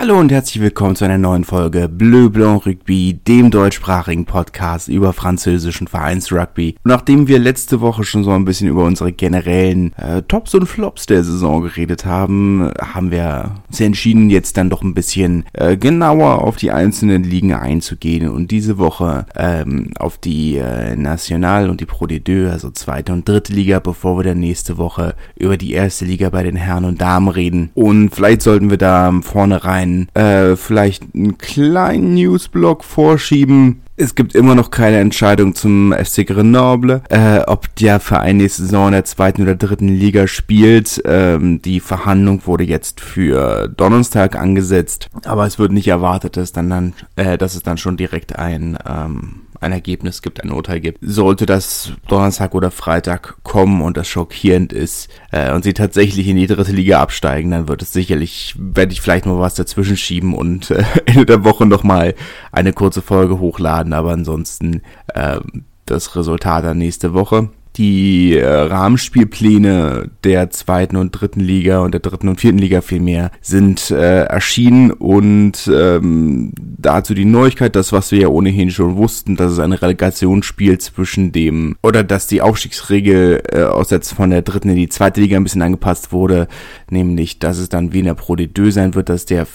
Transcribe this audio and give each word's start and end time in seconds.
Hallo 0.00 0.16
und 0.16 0.30
herzlich 0.30 0.62
willkommen 0.62 0.94
zu 0.94 1.04
einer 1.04 1.18
neuen 1.18 1.42
Folge 1.42 1.88
Bleu 1.88 2.28
Blanc 2.28 2.64
Rugby, 2.66 3.14
dem 3.14 3.50
deutschsprachigen 3.50 4.26
Podcast 4.26 4.86
über 4.86 5.12
französischen 5.12 5.88
Vereinsrugby. 5.88 6.76
Und 6.84 6.88
nachdem 6.92 7.26
wir 7.26 7.40
letzte 7.40 7.80
Woche 7.80 8.04
schon 8.04 8.22
so 8.22 8.30
ein 8.30 8.44
bisschen 8.44 8.68
über 8.68 8.84
unsere 8.84 9.10
generellen 9.10 9.92
äh, 9.96 10.22
Tops 10.22 10.54
und 10.54 10.66
Flops 10.68 11.06
der 11.06 11.24
Saison 11.24 11.62
geredet 11.62 12.06
haben, 12.06 12.70
haben 12.80 13.10
wir 13.10 13.56
uns 13.66 13.80
entschieden, 13.80 14.30
jetzt 14.30 14.56
dann 14.56 14.70
doch 14.70 14.82
ein 14.82 14.94
bisschen 14.94 15.44
äh, 15.52 15.76
genauer 15.76 16.42
auf 16.42 16.54
die 16.54 16.70
einzelnen 16.70 17.24
Ligen 17.24 17.52
einzugehen 17.52 18.28
und 18.28 18.52
diese 18.52 18.78
Woche 18.78 19.26
ähm, 19.34 19.90
auf 19.98 20.16
die 20.16 20.58
äh, 20.58 20.94
National 20.94 21.68
und 21.68 21.80
die 21.80 21.86
Pro 21.86 22.04
D2, 22.04 22.48
also 22.48 22.70
zweite 22.70 23.12
und 23.12 23.28
dritte 23.28 23.52
Liga, 23.52 23.80
bevor 23.80 24.16
wir 24.16 24.22
dann 24.22 24.38
nächste 24.38 24.78
Woche 24.78 25.16
über 25.34 25.56
die 25.56 25.72
erste 25.72 26.04
Liga 26.04 26.30
bei 26.30 26.44
den 26.44 26.54
Herren 26.54 26.84
und 26.84 27.00
Damen 27.00 27.26
reden. 27.26 27.70
Und 27.74 28.14
vielleicht 28.14 28.42
sollten 28.42 28.70
wir 28.70 28.78
da 28.78 29.12
vorne 29.22 29.64
rein 29.64 29.87
einen, 29.88 30.08
äh, 30.14 30.56
vielleicht 30.56 31.14
einen 31.14 31.38
kleinen 31.38 32.14
Newsblock 32.14 32.84
vorschieben. 32.84 33.82
Es 34.00 34.14
gibt 34.14 34.36
immer 34.36 34.54
noch 34.54 34.70
keine 34.70 34.98
Entscheidung 34.98 35.56
zum 35.56 35.92
FC 35.92 36.24
Grenoble, 36.24 37.02
äh, 37.08 37.40
ob 37.40 37.74
der 37.76 37.98
Verein 37.98 38.36
nächste 38.36 38.62
Saison 38.62 38.86
in 38.86 38.92
der 38.92 39.04
zweiten 39.04 39.42
oder 39.42 39.56
dritten 39.56 39.88
Liga 39.88 40.28
spielt. 40.28 41.02
Ähm, 41.04 41.60
die 41.62 41.80
Verhandlung 41.80 42.46
wurde 42.46 42.62
jetzt 42.62 43.00
für 43.00 43.68
Donnerstag 43.68 44.36
angesetzt, 44.36 45.08
aber 45.24 45.46
es 45.46 45.58
wird 45.58 45.72
nicht 45.72 45.88
erwartet, 45.88 46.36
dass 46.36 46.52
dann, 46.52 46.70
dann 46.70 46.92
äh, 47.16 47.36
dass 47.36 47.56
es 47.56 47.64
dann 47.64 47.76
schon 47.76 47.96
direkt 47.96 48.38
ein 48.38 48.78
ähm, 48.88 49.40
ein 49.60 49.72
Ergebnis 49.72 50.22
gibt, 50.22 50.42
ein 50.42 50.50
Urteil 50.50 50.80
gibt. 50.80 50.98
Sollte 51.00 51.46
das 51.46 51.92
Donnerstag 52.08 52.54
oder 52.54 52.70
Freitag 52.70 53.36
kommen 53.42 53.82
und 53.82 53.96
das 53.96 54.08
schockierend 54.08 54.72
ist 54.72 55.08
äh, 55.32 55.52
und 55.52 55.64
sie 55.64 55.74
tatsächlich 55.74 56.28
in 56.28 56.36
die 56.36 56.46
dritte 56.46 56.72
Liga 56.72 57.00
absteigen, 57.00 57.50
dann 57.50 57.68
wird 57.68 57.82
es 57.82 57.92
sicherlich, 57.92 58.54
werde 58.58 58.92
ich 58.92 59.00
vielleicht 59.00 59.26
mal 59.26 59.38
was 59.38 59.54
dazwischen 59.54 59.96
schieben 59.96 60.34
und 60.34 60.70
äh, 60.70 60.84
Ende 61.06 61.26
der 61.26 61.44
Woche 61.44 61.66
nochmal 61.66 62.14
eine 62.52 62.72
kurze 62.72 63.02
Folge 63.02 63.38
hochladen, 63.38 63.92
aber 63.92 64.12
ansonsten 64.12 64.82
äh, 65.08 65.40
das 65.86 66.14
Resultat 66.16 66.64
dann 66.64 66.78
nächste 66.78 67.14
Woche 67.14 67.50
die 67.76 68.36
äh, 68.36 68.46
Rahmenspielpläne 68.46 70.10
der 70.24 70.50
zweiten 70.50 70.96
und 70.96 71.12
dritten 71.12 71.40
Liga 71.40 71.80
und 71.80 71.92
der 71.92 72.00
dritten 72.00 72.28
und 72.28 72.40
vierten 72.40 72.58
Liga 72.58 72.80
vielmehr 72.80 73.30
sind 73.40 73.90
äh, 73.90 74.24
erschienen 74.24 74.90
und 74.90 75.70
ähm, 75.72 76.52
dazu 76.56 77.14
die 77.14 77.24
Neuigkeit, 77.24 77.76
das 77.76 77.92
was 77.92 78.10
wir 78.10 78.20
ja 78.20 78.28
ohnehin 78.28 78.70
schon 78.70 78.96
wussten, 78.96 79.36
dass 79.36 79.52
es 79.52 79.58
ein 79.58 79.72
Relegationsspiel 79.72 80.78
zwischen 80.78 81.32
dem 81.32 81.76
oder 81.82 82.02
dass 82.02 82.26
die 82.26 82.42
Aufstiegsregel 82.42 83.42
äh, 83.52 83.62
aus 83.62 83.88
der, 83.88 84.02
von 84.02 84.30
der 84.30 84.42
dritten 84.42 84.70
in 84.70 84.76
die 84.76 84.88
zweite 84.88 85.20
Liga 85.20 85.36
ein 85.36 85.44
bisschen 85.44 85.62
angepasst 85.62 86.12
wurde, 86.12 86.48
nämlich 86.90 87.38
dass 87.38 87.58
es 87.58 87.68
dann 87.68 87.92
wie 87.92 88.00
in 88.00 88.06
der 88.06 88.14
Pro 88.14 88.34
D2 88.34 88.70
sein 88.72 88.94
wird, 88.94 89.08
dass 89.08 89.24
der 89.24 89.46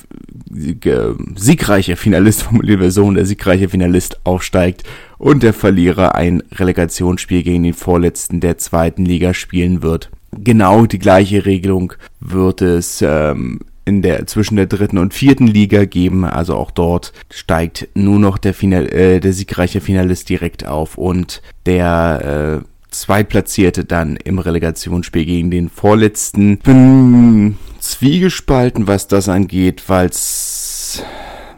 äh, 0.53 1.13
siegreiche 1.35 1.95
Finalist, 1.95 2.43
formulieren 2.43 2.81
wir 2.81 2.91
so, 2.91 3.11
der 3.11 3.25
siegreiche 3.25 3.69
Finalist 3.69 4.19
aufsteigt 4.23 4.83
und 5.17 5.43
der 5.43 5.53
Verlierer 5.53 6.15
ein 6.15 6.43
Relegationsspiel 6.51 7.43
gegen 7.43 7.63
den 7.63 7.73
Vorletzten 7.73 8.39
der 8.39 8.57
zweiten 8.57 9.05
Liga 9.05 9.33
spielen 9.33 9.81
wird. 9.81 10.09
Genau 10.31 10.85
die 10.85 10.99
gleiche 10.99 11.45
Regelung 11.45 11.93
wird 12.19 12.61
es 12.61 13.01
ähm, 13.01 13.59
in 13.85 14.01
der 14.01 14.25
zwischen 14.27 14.55
der 14.55 14.65
dritten 14.65 14.97
und 14.97 15.13
vierten 15.13 15.47
Liga 15.47 15.85
geben. 15.85 16.25
Also 16.25 16.55
auch 16.55 16.71
dort 16.71 17.13
steigt 17.29 17.89
nur 17.93 18.19
noch 18.19 18.37
der, 18.37 18.53
Final, 18.53 18.87
äh, 18.87 19.19
der 19.19 19.33
siegreiche 19.33 19.81
Finalist 19.81 20.29
direkt 20.29 20.65
auf 20.65 20.97
und 20.97 21.41
der 21.65 22.61
äh, 22.63 22.67
Zweitplatzierte 22.89 23.85
dann 23.85 24.15
im 24.17 24.39
Relegationsspiel 24.39 25.25
gegen 25.25 25.51
den 25.51 25.69
Vorletzten. 25.69 26.59
Bin 26.59 27.57
zwiegespalten, 27.79 28.87
was 28.87 29.07
das 29.07 29.29
angeht, 29.29 29.83
weil 29.87 30.07
es, 30.07 31.03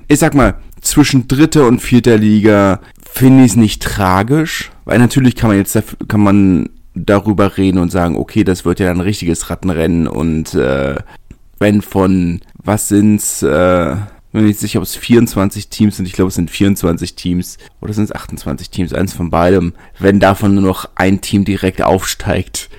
ich 0.08 0.20
sag 0.20 0.34
mal, 0.34 0.56
zwischen 0.82 1.28
dritter 1.28 1.68
und 1.68 1.82
vierter 1.82 2.18
Liga 2.18 2.80
finde 3.16 3.46
ich 3.46 3.52
es 3.52 3.56
nicht 3.56 3.82
tragisch, 3.82 4.72
weil 4.84 5.00
natürlich 5.00 5.36
kann 5.36 5.50
man 5.50 5.58
jetzt 5.58 5.82
kann 6.08 6.20
man 6.20 6.70
darüber 6.94 7.58
reden 7.58 7.78
und 7.78 7.92
sagen, 7.92 8.16
okay, 8.18 8.44
das 8.44 8.66
wird 8.66 8.80
ja 8.80 8.92
ein 8.92 9.00
richtiges 9.00 9.50
Rattenrennen 9.50 10.08
und 10.08 10.54
äh, 10.54 10.96
wenn 11.58 11.82
von 11.82 12.42
was 12.56 12.90
sind's, 12.90 13.42
äh, 13.42 13.96
bin 14.32 14.46
nicht 14.46 14.60
sicher, 14.60 14.80
ob 14.80 14.86
es 14.86 14.98
24 14.98 15.70
Teams 15.70 15.96
sind, 15.96 16.06
ich 16.06 16.14
glaube 16.14 16.28
es 16.28 16.36
sind 16.36 16.52
24 16.52 17.16
Teams 17.16 17.58
oder 17.80 17.94
sind 17.94 18.06
es 18.06 18.12
28 18.12 18.70
Teams, 18.70 18.94
eins 18.94 19.14
von 19.14 19.30
beidem, 19.30 19.74
wenn 19.98 20.20
davon 20.20 20.56
nur 20.56 20.64
noch 20.64 20.90
ein 20.96 21.22
Team 21.22 21.46
direkt 21.46 21.82
aufsteigt, 21.82 22.70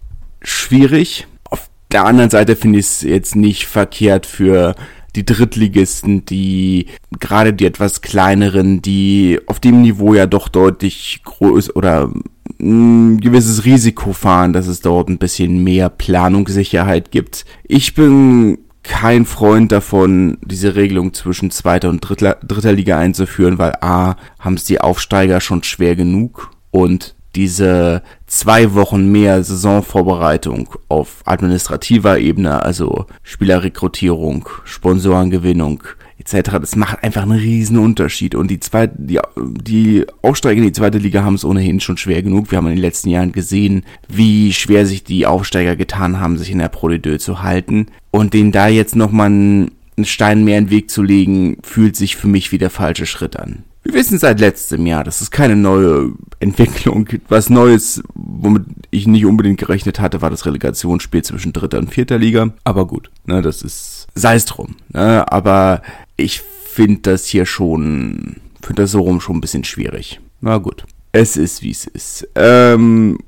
schwierig. 0.43 1.27
Auf 1.49 1.71
der 1.91 2.05
anderen 2.05 2.29
Seite 2.29 2.57
finde 2.57 2.79
ich 2.79 2.87
es 2.87 3.03
jetzt 3.03 3.37
nicht 3.37 3.65
verkehrt 3.65 4.27
für 4.27 4.75
die 5.17 5.25
Drittligisten, 5.25 6.25
die 6.25 6.87
gerade 7.19 7.53
die 7.53 7.67
etwas 7.67 8.03
kleineren, 8.03 8.83
die 8.83 9.41
auf 9.47 9.59
dem 9.59 9.83
Niveau 9.83 10.15
ja 10.15 10.27
doch 10.27 10.49
deutlich 10.49 11.23
groß 11.25 11.75
oder 11.75 12.13
ein 12.61 13.21
gewisses 13.21 13.65
Risiko 13.65 14.13
fahren, 14.13 14.53
dass 14.53 14.67
es 14.67 14.81
dort 14.81 15.09
ein 15.09 15.19
bisschen 15.19 15.65
mehr 15.65 15.89
Planungssicherheit 15.89 17.11
gibt. 17.11 17.45
Ich 17.65 17.95
bin 17.95 18.59
kein 18.83 19.27
Freund 19.27 19.73
davon, 19.73 20.39
diese 20.43 20.77
Regelung 20.77 21.13
zwischen 21.13 21.51
zweiter 21.51 21.91
und 21.91 22.01
dritter, 22.01 22.39
dritter 22.47 22.73
Liga 22.73 22.99
einzuführen, 22.99 23.59
weil 23.59 23.75
A, 23.81 24.15
haben 24.39 24.55
es 24.55 24.65
die 24.65 24.81
Aufsteiger 24.81 25.41
schon 25.41 25.65
schwer 25.65 25.97
genug 25.97 26.53
und 26.71 27.16
diese 27.37 28.03
zwei 28.27 28.73
Wochen 28.75 29.13
mehr 29.13 29.45
Saisonvorbereitung 29.45 30.71
auf 30.89 31.23
administrativer 31.27 32.19
Ebene, 32.19 32.63
also 32.63 33.07
Spielerrekrutierung, 33.23 34.49
Sponsorengewinnung 34.65 35.83
etc., 36.19 36.53
das 36.61 36.77
macht 36.77 37.05
einfach 37.05 37.23
einen 37.23 37.39
riesen 37.39 37.79
Unterschied. 37.79 38.35
Und 38.35 38.51
die 38.51 38.59
zweite, 38.59 38.95
die, 38.97 39.21
die 39.37 40.07
Aufsteiger 40.23 40.59
in 40.59 40.67
die 40.67 40.73
zweite 40.73 40.99
Liga 40.99 41.23
haben 41.25 41.35
es 41.35 41.45
ohnehin 41.45 41.79
schon 41.81 41.99
schwer 41.99 42.23
genug. 42.23 42.51
Wir 42.51 42.59
haben 42.59 42.69
in 42.69 42.77
den 42.77 42.81
letzten 42.81 43.11
Jahren 43.11 43.33
gesehen, 43.33 43.85
wie 44.09 44.55
schwer 44.55 44.87
sich 44.87 45.05
die 45.05 45.27
Aufsteiger 45.27 45.77
getan 45.77 46.19
haben, 46.19 46.39
sich 46.39 46.51
in 46.51 46.59
der 46.59 46.69
Pro 46.69 46.87
D2 46.89 47.19
zu 47.19 47.43
halten. 47.43 47.89
Und 48.11 48.33
denen 48.33 48.51
da 48.51 48.69
jetzt 48.69 48.97
nochmal 48.97 49.27
einen 49.27 49.71
Stein 50.05 50.43
mehr 50.45 50.59
in 50.59 50.67
den 50.67 50.71
Weg 50.71 50.91
zu 50.91 51.03
legen, 51.03 51.59
fühlt 51.63 51.97
sich 51.97 52.17
für 52.17 52.29
mich 52.29 52.51
wie 52.51 52.59
der 52.59 52.71
falsche 52.71 53.05
Schritt 53.05 53.37
an. 53.37 53.65
Wir 53.87 53.95
wissen 53.95 54.19
seit 54.19 54.41
letztem 54.41 54.85
Jahr, 54.85 55.05
das 55.05 55.23
ist 55.23 55.31
keine 55.31 55.55
neue 55.55 56.11
Entwicklung. 56.41 57.09
Was 57.29 57.51
Neues, 57.51 58.03
womit 58.15 58.65
ich 58.91 59.07
nicht 59.07 59.25
unbedingt 59.25 59.61
gerechnet 59.61 60.01
hatte, 60.01 60.21
war 60.21 60.29
das 60.29 60.45
Relegationsspiel 60.45 61.23
zwischen 61.23 61.53
dritter 61.53 61.79
und 61.79 61.95
vierter 61.95 62.19
Liga. 62.19 62.53
Aber 62.65 62.89
gut, 62.89 63.13
ne, 63.27 63.43
das 63.43 63.63
ist, 63.63 64.09
sei 64.17 64.35
es 64.35 64.45
drum. 64.45 64.75
Ne, 64.89 65.31
aber 65.31 65.83
ich 66.17 66.41
finde 66.41 67.03
das 67.03 67.27
hier 67.27 67.47
schon, 67.47 68.39
finde 68.61 68.83
das 68.83 68.91
so 68.91 69.03
rum 69.03 69.21
schon 69.21 69.37
ein 69.37 69.41
bisschen 69.41 69.63
schwierig. 69.63 70.19
Na 70.41 70.59
gut. 70.59 70.85
Es 71.13 71.37
ist, 71.37 71.63
wie 71.63 71.71
es 71.71 71.87
ist. 71.87 72.29
Ähm, 72.35 73.21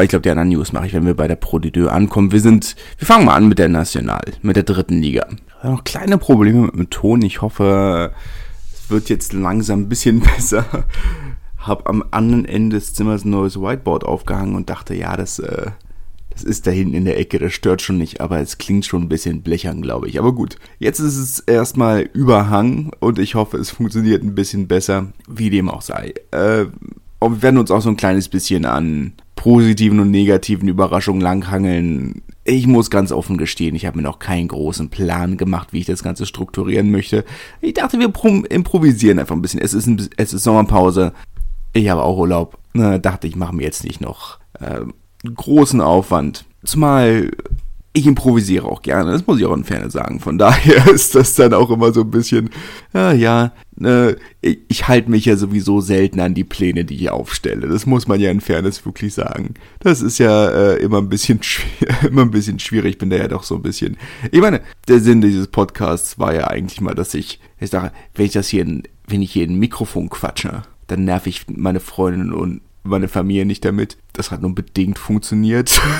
ich 0.00 0.08
glaube, 0.08 0.22
die 0.22 0.30
anderen 0.30 0.48
News 0.48 0.72
mache 0.72 0.86
ich, 0.86 0.94
wenn 0.94 1.04
wir 1.04 1.14
bei 1.14 1.28
der 1.28 1.36
Pro 1.36 1.58
D2 1.58 1.88
ankommen. 1.88 2.32
Wir 2.32 2.40
sind, 2.40 2.74
wir 2.96 3.06
fangen 3.06 3.26
mal 3.26 3.34
an 3.34 3.48
mit 3.48 3.58
der 3.58 3.68
National, 3.68 4.24
mit 4.40 4.56
der 4.56 4.62
dritten 4.62 4.98
Liga. 5.02 5.26
Noch 5.62 5.84
kleine 5.84 6.16
Probleme 6.16 6.62
mit 6.62 6.74
dem 6.74 6.88
Ton. 6.88 7.20
Ich 7.20 7.42
hoffe, 7.42 8.12
wird 8.88 9.08
jetzt 9.08 9.32
langsam 9.32 9.82
ein 9.82 9.88
bisschen 9.88 10.20
besser. 10.36 10.86
Hab 11.58 11.88
am 11.88 12.04
anderen 12.10 12.44
Ende 12.44 12.76
des 12.76 12.94
Zimmers 12.94 13.24
ein 13.24 13.30
neues 13.30 13.60
Whiteboard 13.60 14.04
aufgehangen 14.04 14.54
und 14.54 14.70
dachte, 14.70 14.94
ja, 14.94 15.16
das, 15.16 15.38
äh, 15.38 15.70
das 16.30 16.44
ist 16.44 16.66
da 16.66 16.70
hinten 16.70 16.94
in 16.94 17.04
der 17.06 17.18
Ecke, 17.18 17.38
das 17.38 17.54
stört 17.54 17.82
schon 17.82 17.98
nicht, 17.98 18.20
aber 18.20 18.40
es 18.40 18.58
klingt 18.58 18.84
schon 18.84 19.02
ein 19.02 19.08
bisschen 19.08 19.42
blechern, 19.42 19.82
glaube 19.82 20.08
ich. 20.08 20.18
Aber 20.18 20.32
gut, 20.32 20.56
jetzt 20.78 21.00
ist 21.00 21.16
es 21.16 21.40
erstmal 21.40 22.02
Überhang 22.02 22.92
und 23.00 23.18
ich 23.18 23.34
hoffe, 23.34 23.56
es 23.56 23.70
funktioniert 23.70 24.22
ein 24.22 24.34
bisschen 24.34 24.68
besser, 24.68 25.12
wie 25.26 25.50
dem 25.50 25.68
auch 25.68 25.82
sei. 25.82 26.14
Äh, 26.30 26.66
wir 27.20 27.42
werden 27.42 27.58
uns 27.58 27.70
auch 27.70 27.80
so 27.80 27.88
ein 27.88 27.96
kleines 27.96 28.28
bisschen 28.28 28.66
an 28.66 29.14
positiven 29.46 30.00
und 30.00 30.10
negativen 30.10 30.66
Überraschungen 30.66 31.20
langhangeln. 31.20 32.22
Ich 32.42 32.66
muss 32.66 32.90
ganz 32.90 33.12
offen 33.12 33.38
gestehen, 33.38 33.76
ich 33.76 33.86
habe 33.86 33.98
mir 33.98 34.02
noch 34.02 34.18
keinen 34.18 34.48
großen 34.48 34.88
Plan 34.88 35.36
gemacht, 35.36 35.72
wie 35.72 35.78
ich 35.78 35.86
das 35.86 36.02
Ganze 36.02 36.26
strukturieren 36.26 36.90
möchte. 36.90 37.24
Ich 37.60 37.74
dachte, 37.74 38.00
wir 38.00 38.12
improvisieren 38.50 39.20
einfach 39.20 39.36
ein 39.36 39.42
bisschen. 39.42 39.60
Es 39.60 39.72
ist, 39.72 39.86
ein, 39.86 40.08
es 40.16 40.34
ist 40.34 40.42
Sommerpause. 40.42 41.12
Ich 41.74 41.88
habe 41.88 42.02
auch 42.02 42.18
Urlaub. 42.18 42.58
Na, 42.72 42.98
dachte 42.98 43.28
ich, 43.28 43.36
mache 43.36 43.54
mir 43.54 43.62
jetzt 43.62 43.84
nicht 43.84 44.00
noch 44.00 44.40
äh, 44.58 44.80
großen 45.32 45.80
Aufwand. 45.80 46.44
Zumal 46.64 47.30
ich 47.96 48.06
improvisiere 48.06 48.66
auch 48.66 48.82
gerne, 48.82 49.10
das 49.10 49.26
muss 49.26 49.38
ich 49.38 49.46
auch 49.46 49.56
in 49.56 49.64
Ferne 49.64 49.90
sagen. 49.90 50.20
Von 50.20 50.36
daher 50.36 50.86
ist 50.92 51.14
das 51.14 51.34
dann 51.34 51.54
auch 51.54 51.70
immer 51.70 51.94
so 51.94 52.02
ein 52.02 52.10
bisschen, 52.10 52.50
ja, 52.92 53.12
ja, 53.12 53.52
äh, 53.82 54.16
ich, 54.42 54.58
ich 54.68 54.86
halte 54.86 55.10
mich 55.10 55.24
ja 55.24 55.36
sowieso 55.36 55.80
selten 55.80 56.20
an 56.20 56.34
die 56.34 56.44
Pläne, 56.44 56.84
die 56.84 56.96
ich 56.96 57.10
aufstelle. 57.10 57.66
Das 57.68 57.86
muss 57.86 58.06
man 58.06 58.20
ja 58.20 58.30
in 58.30 58.42
Fairness 58.42 58.84
wirklich 58.84 59.14
sagen. 59.14 59.54
Das 59.80 60.02
ist 60.02 60.18
ja 60.18 60.46
äh, 60.48 60.76
immer 60.76 60.98
ein 60.98 61.08
bisschen 61.08 61.40
immer 62.06 62.22
ein 62.22 62.30
bisschen 62.30 62.58
schwierig. 62.58 62.92
Ich 62.92 62.98
bin 62.98 63.08
da 63.08 63.16
ja 63.16 63.28
doch 63.28 63.44
so 63.44 63.54
ein 63.56 63.62
bisschen. 63.62 63.96
Ich 64.30 64.42
meine, 64.42 64.60
der 64.88 65.00
Sinn 65.00 65.22
dieses 65.22 65.46
Podcasts 65.46 66.18
war 66.18 66.34
ja 66.34 66.48
eigentlich 66.48 66.82
mal, 66.82 66.94
dass 66.94 67.14
ich, 67.14 67.40
ich 67.58 67.70
sage, 67.70 67.92
wenn 68.14 68.26
ich 68.26 68.32
das 68.32 68.48
hier, 68.48 68.60
in, 68.60 68.82
wenn 69.08 69.22
ich 69.22 69.32
hier 69.32 69.44
in 69.44 69.52
ein 69.52 69.58
Mikrofon 69.58 70.10
quatsche, 70.10 70.62
dann 70.86 71.04
nerv 71.04 71.26
ich 71.26 71.46
meine 71.48 71.80
Freundin 71.80 72.34
und 72.34 72.60
meine 72.82 73.08
Familie 73.08 73.46
nicht 73.46 73.64
damit. 73.64 73.96
Das 74.12 74.30
hat 74.30 74.42
nur 74.42 74.54
bedingt 74.54 74.98
funktioniert. 74.98 75.80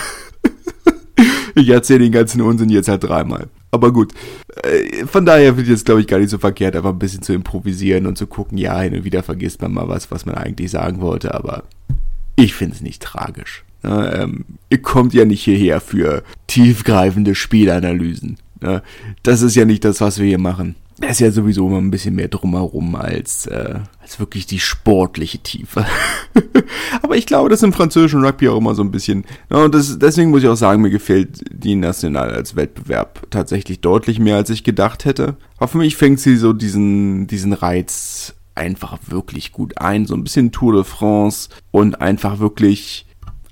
ich 1.57 1.69
erzähle 1.71 2.01
den 2.01 2.13
ganzen 2.13 2.43
Unsinn 2.43 2.69
jetzt 2.69 2.89
halt 2.89 3.03
dreimal. 3.03 3.49
Aber 3.71 3.93
gut, 3.93 4.13
äh, 4.63 5.07
von 5.07 5.27
daher 5.27 5.55
finde 5.55 5.71
ich 5.71 5.77
es, 5.77 5.85
glaube 5.85 6.01
ich, 6.01 6.07
gar 6.07 6.19
nicht 6.19 6.31
so 6.31 6.39
verkehrt, 6.39 6.77
einfach 6.77 6.91
ein 6.91 6.99
bisschen 6.99 7.23
zu 7.23 7.33
improvisieren 7.33 8.07
und 8.07 8.17
zu 8.17 8.27
gucken, 8.27 8.59
ja, 8.59 8.81
hin 8.81 8.95
und 8.95 9.05
wieder 9.05 9.23
vergisst 9.23 9.63
man 9.63 9.73
mal 9.73 9.89
was, 9.89 10.11
was 10.11 10.27
man 10.27 10.37
eigentlich 10.37 10.71
sagen 10.71 11.01
wollte, 11.01 11.35
aber 11.35 11.65
ich 12.37 12.55
finde 12.55 12.77
es 12.77 12.83
nicht 12.83 13.03
tragisch. 13.03 13.65
Ne? 13.83 14.19
Ähm, 14.19 14.45
ihr 14.71 14.83
kommt 14.83 15.15
ja 15.15 15.25
nicht 15.25 15.43
hierher 15.43 15.81
für 15.81 16.23
tiefgreifende 16.47 17.35
Spielanalysen. 17.35 18.37
Ne? 18.61 18.83
Das 19.23 19.43
ist 19.43 19.57
ja 19.57 19.65
nicht 19.65 19.85
das, 19.85 20.01
was 20.01 20.19
wir 20.19 20.27
hier 20.27 20.39
machen. 20.39 20.77
Da 20.99 21.09
ist 21.09 21.21
ja 21.21 21.31
sowieso 21.31 21.67
immer 21.67 21.77
ein 21.77 21.91
bisschen 21.91 22.15
mehr 22.15 22.29
drumherum 22.29 22.95
als, 22.95 23.47
äh, 23.47 23.81
als 24.01 24.19
wirklich 24.19 24.47
die 24.47 24.61
sportliche 24.61 25.39
Tiefe. 25.39 25.85
Aber 27.03 27.17
ich 27.17 27.27
glaube, 27.27 27.51
das 27.51 27.61
ist 27.61 27.65
im 27.65 27.75
französischen 27.75 28.25
Rugby 28.25 28.49
auch 28.49 28.57
immer 28.57 28.75
so 28.75 28.83
ein 28.83 28.91
bisschen. 28.91 29.27
Ja, 29.51 29.59
und 29.59 29.75
das, 29.75 29.99
deswegen 29.99 30.31
muss 30.31 30.43
ich 30.43 30.49
auch 30.49 30.57
sagen, 30.57 30.81
mir 30.81 30.91
gefällt 30.91 31.45
die 31.51 31.75
National 31.75 32.31
als 32.31 32.57
Wettbewerb 32.57 33.27
tatsächlich 33.31 33.81
deutlich 33.81 34.19
mehr, 34.19 34.37
als 34.37 34.49
ich 34.49 34.65
gedacht 34.65 35.05
hätte. 35.05 35.37
Aber 35.59 35.69
für 35.69 35.79
mich 35.79 35.97
fängt 35.97 36.19
sie 36.19 36.37
so 36.37 36.55
diesen, 36.55 37.27
diesen 37.27 37.53
Reiz 37.53 38.35
einfach 38.55 38.99
wirklich 39.07 39.53
gut 39.53 39.79
ein. 39.79 40.07
So 40.07 40.15
ein 40.15 40.25
bisschen 40.25 40.51
Tour 40.51 40.73
de 40.73 40.85
France 40.85 41.51
und 41.73 42.01
einfach 42.01 42.39
wirklich 42.39 43.07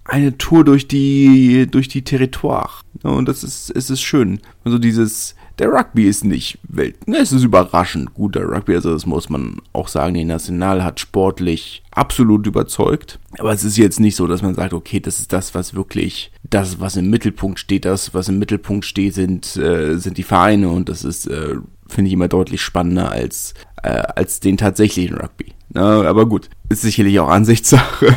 eine 0.05 0.37
Tour 0.39 0.65
durch 0.65 0.89
die, 0.89 1.67
durch 1.71 1.89
die 1.89 2.03
Territoire. 2.03 2.71
Ja, 3.03 3.11
und 3.11 3.29
das 3.29 3.45
ist, 3.45 3.71
es 3.71 3.91
ist 3.91 4.01
schön. 4.01 4.41
Also 4.65 4.79
dieses, 4.79 5.35
der 5.59 5.73
Rugby 5.73 6.09
ist 6.09 6.25
nicht 6.25 6.59
Welt. 6.65 7.07
Ne, 7.07 7.19
es 7.19 7.33
ist 7.33 7.45
überraschend 7.45 8.15
guter 8.15 8.43
Rugby. 8.43 8.75
Also 8.75 8.93
das 8.93 9.07
muss 9.07 9.29
man 9.29 9.59
auch 9.73 9.89
sagen. 9.89 10.15
Die 10.15 10.25
National 10.25 10.83
hat 10.83 11.01
sportlich 11.01 11.83
absolut 11.93 12.47
überzeugt. 12.47 13.19
Aber 13.39 13.53
es 13.53 13.65
ist 13.65 13.77
jetzt 13.77 14.01
nicht 14.01 14.17
so, 14.17 14.27
dass 14.27 14.43
man 14.43 14.55
sagt, 14.55 14.73
okay, 14.73 15.01
das 15.01 15.21
ist 15.21 15.33
das, 15.33 15.55
was 15.55 15.75
wirklich, 15.75 16.33
das, 16.43 16.81
was 16.81 16.97
im 16.97 17.11
Mittelpunkt 17.11 17.59
steht, 17.59 17.85
das, 17.85 18.15
was 18.15 18.29
im 18.29 18.39
Mittelpunkt 18.39 18.85
steht, 18.85 19.15
sind, 19.15 19.57
äh, 19.57 19.97
sind 19.99 20.19
die 20.19 20.23
Vereine 20.23 20.69
und 20.69 20.89
das 20.89 21.05
ist, 21.05 21.27
äh, 21.27 21.57
finde 21.89 22.09
ich 22.09 22.15
immer 22.15 22.29
deutlich 22.29 22.63
spannender 22.63 23.11
als, 23.11 23.55
äh, 23.83 23.89
als 23.89 24.41
den 24.41 24.57
tatsächlichen 24.57 25.17
Rugby. 25.17 25.53
Na, 25.73 26.03
aber 26.03 26.27
gut, 26.27 26.51
ist 26.69 26.83
sicherlich 26.83 27.19
auch 27.21 27.29
Ansichtssache. 27.29 28.17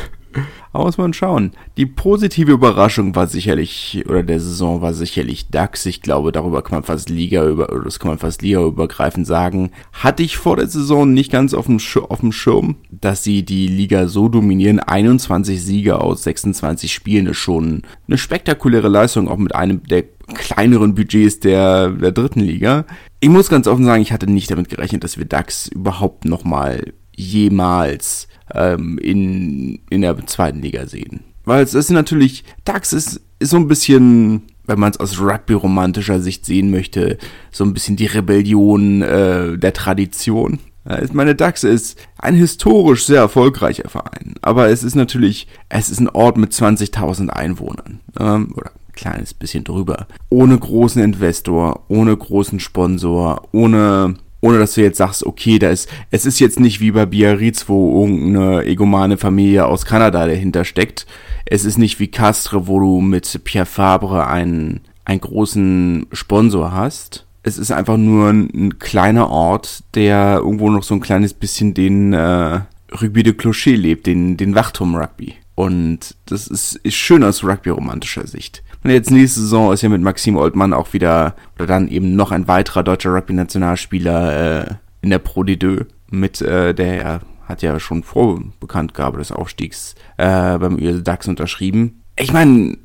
Aber 0.74 0.86
muss 0.86 0.98
man 0.98 1.14
schauen. 1.14 1.52
Die 1.78 1.86
positive 1.86 2.52
Überraschung 2.52 3.16
war 3.16 3.28
sicherlich, 3.28 4.04
oder 4.08 4.24
der 4.24 4.40
Saison 4.40 4.82
war 4.82 4.94
sicherlich 4.94 5.50
DAX. 5.50 5.86
Ich 5.86 6.02
glaube, 6.02 6.32
darüber 6.32 6.62
kann 6.62 6.78
man 6.78 6.84
fast 6.84 7.10
Liga 7.10 7.48
über, 7.48 7.72
oder 7.72 7.84
das 7.84 8.00
kann 8.00 8.10
man 8.10 8.20
fast 8.20 8.42
Liga 8.42 8.64
übergreifend 8.64 9.26
sagen. 9.26 9.72
Hatte 9.94 10.24
ich 10.24 10.38
vor 10.38 10.58
der 10.58 10.68
Saison 10.68 11.14
nicht 11.14 11.32
ganz 11.32 11.54
auf 11.54 11.66
dem, 11.66 11.80
auf 12.10 12.20
dem 12.20 12.32
Schirm, 12.32 12.76
dass 12.92 13.24
sie 13.24 13.44
die 13.44 13.68
Liga 13.68 14.08
so 14.08 14.30
dominieren. 14.30 14.80
21 14.80 15.64
Siege 15.64 16.02
aus 16.02 16.24
26 16.24 16.94
Spielen 16.94 17.28
ist 17.28 17.38
schon 17.38 17.84
eine 18.08 18.18
spektakuläre 18.18 18.90
Leistung, 18.90 19.28
auch 19.28 19.38
mit 19.38 19.56
einem 19.56 19.84
der 19.84 20.04
kleineren 20.34 20.96
Budgets 20.96 21.40
der, 21.40 21.90
der 21.90 22.12
dritten 22.12 22.42
Liga. 22.42 22.86
Ich 23.20 23.30
muss 23.30 23.50
ganz 23.50 23.68
offen 23.68 23.86
sagen, 23.86 24.02
ich 24.02 24.12
hatte 24.12 24.30
nicht 24.30 24.52
damit 24.52 24.70
gerechnet, 24.70 25.04
dass 25.04 25.18
wir 25.18 25.26
DAX 25.26 25.68
überhaupt 25.68 26.26
nochmal 26.26 26.94
jemals 27.16 28.28
ähm, 28.54 28.98
in, 28.98 29.80
in 29.90 30.02
der 30.02 30.26
zweiten 30.28 30.62
Liga 30.62 30.88
sehen. 30.88 31.22
Weil 31.46 31.64
es 31.64 31.74
ist 31.74 31.92
natürlich, 31.92 32.44
DAX 32.66 32.94
ist, 32.94 33.22
ist 33.40 33.52
so 33.52 33.58
ein 33.58 33.68
bisschen, 33.68 34.44
wenn 34.66 34.80
man 34.80 34.92
es 34.92 35.00
aus 35.00 35.20
Rugby-romantischer 35.20 36.20
Sicht 36.20 36.46
sehen 36.46 36.72
möchte, 36.72 37.18
so 37.52 37.64
ein 37.64 37.74
bisschen 37.74 37.96
die 37.96 38.06
Rebellion 38.06 39.02
äh, 39.02 39.58
der 39.58 39.74
Tradition. 39.74 40.60
Ich 41.04 41.12
meine, 41.12 41.36
DAX 41.36 41.66
ist 41.66 42.00
ein 42.18 42.36
historisch 42.36 43.06
sehr 43.06 43.20
erfolgreicher 43.20 43.90
Verein, 43.90 44.36
aber 44.42 44.70
es 44.70 44.84
ist 44.84 44.96
natürlich, 44.96 45.48
es 45.68 45.90
ist 45.90 46.00
ein 46.00 46.08
Ort 46.08 46.38
mit 46.38 46.54
20.000 46.54 47.28
Einwohnern, 47.28 48.00
ähm, 48.18 48.54
oder 48.56 48.72
ein 48.72 48.94
kleines 48.96 49.34
bisschen 49.34 49.66
drüber, 49.66 50.08
ohne 50.30 50.58
großen 50.58 51.04
Investor, 51.04 51.84
ohne 51.90 52.16
großen 52.16 52.62
Sponsor, 52.62 53.50
ohne 53.52 54.16
ohne 54.42 54.60
dass 54.60 54.76
du 54.76 54.82
jetzt 54.82 54.98
sagst, 54.98 55.26
okay, 55.26 55.60
da 55.60 55.70
ist, 55.70 55.90
es 56.12 56.26
ist 56.26 56.40
jetzt 56.40 56.60
nicht 56.60 56.80
wie 56.80 56.92
bei 56.92 57.06
Biarritz, 57.06 57.68
wo 57.68 58.02
irgendeine 58.04 58.66
egomane 58.66 59.18
Familie 59.18 59.66
aus 59.66 59.86
Kanada 59.86 60.28
dahinter 60.28 60.64
steckt. 60.64 61.06
Es 61.46 61.66
ist 61.66 61.78
nicht 61.78 62.00
wie 62.00 62.10
Castre, 62.10 62.68
wo 62.68 62.80
du 62.80 63.02
mit 63.02 63.42
Pierre 63.44 63.66
Fabre 63.66 64.28
einen, 64.28 64.82
einen 65.06 65.22
großen 65.22 66.08
Sponsor 66.12 66.72
hast. 66.72 67.26
Es 67.44 67.58
ist 67.58 67.72
einfach 67.72 67.98
nur 67.98 68.30
ein, 68.30 68.50
ein 68.54 68.80
kleiner 68.80 69.30
Ort, 69.30 69.84
der 69.96 70.38
irgendwo 70.38 70.70
noch 70.70 70.84
so 70.84 70.94
ein 70.94 71.00
kleines 71.00 71.34
bisschen 71.34 71.74
den 71.74 72.14
äh, 72.14 72.60
Rugby 73.02 73.24
de 73.24 73.34
Clocher 73.34 73.72
lebt, 73.72 74.06
den, 74.06 74.38
den 74.38 74.54
Wachturm-Rugby. 74.54 75.36
Und 75.56 76.16
das 76.26 76.48
ist, 76.48 76.76
ist 76.84 76.96
schön 76.96 77.24
aus 77.24 77.44
Rugby-romantischer 77.44 78.28
Sicht. 78.28 78.64
Und 78.88 78.94
jetzt 78.94 79.12
nächste 79.12 79.42
Saison 79.42 79.74
ist 79.74 79.82
ja 79.82 79.90
mit 79.90 80.02
Maxim 80.02 80.38
Oldmann 80.38 80.72
auch 80.72 80.94
wieder, 80.94 81.36
oder 81.56 81.68
dann 81.68 81.90
eben 81.90 82.16
noch 82.16 82.32
ein 82.32 82.48
weiterer 82.48 82.84
deutscher 82.84 83.14
Rugby-Nationalspieler 83.14 84.62
äh, 84.62 84.76
in 85.02 85.10
der 85.10 85.20
Pro 85.20 85.42
D2 85.42 85.86
mit, 86.10 86.42
äh, 86.42 86.74
der 86.74 87.20
hat 87.44 87.62
ja 87.62 87.82
schon 87.82 88.04
vor 88.04 88.42
Bekanntgabe 88.62 89.18
des 89.18 89.34
Aufstiegs 89.34 89.96
äh, 90.16 90.58
beim 90.58 90.76
USL 90.76 91.04
DAX 91.04 91.28
unterschrieben. 91.28 92.02
Ich 92.18 92.32
meine, 92.32 92.78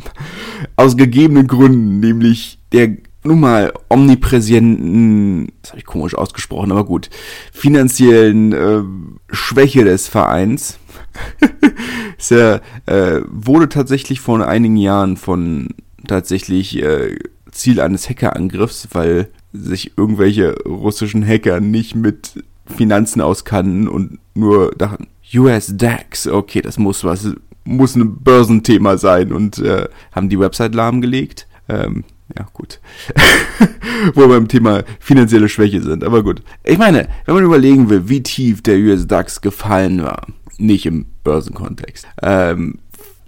aus 0.76 0.96
gegebenen 0.96 1.46
Gründen, 1.46 2.00
nämlich 2.00 2.58
der 2.72 2.96
nun 3.24 3.40
mal 3.40 3.72
omnipräsenten, 3.88 5.52
das 5.62 5.72
habe 5.72 5.80
ich 5.80 5.86
komisch 5.86 6.14
ausgesprochen, 6.14 6.72
aber 6.72 6.84
gut, 6.84 7.10
finanziellen 7.52 8.52
äh, 8.52 8.82
Schwäche 9.34 9.84
des 9.84 10.08
Vereins 10.08 10.78
ist 12.18 12.30
ja, 12.30 12.60
äh, 12.86 13.20
wurde 13.28 13.68
tatsächlich 13.68 14.20
vor 14.20 14.46
einigen 14.46 14.76
Jahren 14.76 15.16
von 15.16 15.68
tatsächlich 16.06 16.82
äh, 16.82 17.16
Ziel 17.50 17.80
eines 17.80 18.08
Hackerangriffs, 18.08 18.88
weil 18.92 19.28
sich 19.52 19.96
irgendwelche 19.96 20.54
russischen 20.64 21.26
Hacker 21.26 21.60
nicht 21.60 21.94
mit 21.94 22.44
Finanzen 22.66 23.20
auskannten 23.20 23.88
und 23.88 24.18
nur 24.34 24.72
dachten, 24.72 25.06
US 25.34 25.72
DAX, 25.76 26.26
okay, 26.26 26.60
das 26.60 26.78
muss 26.78 27.04
was, 27.04 27.28
muss 27.64 27.94
ein 27.94 28.16
Börsenthema 28.16 28.98
sein 28.98 29.32
und 29.32 29.58
äh, 29.58 29.88
haben 30.12 30.28
die 30.28 30.38
Website 30.38 30.74
lahmgelegt. 30.74 31.46
Ähm, 31.68 32.04
ja, 32.36 32.46
gut. 32.52 32.80
Wo 34.14 34.22
wir 34.22 34.28
beim 34.28 34.48
Thema 34.48 34.82
finanzielle 34.98 35.48
Schwäche 35.48 35.82
sind, 35.82 36.02
aber 36.04 36.22
gut. 36.22 36.42
Ich 36.64 36.78
meine, 36.78 37.08
wenn 37.26 37.34
man 37.34 37.44
überlegen 37.44 37.90
will, 37.90 38.08
wie 38.08 38.22
tief 38.22 38.62
der 38.62 38.78
US 38.78 39.06
DAX 39.06 39.40
gefallen 39.40 40.02
war, 40.02 40.26
nicht 40.58 40.86
im 40.86 41.06
Börsenkontext. 41.22 42.06
Ähm, 42.22 42.78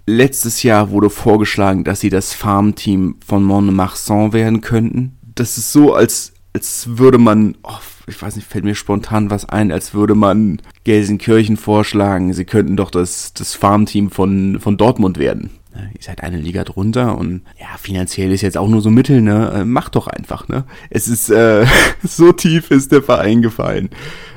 letztes 0.07 0.63
Jahr 0.63 0.89
wurde 0.89 1.09
vorgeschlagen, 1.09 1.83
dass 1.83 1.99
sie 1.99 2.09
das 2.09 2.33
Farmteam 2.33 3.17
von 3.25 3.43
Montmarsan 3.43 4.33
werden 4.33 4.61
könnten. 4.61 5.17
Das 5.35 5.57
ist 5.57 5.71
so, 5.71 5.93
als, 5.93 6.33
als 6.53 6.97
würde 6.97 7.19
man, 7.19 7.55
oh, 7.63 7.77
ich 8.07 8.19
weiß 8.19 8.35
nicht, 8.35 8.47
fällt 8.47 8.63
mir 8.63 8.73
spontan 8.73 9.29
was 9.29 9.47
ein, 9.47 9.71
als 9.71 9.93
würde 9.93 10.15
man 10.15 10.61
Gelsenkirchen 10.85 11.57
vorschlagen, 11.57 12.33
sie 12.33 12.45
könnten 12.45 12.77
doch 12.77 12.89
das, 12.89 13.33
das 13.33 13.53
Farmteam 13.53 14.09
von, 14.09 14.59
von 14.59 14.77
Dortmund 14.77 15.19
werden. 15.19 15.51
Ihr 15.93 16.01
seid 16.01 16.23
eine 16.23 16.37
Liga 16.37 16.63
drunter 16.63 17.17
und 17.17 17.41
ja, 17.59 17.77
finanziell 17.77 18.31
ist 18.31 18.41
jetzt 18.41 18.57
auch 18.57 18.67
nur 18.67 18.81
so 18.81 18.89
Mittel, 18.89 19.21
ne? 19.21 19.51
Äh, 19.53 19.65
macht 19.65 19.95
doch 19.95 20.07
einfach, 20.07 20.47
ne? 20.47 20.65
Es 20.89 21.07
ist, 21.07 21.29
äh, 21.29 21.65
so 22.03 22.31
tief 22.31 22.71
ist 22.71 22.91
der 22.91 23.03
Verein 23.03 23.41
gefallen. 23.41 23.89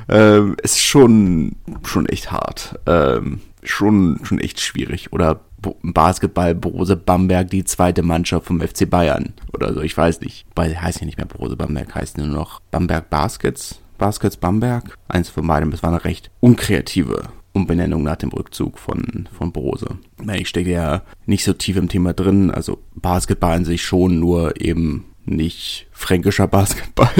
Ähm, 0.09 0.55
ist 0.61 0.81
schon, 0.81 1.55
schon 1.83 2.05
echt 2.07 2.31
hart. 2.31 2.79
Ähm, 2.85 3.41
schon, 3.63 4.19
schon 4.23 4.39
echt 4.39 4.59
schwierig. 4.59 5.13
Oder 5.13 5.41
Basketball 5.83 6.55
Borose 6.55 6.95
Bamberg, 6.95 7.49
die 7.49 7.63
zweite 7.63 8.01
Mannschaft 8.01 8.47
vom 8.47 8.61
FC 8.61 8.89
Bayern. 8.89 9.33
Oder 9.53 9.73
so, 9.73 9.81
ich 9.81 9.95
weiß 9.95 10.21
nicht. 10.21 10.45
Weil 10.55 10.81
heißt 10.81 10.99
ja 10.99 11.05
nicht 11.05 11.17
mehr 11.17 11.27
Borose 11.27 11.55
Bamberg, 11.55 11.93
heißt 11.93 12.17
nur 12.17 12.27
noch 12.27 12.59
Bamberg 12.71 13.09
Baskets. 13.09 13.79
Baskets 13.97 14.37
Bamberg. 14.37 14.97
Eins 15.07 15.29
von 15.29 15.45
beiden. 15.45 15.69
Das 15.71 15.83
war 15.83 15.91
eine 15.91 16.03
recht 16.03 16.31
unkreative 16.39 17.29
Umbenennung 17.53 18.03
nach 18.03 18.15
dem 18.15 18.29
Rückzug 18.29 18.79
von, 18.79 19.27
von 19.37 19.51
Borose. 19.51 19.97
Ich 20.33 20.47
stecke 20.47 20.71
ja 20.71 21.01
nicht 21.25 21.43
so 21.43 21.53
tief 21.53 21.75
im 21.77 21.89
Thema 21.89 22.13
drin. 22.13 22.49
Also 22.51 22.79
Basketball 22.95 23.57
an 23.57 23.65
sich 23.65 23.83
schon, 23.83 24.19
nur 24.19 24.59
eben 24.61 25.05
nicht 25.25 25.87
fränkischer 25.91 26.47
Basketball. 26.47 27.11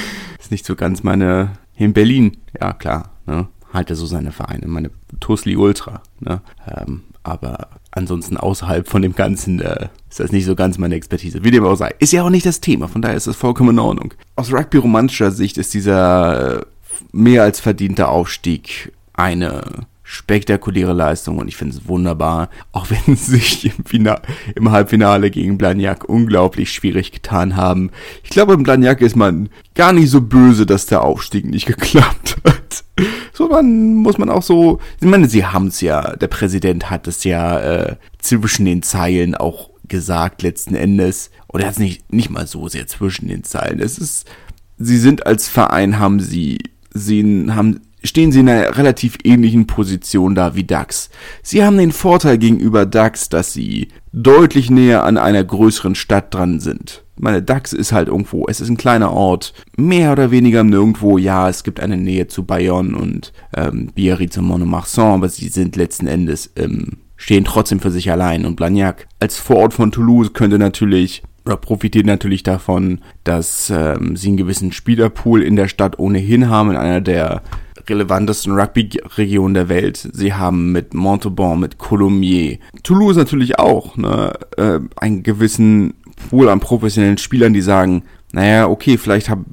ist 0.38 0.50
nicht 0.50 0.64
so 0.64 0.76
ganz 0.76 1.02
meine 1.02 1.52
in 1.76 1.92
Berlin, 1.94 2.36
ja 2.60 2.72
klar, 2.72 3.10
ne? 3.26 3.48
Hat 3.72 3.88
er 3.88 3.96
so 3.96 4.04
seine 4.04 4.32
Vereine, 4.32 4.66
meine 4.66 4.90
Tusli 5.20 5.56
Ultra, 5.56 6.02
ne? 6.18 6.42
Ähm, 6.66 7.04
aber 7.22 7.68
ansonsten 7.90 8.36
außerhalb 8.36 8.88
von 8.88 9.02
dem 9.02 9.14
Ganzen 9.14 9.60
äh, 9.60 9.88
ist 10.08 10.20
das 10.20 10.32
nicht 10.32 10.44
so 10.44 10.54
ganz 10.54 10.78
meine 10.78 10.94
Expertise. 10.94 11.42
Wie 11.44 11.50
dem 11.50 11.64
auch 11.64 11.76
sei. 11.76 11.94
Ist 11.98 12.12
ja 12.12 12.22
auch 12.22 12.30
nicht 12.30 12.46
das 12.46 12.60
Thema, 12.60 12.88
von 12.88 13.02
daher 13.02 13.16
ist 13.16 13.26
das 13.26 13.36
vollkommen 13.36 13.70
in 13.70 13.78
Ordnung. 13.78 14.14
Aus 14.36 14.52
Rugby-romantischer 14.52 15.30
Sicht 15.30 15.58
ist 15.58 15.72
dieser 15.74 16.58
äh, 16.58 16.64
mehr 17.12 17.42
als 17.42 17.60
verdiente 17.60 18.08
Aufstieg 18.08 18.92
eine 19.12 19.86
spektakuläre 20.10 20.92
Leistung 20.92 21.38
und 21.38 21.46
ich 21.46 21.56
finde 21.56 21.76
es 21.76 21.86
wunderbar, 21.86 22.50
auch 22.72 22.88
wenn 22.90 23.14
sie 23.14 23.36
sich 23.38 23.66
im, 23.66 23.84
Final, 23.84 24.20
im 24.56 24.72
Halbfinale 24.72 25.30
gegen 25.30 25.56
Blagnac 25.56 26.08
unglaublich 26.08 26.72
schwierig 26.72 27.12
getan 27.12 27.54
haben. 27.54 27.90
Ich 28.24 28.30
glaube, 28.30 28.54
im 28.54 28.64
Blagnac 28.64 29.00
ist 29.02 29.14
man 29.14 29.50
gar 29.76 29.92
nicht 29.92 30.10
so 30.10 30.20
böse, 30.20 30.66
dass 30.66 30.86
der 30.86 31.04
Aufstieg 31.04 31.44
nicht 31.44 31.66
geklappt 31.66 32.38
hat. 32.44 32.84
So 33.32 33.48
man, 33.48 33.94
muss 33.94 34.18
man 34.18 34.30
auch 34.30 34.42
so, 34.42 34.80
ich 35.00 35.06
meine, 35.06 35.28
sie 35.28 35.46
haben 35.46 35.68
es 35.68 35.80
ja, 35.80 36.16
der 36.16 36.26
Präsident 36.26 36.90
hat 36.90 37.06
es 37.06 37.22
ja 37.22 37.60
äh, 37.60 37.96
zwischen 38.18 38.64
den 38.64 38.82
Zeilen 38.82 39.36
auch 39.36 39.70
gesagt 39.86 40.42
letzten 40.42 40.74
Endes. 40.74 41.30
oder 41.48 41.66
jetzt 41.66 41.78
nicht, 41.78 42.12
nicht 42.12 42.30
mal 42.30 42.48
so 42.48 42.66
sehr 42.66 42.88
zwischen 42.88 43.28
den 43.28 43.44
Zeilen. 43.44 43.78
Es 43.78 43.96
ist, 43.96 44.28
sie 44.76 44.98
sind 44.98 45.24
als 45.24 45.48
Verein, 45.48 46.00
haben 46.00 46.18
sie, 46.18 46.58
sie 46.92 47.46
haben, 47.50 47.80
stehen 48.02 48.32
sie 48.32 48.40
in 48.40 48.48
einer 48.48 48.76
relativ 48.76 49.18
ähnlichen 49.24 49.66
Position 49.66 50.34
da 50.34 50.54
wie 50.54 50.64
DAX. 50.64 51.10
Sie 51.42 51.64
haben 51.64 51.78
den 51.78 51.92
Vorteil 51.92 52.38
gegenüber 52.38 52.86
DAX, 52.86 53.28
dass 53.28 53.52
sie 53.52 53.88
deutlich 54.12 54.70
näher 54.70 55.04
an 55.04 55.18
einer 55.18 55.44
größeren 55.44 55.94
Stadt 55.94 56.34
dran 56.34 56.60
sind. 56.60 57.04
Meine 57.16 57.42
DAX 57.42 57.72
ist 57.74 57.92
halt 57.92 58.08
irgendwo, 58.08 58.46
es 58.48 58.60
ist 58.60 58.70
ein 58.70 58.78
kleiner 58.78 59.12
Ort, 59.12 59.52
mehr 59.76 60.12
oder 60.12 60.30
weniger 60.30 60.64
nirgendwo, 60.64 61.18
ja, 61.18 61.48
es 61.48 61.64
gibt 61.64 61.78
eine 61.78 61.98
Nähe 61.98 62.28
zu 62.28 62.44
Bayonne 62.44 62.96
und 62.96 63.32
ähm, 63.54 63.90
Biarritz 63.94 64.38
und 64.38 64.46
Monomarsan, 64.46 65.14
aber 65.14 65.28
sie 65.28 65.48
sind 65.48 65.76
letzten 65.76 66.06
Endes, 66.06 66.50
ähm, 66.56 66.98
stehen 67.16 67.44
trotzdem 67.44 67.80
für 67.80 67.90
sich 67.90 68.10
allein 68.10 68.46
und 68.46 68.56
Blagnac 68.56 69.06
als 69.20 69.36
Vorort 69.36 69.74
von 69.74 69.92
Toulouse 69.92 70.32
könnte 70.32 70.58
natürlich 70.58 71.22
oder 71.44 71.56
profitiert 71.56 72.06
natürlich 72.06 72.42
davon, 72.42 73.00
dass 73.24 73.70
ähm, 73.70 74.16
sie 74.16 74.28
einen 74.28 74.36
gewissen 74.36 74.72
Spielerpool 74.72 75.42
in 75.42 75.56
der 75.56 75.68
Stadt 75.68 75.98
ohnehin 75.98 76.48
haben, 76.48 76.70
in 76.70 76.76
einer 76.76 77.00
der 77.00 77.42
relevantesten 77.90 78.52
Rugby-Regionen 78.52 79.54
der 79.54 79.68
Welt. 79.68 80.08
Sie 80.12 80.32
haben 80.32 80.72
mit 80.72 80.94
Montauban, 80.94 81.60
mit 81.60 81.78
Colomiers, 81.78 82.58
Toulouse 82.82 83.16
natürlich 83.16 83.58
auch, 83.58 83.96
ne, 83.96 84.32
äh, 84.56 84.80
einen 84.96 85.22
gewissen 85.22 85.94
Pool 86.28 86.48
an 86.48 86.60
professionellen 86.60 87.18
Spielern, 87.18 87.52
die 87.52 87.60
sagen, 87.60 88.04
naja, 88.32 88.68
okay, 88.68 88.96
vielleicht 88.96 89.28
habe 89.28 89.44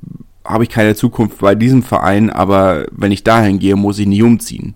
hab 0.45 0.61
ich 0.61 0.69
keine 0.69 0.95
Zukunft 0.95 1.39
bei 1.39 1.55
diesem 1.55 1.83
Verein, 1.83 2.29
aber 2.29 2.85
wenn 2.91 3.11
ich 3.11 3.23
dahin 3.23 3.59
gehe, 3.59 3.75
muss 3.75 3.99
ich 3.99 4.07
nie 4.07 4.21
umziehen. 4.21 4.75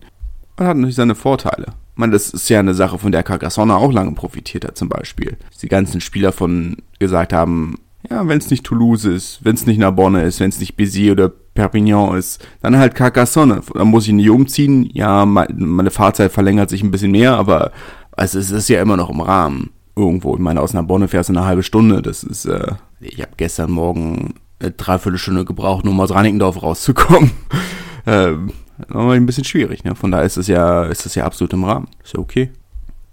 Das 0.58 0.68
hat 0.68 0.78
natürlich 0.78 0.96
seine 0.96 1.16
Vorteile. 1.16 1.68
Ich 1.94 1.98
meine, 1.98 2.14
das 2.14 2.30
ist 2.30 2.50
ja 2.50 2.60
eine 2.60 2.74
Sache, 2.74 2.98
von 2.98 3.12
der 3.12 3.24
Carcassonne 3.24 3.76
auch 3.76 3.92
lange 3.92 4.14
profitiert 4.14 4.66
hat, 4.66 4.78
zum 4.78 4.90
Beispiel. 4.90 5.38
Die 5.62 5.68
ganzen 5.68 6.02
Spieler 6.02 6.32
von 6.32 6.78
gesagt 7.00 7.34
haben, 7.34 7.76
ja, 8.10 8.28
wenn 8.28 8.40
es 8.40 8.50
nicht 8.50 8.66
Toulouse 8.66 9.06
ist, 9.06 9.40
wenn 9.44 9.56
es 9.56 9.66
nicht 9.66 9.78
Narbonne 9.78 10.24
ist, 10.24 10.40
wenn 10.40 10.50
es 10.50 10.60
nicht 10.60 10.78
Béziers 10.78 11.12
oder 11.12 11.32
Perpignan 11.54 12.18
ist, 12.18 12.46
dann 12.62 12.78
halt 12.78 12.96
Carcassonne. 12.96 13.62
Dann 13.74 13.88
muss 13.88 14.08
ich 14.08 14.14
nie 14.14 14.30
umziehen. 14.30 14.90
Ja, 14.94 15.26
meine 15.26 15.92
Fahrzeit 15.92 16.32
verlängert 16.32 16.70
sich 16.70 16.84
ein 16.84 16.92
bisschen 16.92 17.12
mehr, 17.12 17.36
aber 17.36 17.72
also 18.12 18.40
es 18.40 18.52
ist 18.52 18.70
ja 18.70 18.82
immer 18.82 18.98
noch 18.98 19.10
im 19.10 19.22
Rahmen 19.22 19.72
irgendwo. 19.96 20.34
Ich 20.36 20.40
meine, 20.40 20.62
aus 20.62 20.74
Narbonne 20.74 21.08
fährst 21.08 21.30
du 21.30 21.34
eine 21.34 21.46
halbe 21.46 21.64
Stunde. 21.64 22.02
Das 22.02 22.24
ist, 22.24 22.46
äh, 22.46 22.74
ich 23.00 23.22
habe 23.22 23.32
gestern 23.38 23.72
Morgen 23.72 24.36
eine 24.60 24.72
Dreiviertelstunde 24.72 25.46
gebraucht, 25.46 25.86
um 25.86 26.00
aus 26.00 26.12
Reinickendorf 26.12 26.62
rauszukommen. 26.62 27.32
ähm, 28.06 28.52
aber 28.90 29.12
ein 29.12 29.26
bisschen 29.26 29.44
schwierig, 29.44 29.84
ne? 29.84 29.96
Von 29.96 30.12
daher 30.12 30.26
ist 30.26 30.38
es 30.38 30.48
ja, 30.48 30.86
ist 30.86 31.06
es 31.06 31.16
ja 31.16 31.26
absolut 31.26 31.54
im 31.54 31.64
Rahmen. 31.64 31.88
Ist 32.04 32.14
ja 32.14 32.20
okay. 32.20 32.52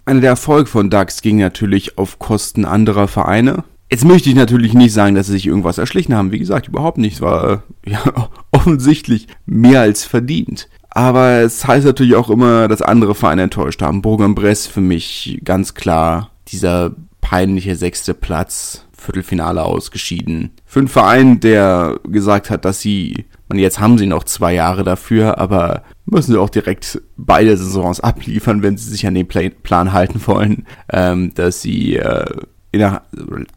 Einer 0.05 0.21
der 0.21 0.31
Erfolg 0.31 0.67
von 0.67 0.89
DAX 0.89 1.21
ging 1.21 1.37
natürlich 1.37 1.97
auf 1.97 2.17
Kosten 2.17 2.65
anderer 2.65 3.07
Vereine. 3.07 3.63
Jetzt 3.91 4.05
möchte 4.05 4.29
ich 4.29 4.35
natürlich 4.35 4.73
nicht 4.73 4.93
sagen, 4.93 5.15
dass 5.15 5.27
sie 5.27 5.33
sich 5.33 5.47
irgendwas 5.47 5.79
erschlichen 5.79 6.13
haben. 6.13 6.31
Wie 6.31 6.39
gesagt, 6.39 6.67
überhaupt 6.67 6.99
nicht. 6.99 7.15
Es 7.15 7.21
war 7.21 7.51
äh, 7.51 7.57
ja, 7.91 8.29
offensichtlich 8.51 9.27
mehr 9.45 9.81
als 9.81 10.03
verdient. 10.03 10.69
Aber 10.91 11.41
es 11.41 11.67
heißt 11.67 11.85
natürlich 11.85 12.15
auch 12.15 12.29
immer, 12.29 12.67
dass 12.67 12.81
andere 12.81 13.15
Vereine 13.15 13.43
enttäuscht 13.43 13.81
haben. 13.81 14.01
Bourg-en-Bresse 14.01 14.69
für 14.69 14.81
mich 14.81 15.41
ganz 15.43 15.73
klar 15.73 16.31
dieser 16.47 16.91
peinliche 17.21 17.75
sechste 17.75 18.13
Platz, 18.13 18.85
Viertelfinale 18.91 19.63
ausgeschieden. 19.63 20.51
Für 20.65 20.79
einen 20.79 20.87
Verein, 20.87 21.39
der 21.39 21.99
gesagt 22.03 22.49
hat, 22.49 22.65
dass 22.65 22.81
sie, 22.81 23.25
und 23.47 23.57
jetzt 23.59 23.79
haben 23.79 23.97
sie 23.97 24.07
noch 24.07 24.23
zwei 24.23 24.53
Jahre 24.53 24.83
dafür, 24.83 25.37
aber 25.37 25.83
müssen 26.05 26.33
sie 26.33 26.39
auch 26.39 26.49
direkt 26.49 27.01
beide 27.17 27.55
Saisons 27.55 27.99
abliefern, 28.01 28.61
wenn 28.61 28.77
sie 28.77 28.89
sich 28.89 29.07
an 29.07 29.13
den 29.13 29.27
Plan 29.27 29.93
halten 29.93 30.21
wollen, 30.25 30.65
ähm, 30.91 31.33
dass 31.33 31.61
sie 31.61 31.95
äh, 31.95 32.25
innerhalb, 32.71 33.03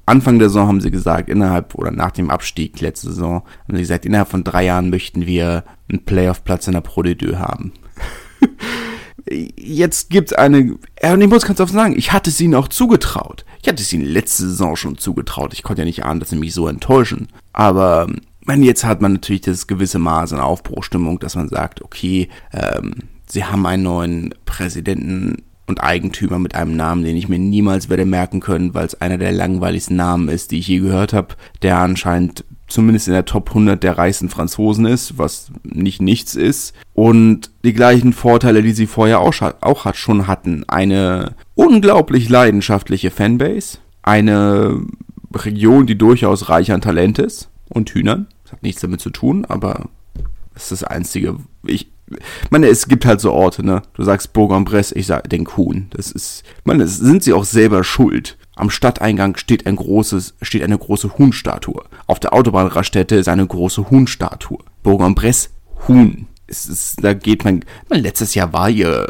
Anfang 0.06 0.38
der 0.38 0.48
Saison 0.48 0.68
haben 0.68 0.80
sie 0.80 0.90
gesagt, 0.90 1.28
innerhalb 1.28 1.74
oder 1.74 1.90
nach 1.90 2.12
dem 2.12 2.30
Abstieg 2.30 2.80
letzte 2.80 3.08
Saison, 3.08 3.42
haben 3.66 3.76
sie 3.76 3.82
gesagt, 3.82 4.06
innerhalb 4.06 4.28
von 4.28 4.44
drei 4.44 4.64
Jahren 4.64 4.90
möchten 4.90 5.26
wir 5.26 5.64
einen 5.88 6.04
Playoff-Platz 6.04 6.66
in 6.66 6.74
der 6.74 6.80
Pro 6.80 7.02
de 7.02 7.14
Deux 7.14 7.36
haben. 7.36 7.72
jetzt 9.56 10.10
gibt 10.10 10.32
es 10.32 10.38
eine, 10.38 10.76
und 11.02 11.20
ich 11.20 11.28
muss 11.28 11.44
ganz 11.44 11.60
offen 11.60 11.74
sagen, 11.74 11.96
ich 11.96 12.12
hatte 12.12 12.30
es 12.30 12.40
ihnen 12.40 12.54
auch 12.54 12.68
zugetraut. 12.68 13.44
Ich 13.62 13.68
hatte 13.68 13.82
es 13.82 13.92
ihnen 13.92 14.04
letzte 14.04 14.44
Saison 14.44 14.76
schon 14.76 14.98
zugetraut. 14.98 15.52
Ich 15.54 15.62
konnte 15.62 15.82
ja 15.82 15.86
nicht 15.86 16.04
ahnen, 16.04 16.20
dass 16.20 16.30
sie 16.30 16.36
mich 16.36 16.54
so 16.54 16.66
enttäuschen. 16.66 17.28
Aber 17.52 18.08
man, 18.44 18.62
jetzt 18.62 18.84
hat 18.84 19.00
man 19.00 19.14
natürlich 19.14 19.42
das 19.42 19.66
gewisse 19.66 19.98
Maß 19.98 20.32
an 20.32 20.40
Aufbruchstimmung, 20.40 21.18
dass 21.20 21.36
man 21.36 21.48
sagt, 21.48 21.82
okay, 21.82 22.28
ähm, 22.52 22.94
sie 23.26 23.44
haben 23.44 23.66
einen 23.66 23.84
neuen 23.84 24.34
Präsidenten 24.44 25.42
und 25.66 25.82
Eigentümer 25.82 26.38
mit 26.38 26.54
einem 26.54 26.76
Namen, 26.76 27.04
den 27.04 27.16
ich 27.16 27.28
mir 27.28 27.38
niemals 27.38 27.88
werde 27.88 28.04
merken 28.04 28.40
können, 28.40 28.74
weil 28.74 28.86
es 28.86 29.00
einer 29.00 29.18
der 29.18 29.32
langweiligsten 29.32 29.96
Namen 29.96 30.28
ist, 30.28 30.50
die 30.50 30.58
ich 30.58 30.68
je 30.68 30.78
gehört 30.78 31.12
habe, 31.12 31.34
der 31.62 31.78
anscheinend 31.78 32.44
zumindest 32.72 33.06
in 33.06 33.14
der 33.14 33.26
Top 33.26 33.50
100 33.50 33.82
der 33.82 33.98
reichsten 33.98 34.28
Franzosen 34.28 34.86
ist, 34.86 35.18
was 35.18 35.52
nicht 35.62 36.00
nichts 36.00 36.34
ist. 36.34 36.74
Und 36.94 37.50
die 37.64 37.74
gleichen 37.74 38.12
Vorteile, 38.12 38.62
die 38.62 38.72
sie 38.72 38.86
vorher 38.86 39.20
auch, 39.20 39.34
auch 39.60 39.84
hat, 39.84 39.96
schon 39.96 40.26
hatten. 40.26 40.64
Eine 40.68 41.34
unglaublich 41.54 42.28
leidenschaftliche 42.28 43.10
Fanbase, 43.10 43.78
eine 44.02 44.80
Region, 45.34 45.86
die 45.86 45.98
durchaus 45.98 46.48
reich 46.48 46.72
an 46.72 46.80
Talent 46.80 47.18
ist 47.18 47.50
und 47.68 47.90
Hühnern. 47.90 48.26
Das 48.44 48.52
hat 48.52 48.62
nichts 48.62 48.80
damit 48.80 49.00
zu 49.00 49.10
tun, 49.10 49.44
aber 49.44 49.88
das 50.54 50.64
ist 50.64 50.72
das 50.72 50.84
Einzige. 50.84 51.36
Ich 51.64 51.91
meine, 52.50 52.68
es 52.68 52.88
gibt 52.88 53.04
halt 53.04 53.20
so 53.20 53.32
Orte, 53.32 53.64
ne? 53.64 53.82
Du 53.94 54.02
sagst 54.02 54.32
Bourg-en-Bresse, 54.32 54.96
ich 54.96 55.06
sag 55.06 55.28
den 55.30 55.44
Kuhn. 55.44 55.86
Das 55.90 56.10
ist, 56.10 56.42
meine, 56.64 56.86
sind 56.86 57.22
sie 57.22 57.32
auch 57.32 57.44
selber 57.44 57.84
schuld. 57.84 58.36
Am 58.54 58.70
Stadteingang 58.70 59.36
steht 59.36 59.66
ein 59.66 59.76
großes, 59.76 60.34
steht 60.42 60.62
eine 60.62 60.78
große 60.78 61.18
Huhnstatue. 61.18 61.82
Auf 62.06 62.20
der 62.20 62.34
Autobahnraststätte 62.34 63.16
ist 63.16 63.28
eine 63.28 63.46
große 63.46 63.90
Huhnstatue. 63.90 64.58
Bourg-en-Bresse, 64.82 65.50
Huhn. 65.88 66.26
Es 66.46 66.66
ist, 66.66 67.02
da 67.02 67.14
geht 67.14 67.44
man, 67.44 67.64
mein 67.88 68.02
letztes 68.02 68.34
Jahr 68.34 68.52
war 68.52 68.68
ihr 68.68 69.06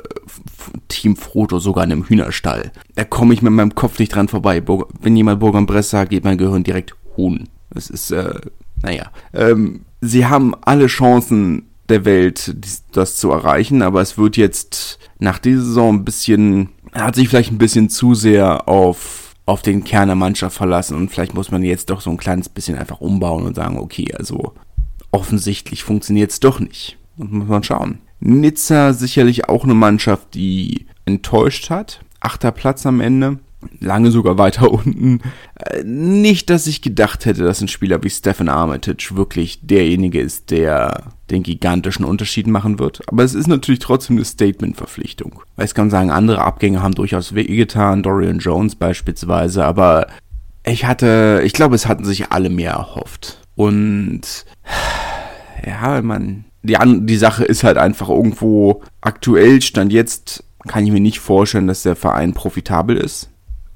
Team 0.89 1.17
Frodo 1.17 1.59
sogar 1.59 1.83
in 1.85 1.93
einem 1.93 2.05
Hühnerstall. 2.05 2.71
Da 2.95 3.05
komme 3.05 3.35
ich 3.35 3.43
mit 3.43 3.53
meinem 3.53 3.75
Kopf 3.75 3.99
nicht 3.99 4.15
dran 4.15 4.29
vorbei. 4.29 4.63
Wenn 5.01 5.17
jemand 5.17 5.41
Bourg-en-Bresse 5.41 5.91
sagt, 5.91 6.11
geht 6.11 6.25
mein 6.25 6.39
Gehirn 6.39 6.63
direkt 6.63 6.95
Huhn. 7.17 7.49
Das 7.71 7.91
ist, 7.91 8.13
äh, 8.13 8.35
naja. 8.83 9.11
Ähm, 9.33 9.87
sie 10.01 10.27
haben 10.27 10.55
alle 10.61 10.87
Chancen 10.87 11.67
der 11.93 12.05
Welt, 12.05 12.57
das 12.93 13.17
zu 13.17 13.31
erreichen, 13.31 13.83
aber 13.83 14.01
es 14.01 14.19
wird 14.19 14.37
jetzt 14.37 14.99
nach 15.19 15.39
dieser 15.39 15.63
Saison 15.63 15.97
ein 15.97 16.05
bisschen, 16.05 16.71
hat 16.93 17.15
sich 17.15 17.29
vielleicht 17.29 17.53
ein 17.53 17.59
bisschen 17.59 17.89
zu 17.89 18.15
sehr 18.15 18.69
auf 18.69 19.23
auf 19.45 19.63
den 19.63 19.83
Kern 19.83 20.09
der 20.09 20.15
Mannschaft 20.15 20.57
verlassen 20.57 20.97
und 20.97 21.11
vielleicht 21.11 21.35
muss 21.35 21.51
man 21.51 21.65
jetzt 21.65 21.91
doch 21.91 22.01
so 22.01 22.11
ein 22.11 22.17
kleines 22.17 22.49
bisschen 22.49 22.79
einfach 22.79 23.01
umbauen 23.01 23.45
und 23.45 23.57
sagen, 23.57 23.79
okay, 23.79 24.15
also 24.17 24.55
offensichtlich 25.11 25.83
funktioniert 25.83 26.31
es 26.31 26.41
doch 26.41 26.61
nicht. 26.61 26.97
Und 27.19 27.33
muss 27.33 27.49
man 27.49 27.65
schauen. 27.65 27.99
Nizza 28.21 28.93
sicherlich 28.93 29.49
auch 29.49 29.65
eine 29.65 29.75
Mannschaft, 29.75 30.35
die 30.35 30.87
enttäuscht 31.05 31.71
hat. 31.71 32.01
Achter 32.21 32.53
Platz 32.53 32.87
am 32.87 33.01
Ende 33.01 33.41
lange 33.81 34.11
sogar 34.11 34.39
weiter 34.39 34.71
unten. 34.71 35.21
Äh, 35.57 35.83
nicht, 35.85 36.51
dass 36.51 36.67
ich 36.67 36.83
gedacht 36.83 37.25
hätte, 37.25 37.45
dass 37.45 37.61
ein 37.61 37.69
Spieler 37.69 38.03
wie 38.03 38.11
Stephen 38.11 38.49
Armitage 38.49 39.11
wirklich 39.13 39.61
derjenige 39.63 40.21
ist, 40.21 40.51
der 40.51 41.13
den 41.31 41.43
gigantischen 41.43 42.05
Unterschied 42.05 42.47
machen 42.47 42.79
wird. 42.79 43.03
Aber 43.09 43.25
es 43.25 43.35
ist 43.35 43.49
natürlich 43.49 43.81
trotzdem 43.81 44.17
eine 44.17 44.25
Statement-Verpflichtung. 44.25 45.43
Weil 45.57 45.67
ich 45.67 45.75
kann 45.75 45.91
sagen, 45.91 46.11
andere 46.11 46.43
Abgänge 46.43 46.83
haben 46.83 46.95
durchaus 46.95 47.35
wehgetan, 47.35 48.03
Dorian 48.03 48.39
Jones 48.39 48.75
beispielsweise, 48.77 49.65
aber 49.65 50.07
ich 50.65 50.85
hatte, 50.85 51.43
ich 51.45 51.53
glaube, 51.53 51.75
es 51.75 51.87
hatten 51.87 52.05
sich 52.05 52.31
alle 52.31 52.51
mehr 52.51 52.73
erhofft. 52.73 53.39
Und 53.57 54.45
ja, 55.67 56.01
man, 56.03 56.45
die, 56.63 56.77
die 56.81 57.17
Sache 57.17 57.45
ist 57.45 57.65
halt 57.65 57.79
einfach 57.79 58.09
irgendwo 58.09 58.83
aktuell, 59.01 59.61
stand 59.61 59.93
jetzt, 59.93 60.45
kann 60.69 60.85
ich 60.85 60.93
mir 60.93 61.01
nicht 61.01 61.19
vorstellen, 61.19 61.67
dass 61.67 61.83
der 61.83 61.97
Verein 61.97 62.35
profitabel 62.35 62.97
ist 62.97 63.32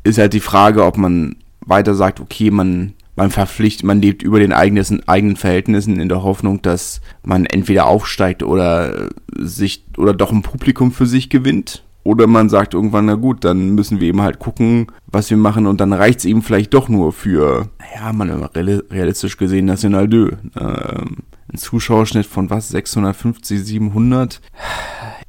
ist 0.06 0.18
halt 0.18 0.32
die 0.32 0.40
Frage, 0.40 0.84
ob 0.84 0.96
man 0.96 1.36
weiter 1.60 1.94
sagt, 1.94 2.20
okay, 2.20 2.50
man, 2.50 2.94
man 3.16 3.30
verpflichtet, 3.30 3.84
man 3.84 4.00
lebt 4.00 4.22
über 4.22 4.38
den 4.38 4.52
eigenen, 4.52 5.06
eigenen 5.08 5.36
Verhältnissen 5.36 5.98
in 5.98 6.08
der 6.08 6.22
Hoffnung, 6.22 6.62
dass 6.62 7.00
man 7.24 7.44
entweder 7.46 7.86
aufsteigt 7.86 8.42
oder 8.42 9.08
sich, 9.36 9.84
oder 9.98 10.14
doch 10.14 10.32
ein 10.32 10.42
Publikum 10.42 10.92
für 10.92 11.06
sich 11.06 11.28
gewinnt. 11.28 11.82
Oder 12.04 12.28
man 12.28 12.48
sagt 12.48 12.72
irgendwann, 12.72 13.06
na 13.06 13.16
gut, 13.16 13.44
dann 13.44 13.74
müssen 13.74 13.98
wir 13.98 14.06
eben 14.06 14.22
halt 14.22 14.38
gucken, 14.38 14.86
was 15.08 15.28
wir 15.28 15.36
machen 15.36 15.66
und 15.66 15.80
dann 15.80 15.92
reicht 15.92 16.20
es 16.20 16.24
eben 16.24 16.40
vielleicht 16.40 16.72
doch 16.72 16.88
nur 16.88 17.12
für, 17.12 17.68
ja, 17.96 18.12
man 18.12 18.30
realistisch 18.30 19.36
gesehen 19.36 19.64
National 19.64 20.08
2. 20.08 20.16
Ähm, 20.56 21.16
ein 21.52 21.58
Zuschauerschnitt 21.58 22.26
von 22.26 22.48
was, 22.48 22.68
650, 22.68 23.64
700? 23.64 24.40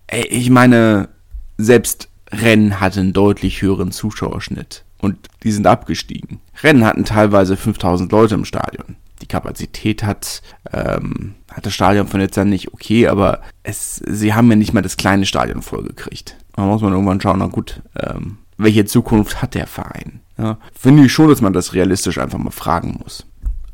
Ey, 0.06 0.28
ich 0.28 0.52
meine, 0.52 1.10
selbst 1.58 2.10
Rennen 2.32 2.80
hatte 2.80 3.00
einen 3.00 3.14
deutlich 3.14 3.62
höheren 3.62 3.92
Zuschauerschnitt 3.92 4.84
und 5.00 5.18
die 5.44 5.52
sind 5.52 5.68
abgestiegen. 5.68 6.40
Rennen 6.62 6.86
hatten 6.86 7.06
teilweise 7.06 7.56
5000 7.58 8.12
Leute 8.12 8.36
im 8.36 8.46
Stadion. 8.46 8.98
Die 9.22 9.28
Kapazität 9.28 10.04
hat, 10.04 10.42
ähm, 10.72 11.36
hat 11.52 11.66
das 11.66 11.74
Stadion 11.74 12.08
von 12.08 12.22
jetzt 12.22 12.38
an 12.38 12.50
nicht 12.50 12.74
okay, 12.74 13.08
aber 13.08 13.42
es, 13.64 13.96
sie 13.96 14.34
haben 14.34 14.50
ja 14.50 14.56
nicht 14.56 14.74
mal 14.74 14.82
das 14.82 14.98
kleine 14.98 15.26
Stadion 15.26 15.62
vollgekriegt. 15.62 16.36
Da 16.56 16.64
muss 16.64 16.82
man 16.82 16.94
irgendwann 16.94 17.22
schauen, 17.22 17.40
na 17.40 17.48
gut, 17.48 17.82
ähm, 18.00 18.38
welche 18.58 18.86
Zukunft 18.86 19.42
hat 19.42 19.56
der 19.56 19.68
Verein? 19.68 20.22
Ja, 20.38 20.58
finde 20.78 21.06
ich 21.06 21.14
schon, 21.14 21.30
dass 21.30 21.42
man 21.42 21.54
das 21.54 21.74
realistisch 21.74 22.18
einfach 22.18 22.38
mal 22.38 22.52
fragen 22.52 23.00
muss. 23.02 23.26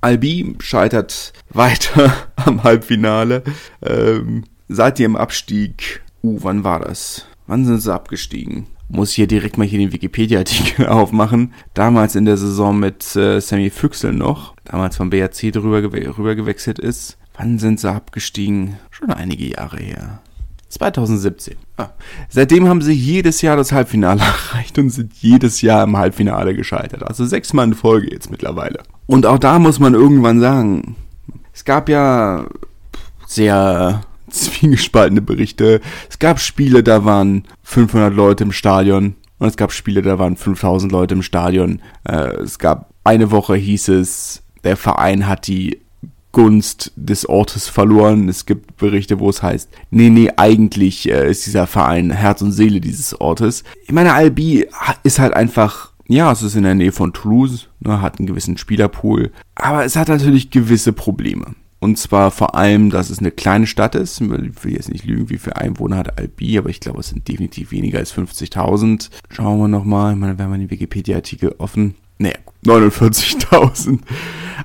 Albi 0.01 0.55
scheitert 0.59 1.33
weiter 1.49 2.13
am 2.35 2.63
Halbfinale. 2.63 3.43
Ähm, 3.81 4.43
seit 4.67 4.99
ihrem 4.99 5.15
Abstieg, 5.15 6.01
uh, 6.23 6.39
wann 6.41 6.63
war 6.63 6.79
das? 6.79 7.25
Wann 7.53 7.65
sind 7.65 7.81
sie 7.81 7.93
abgestiegen? 7.93 8.65
Muss 8.89 9.11
hier 9.11 9.27
direkt 9.27 9.59
mal 9.59 9.67
hier 9.67 9.77
den 9.77 9.93
Wikipedia-Artikel 9.93 10.87
aufmachen. 10.87 11.53
Damals 11.75 12.15
in 12.15 12.25
der 12.25 12.35
Saison 12.35 12.79
mit 12.79 13.15
äh, 13.15 13.39
Sammy 13.41 13.69
Füchsel 13.69 14.11
noch, 14.11 14.55
damals 14.63 14.97
vom 14.97 15.11
BRC 15.11 15.53
drüber 15.53 15.83
gew 15.83 16.35
gewechselt 16.35 16.79
ist. 16.79 17.19
Wann 17.37 17.59
sind 17.59 17.79
sie 17.79 17.91
abgestiegen? 17.91 18.77
Schon 18.89 19.11
einige 19.11 19.45
Jahre 19.45 19.77
her. 19.77 20.21
2017. 20.69 21.57
Ah. 21.77 21.89
Seitdem 22.27 22.67
haben 22.67 22.81
sie 22.81 22.93
jedes 22.93 23.43
Jahr 23.43 23.55
das 23.55 23.71
Halbfinale 23.71 24.21
erreicht 24.51 24.79
und 24.79 24.89
sind 24.89 25.13
jedes 25.13 25.61
Jahr 25.61 25.83
im 25.83 25.95
Halbfinale 25.95 26.55
gescheitert. 26.55 27.03
Also 27.03 27.23
sechsmal 27.23 27.67
in 27.67 27.75
Folge 27.75 28.11
jetzt 28.11 28.31
mittlerweile. 28.31 28.79
Und 29.05 29.27
auch 29.27 29.37
da 29.37 29.59
muss 29.59 29.77
man 29.77 29.93
irgendwann 29.93 30.39
sagen, 30.39 30.95
es 31.53 31.65
gab 31.65 31.87
ja 31.87 32.47
sehr 33.27 34.01
zwiegespaltene 34.33 35.21
Berichte. 35.21 35.81
Es 36.09 36.19
gab 36.19 36.39
Spiele, 36.39 36.83
da 36.83 37.05
waren 37.05 37.43
500 37.63 38.13
Leute 38.13 38.43
im 38.43 38.51
Stadion 38.51 39.15
und 39.39 39.47
es 39.47 39.57
gab 39.57 39.71
Spiele, 39.71 40.01
da 40.01 40.19
waren 40.19 40.37
5000 40.37 40.91
Leute 40.91 41.15
im 41.15 41.21
Stadion. 41.21 41.81
Äh, 42.03 42.35
es 42.41 42.59
gab 42.59 42.91
eine 43.03 43.31
Woche 43.31 43.55
hieß 43.55 43.89
es, 43.89 44.43
der 44.63 44.77
Verein 44.77 45.27
hat 45.27 45.47
die 45.47 45.79
Gunst 46.31 46.91
des 46.95 47.27
Ortes 47.27 47.67
verloren. 47.67 48.27
Es 48.27 48.45
gibt 48.45 48.77
Berichte, 48.77 49.19
wo 49.19 49.29
es 49.29 49.43
heißt, 49.43 49.69
nee, 49.91 50.09
nee, 50.09 50.31
eigentlich 50.35 51.09
äh, 51.09 51.29
ist 51.29 51.45
dieser 51.45 51.67
Verein 51.67 52.11
Herz 52.11 52.41
und 52.41 52.51
Seele 52.51 52.81
dieses 52.81 53.19
Ortes. 53.19 53.63
Ich 53.85 53.91
meine, 53.91 54.13
Albi 54.13 54.67
ist 55.03 55.19
halt 55.19 55.33
einfach, 55.33 55.91
ja, 56.07 56.31
es 56.31 56.41
ist 56.41 56.55
in 56.55 56.63
der 56.63 56.75
Nähe 56.75 56.91
von 56.91 57.13
Toulouse, 57.13 57.69
ne, 57.79 58.01
hat 58.01 58.19
einen 58.19 58.27
gewissen 58.27 58.57
Spielerpool, 58.57 59.31
aber 59.55 59.85
es 59.85 59.95
hat 59.95 60.07
natürlich 60.07 60.49
gewisse 60.49 60.91
Probleme. 60.91 61.55
Und 61.83 61.97
zwar 61.97 62.31
vor 62.31 62.55
allem, 62.55 62.89
dass 62.91 63.09
es 63.09 63.19
eine 63.19 63.29
kleine 63.29 63.67
Stadt 63.67 63.93
ist. 63.95 64.21
Ich 64.21 64.29
will 64.63 64.71
jetzt 64.71 64.89
nicht 64.89 65.03
lügen, 65.03 65.29
wie 65.29 65.37
viele 65.37 65.57
Einwohner 65.57 65.97
hat 65.97 66.17
Albi, 66.17 66.57
aber 66.57 66.69
ich 66.69 66.79
glaube, 66.79 67.01
es 67.01 67.09
sind 67.09 67.27
definitiv 67.27 67.71
weniger 67.71 67.99
als 67.99 68.15
50.000. 68.15 69.09
Schauen 69.29 69.59
wir 69.59 69.67
nochmal, 69.67 70.13
ich 70.13 70.17
meine, 70.17 70.37
wir 70.37 70.45
haben 70.45 70.57
den 70.57 70.71
Wikipedia-Artikel 70.71 71.53
offen. 71.57 71.95
Naja, 72.19 72.37
49.000. 72.65 73.99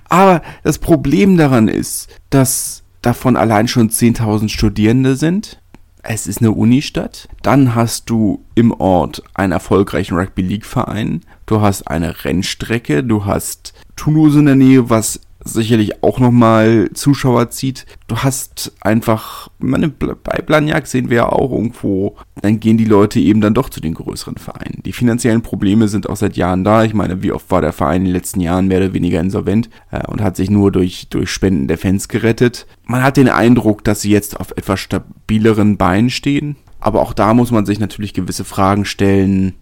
Aber 0.08 0.42
das 0.62 0.78
Problem 0.78 1.37
daran 1.37 1.66
ist, 1.66 2.08
dass 2.30 2.84
davon 3.02 3.37
allein 3.37 3.66
schon 3.66 3.90
10.000 3.90 4.48
Studierende 4.48 5.16
sind. 5.16 5.60
Es 6.04 6.28
ist 6.28 6.40
eine 6.40 6.52
Unistadt. 6.52 7.28
Dann 7.42 7.75
hast 7.75 8.10
du 8.10 8.44
im 8.54 8.70
Ort 8.70 9.25
einen 9.34 9.50
erfolgreichen 9.52 10.16
Rugby 10.16 10.42
League 10.42 10.66
Verein. 10.66 11.22
Du 11.46 11.62
hast 11.62 11.88
eine 11.88 12.25
Rennstrecke. 12.25 13.02
Du 13.02 13.25
hast 13.25 13.75
Toulouse 13.96 14.37
in 14.37 14.46
der 14.46 14.54
Nähe, 14.54 14.88
was 14.88 15.20
sicherlich 15.45 16.02
auch 16.02 16.18
nochmal 16.18 16.90
Zuschauer 16.95 17.50
zieht. 17.50 17.87
Du 18.07 18.18
hast 18.18 18.73
einfach, 18.80 19.49
meine, 19.59 19.88
bei 19.88 20.42
Blagnac 20.42 20.87
sehen 20.87 21.11
wir 21.11 21.18
ja 21.18 21.28
auch 21.28 21.52
irgendwo, 21.52 22.16
dann 22.42 22.61
gehen 22.61 22.76
die 22.76 22.85
Leute 22.85 23.21
eben 23.21 23.40
dann 23.40 23.54
doch 23.54 23.71
zu 23.71 23.80
den 23.80 23.95
größeren 23.95 24.37
Vereinen. 24.37 24.83
Die 24.85 24.92
finanziellen 24.92 25.42
Probleme 25.42 25.88
sind 25.88 26.09
auch 26.09 26.16
seit 26.16 26.37
Jahren 26.37 26.64
da. 26.64 26.85
Ich 26.85 26.95
meine, 26.95 27.23
wie 27.23 27.33
oft 27.33 27.50
war 27.50 27.61
der 27.61 27.73
Verein 27.73 28.02
in 28.02 28.07
den 28.07 28.14
letzten 28.14 28.40
Jahren 28.40 28.66
mehr 28.66 28.78
oder 28.78 28.95
weniger 28.95 29.21
insolvent 29.21 29.71
äh, 29.90 30.07
und 30.07 30.21
hat 30.21 30.37
sich 30.37 30.50
nur 30.50 30.73
durch, 30.73 31.09
durch 31.09 31.30
Spenden 31.30 31.68
der 31.68 31.78
Fans 31.78 32.09
gerettet. 32.09 32.66
Man 32.85 33.02
hat 33.02 33.16
den 33.16 33.28
Eindruck, 33.28 33.85
dass 33.85 34.00
sie 34.00 34.11
jetzt 34.11 34.38
auf 34.38 34.50
etwas 34.52 34.80
stabileren 34.80 35.76
Beinen 35.76 36.11
stehen. 36.11 36.57
Aber 36.80 37.00
auch 37.00 37.12
da 37.12 37.35
muss 37.35 37.50
man 37.50 37.66
sich 37.66 37.80
natürlich 37.80 38.14
gewisse 38.14 38.45
Fragen 38.45 38.85
stellen, 38.85 39.54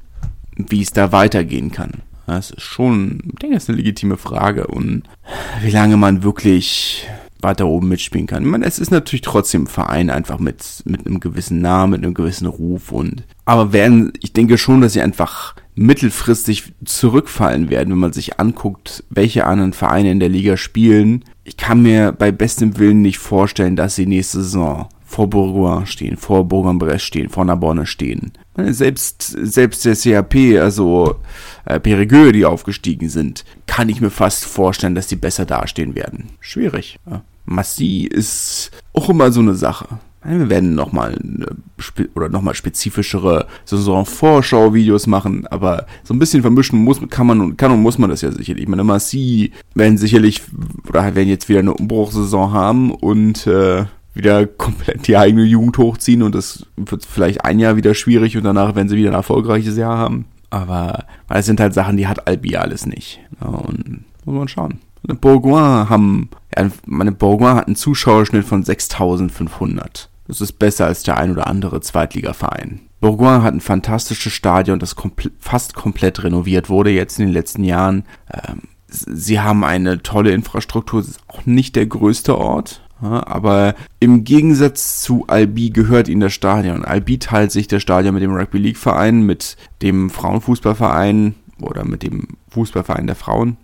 wie 0.56 0.82
es 0.82 0.92
da 0.92 1.12
weitergehen 1.12 1.70
kann. 1.70 2.02
Das 2.26 2.50
ist 2.50 2.62
schon, 2.62 3.20
ich 3.24 3.38
denke, 3.38 3.54
das 3.54 3.64
ist 3.64 3.70
eine 3.70 3.78
legitime 3.78 4.16
Frage. 4.16 4.66
Und 4.66 5.04
wie 5.62 5.70
lange 5.70 5.96
man 5.96 6.22
wirklich 6.22 7.06
weiter 7.40 7.66
oben 7.66 7.88
mitspielen 7.88 8.26
kann. 8.26 8.42
Ich 8.42 8.48
meine, 8.48 8.64
es 8.64 8.78
ist 8.78 8.90
natürlich 8.90 9.20
trotzdem 9.20 9.64
ein 9.64 9.68
Verein 9.68 10.10
einfach 10.10 10.38
mit, 10.38 10.82
mit 10.84 11.06
einem 11.06 11.20
gewissen 11.20 11.60
Namen, 11.60 11.92
mit 11.92 12.02
einem 12.02 12.14
gewissen 12.14 12.46
Ruf 12.46 12.92
und, 12.92 13.24
aber 13.44 13.72
werden, 13.72 14.12
ich 14.20 14.32
denke 14.32 14.58
schon, 14.58 14.80
dass 14.80 14.94
sie 14.94 15.00
einfach 15.00 15.54
mittelfristig 15.74 16.72
zurückfallen 16.84 17.68
werden, 17.68 17.90
wenn 17.90 17.98
man 17.98 18.12
sich 18.12 18.40
anguckt, 18.40 19.04
welche 19.10 19.44
anderen 19.46 19.74
Vereine 19.74 20.10
in 20.10 20.20
der 20.20 20.30
Liga 20.30 20.56
spielen. 20.56 21.24
Ich 21.44 21.56
kann 21.56 21.82
mir 21.82 22.12
bei 22.12 22.32
bestem 22.32 22.78
Willen 22.78 23.02
nicht 23.02 23.18
vorstellen, 23.18 23.76
dass 23.76 23.94
sie 23.94 24.06
nächste 24.06 24.38
Saison 24.38 24.88
vor 25.04 25.28
Bourgoin 25.28 25.86
stehen, 25.86 26.16
vor 26.16 26.48
Bourg-en-Bresse 26.48 27.04
stehen, 27.04 27.28
vor 27.28 27.44
Narbonne 27.44 27.86
stehen. 27.86 28.32
Selbst, 28.56 29.22
selbst 29.22 29.84
der 29.84 29.96
CAP, 29.96 30.58
also 30.60 31.16
äh, 31.66 31.78
Perigueux, 31.78 32.32
die 32.32 32.46
aufgestiegen 32.46 33.08
sind, 33.08 33.44
kann 33.66 33.88
ich 33.88 34.00
mir 34.00 34.10
fast 34.10 34.44
vorstellen, 34.46 34.94
dass 34.94 35.08
die 35.08 35.16
besser 35.16 35.44
dastehen 35.44 35.94
werden. 35.94 36.30
Schwierig. 36.40 36.98
Ja. 37.10 37.22
Massi 37.44 38.08
ist 38.10 38.70
auch 38.92 39.08
immer 39.08 39.30
so 39.30 39.40
eine 39.40 39.54
Sache. 39.54 39.86
Wir 40.24 40.48
werden 40.50 40.74
nochmal 40.74 41.16
oder 42.16 42.28
nochmal 42.28 42.56
spezifischere 42.56 43.46
Saison-Vorschau-Videos 43.64 45.06
machen, 45.06 45.46
aber 45.46 45.86
so 46.02 46.14
ein 46.14 46.18
bisschen 46.18 46.42
vermischen 46.42 46.82
muss, 46.82 47.00
kann 47.10 47.28
man 47.28 47.40
und 47.40 47.56
kann 47.56 47.70
und 47.70 47.80
muss 47.80 47.98
man 47.98 48.10
das 48.10 48.22
ja 48.22 48.32
sicherlich. 48.32 48.64
Ich 48.64 48.68
meine, 48.68 48.82
Massi 48.82 49.52
werden 49.74 49.98
sicherlich 49.98 50.42
oder 50.88 51.14
werden 51.14 51.28
jetzt 51.28 51.48
wieder 51.48 51.60
eine 51.60 51.74
Umbruchsaison 51.74 52.52
haben 52.52 52.90
und 52.90 53.46
äh, 53.46 53.84
wieder 54.16 54.46
komplett 54.46 55.06
die 55.06 55.16
eigene 55.16 55.44
Jugend 55.44 55.78
hochziehen 55.78 56.22
und 56.22 56.34
das 56.34 56.66
wird 56.76 57.04
vielleicht 57.04 57.44
ein 57.44 57.58
Jahr 57.58 57.76
wieder 57.76 57.94
schwierig 57.94 58.36
und 58.36 58.44
danach 58.44 58.74
werden 58.74 58.88
sie 58.88 58.96
wieder 58.96 59.10
ein 59.10 59.14
erfolgreiches 59.14 59.76
Jahr 59.76 59.98
haben. 59.98 60.26
Aber 60.50 61.04
weil 61.28 61.40
es 61.40 61.46
sind 61.46 61.60
halt 61.60 61.74
Sachen, 61.74 61.96
die 61.96 62.06
hat 62.06 62.26
Albi 62.26 62.56
alles 62.56 62.86
nicht. 62.86 63.20
Ja, 63.40 63.48
und 63.48 64.04
muss 64.24 64.34
man 64.34 64.48
schauen. 64.48 64.78
Bourgoin 65.20 65.88
haben, 65.88 66.30
meine 66.86 67.12
Bourgoin 67.12 67.54
hat 67.54 67.66
einen 67.66 67.76
Zuschauerschnitt 67.76 68.44
von 68.44 68.64
6500. 68.64 70.08
Das 70.26 70.40
ist 70.40 70.58
besser 70.58 70.86
als 70.86 71.04
der 71.04 71.18
ein 71.18 71.30
oder 71.30 71.46
andere 71.46 71.80
Zweitligaverein. 71.80 72.80
Bourgoin 73.00 73.42
hat 73.42 73.54
ein 73.54 73.60
fantastisches 73.60 74.32
Stadion, 74.32 74.78
das 74.78 74.96
kompl 74.96 75.30
fast 75.38 75.74
komplett 75.74 76.24
renoviert 76.24 76.68
wurde 76.68 76.90
jetzt 76.90 77.18
in 77.18 77.26
den 77.26 77.32
letzten 77.32 77.62
Jahren. 77.62 78.04
Ähm, 78.32 78.62
sie 78.88 79.40
haben 79.40 79.64
eine 79.64 80.02
tolle 80.02 80.32
Infrastruktur, 80.32 81.00
es 81.00 81.08
ist 81.08 81.20
auch 81.28 81.46
nicht 81.46 81.76
der 81.76 81.86
größte 81.86 82.36
Ort, 82.36 82.85
aber 83.00 83.74
im 84.00 84.24
Gegensatz 84.24 85.02
zu 85.02 85.24
Albi 85.26 85.70
gehört 85.70 86.08
ihnen 86.08 86.20
das 86.20 86.32
Stadion. 86.32 86.84
Albi 86.84 87.18
teilt 87.18 87.52
sich 87.52 87.68
das 87.68 87.82
Stadion 87.82 88.14
mit 88.14 88.22
dem 88.22 88.34
Rugby 88.34 88.58
League 88.58 88.78
Verein, 88.78 89.22
mit 89.22 89.56
dem 89.82 90.10
Frauenfußballverein 90.10 91.34
oder 91.60 91.84
mit 91.84 92.02
dem 92.02 92.28
Fußballverein 92.50 93.06
der 93.06 93.16
Frauen, 93.16 93.56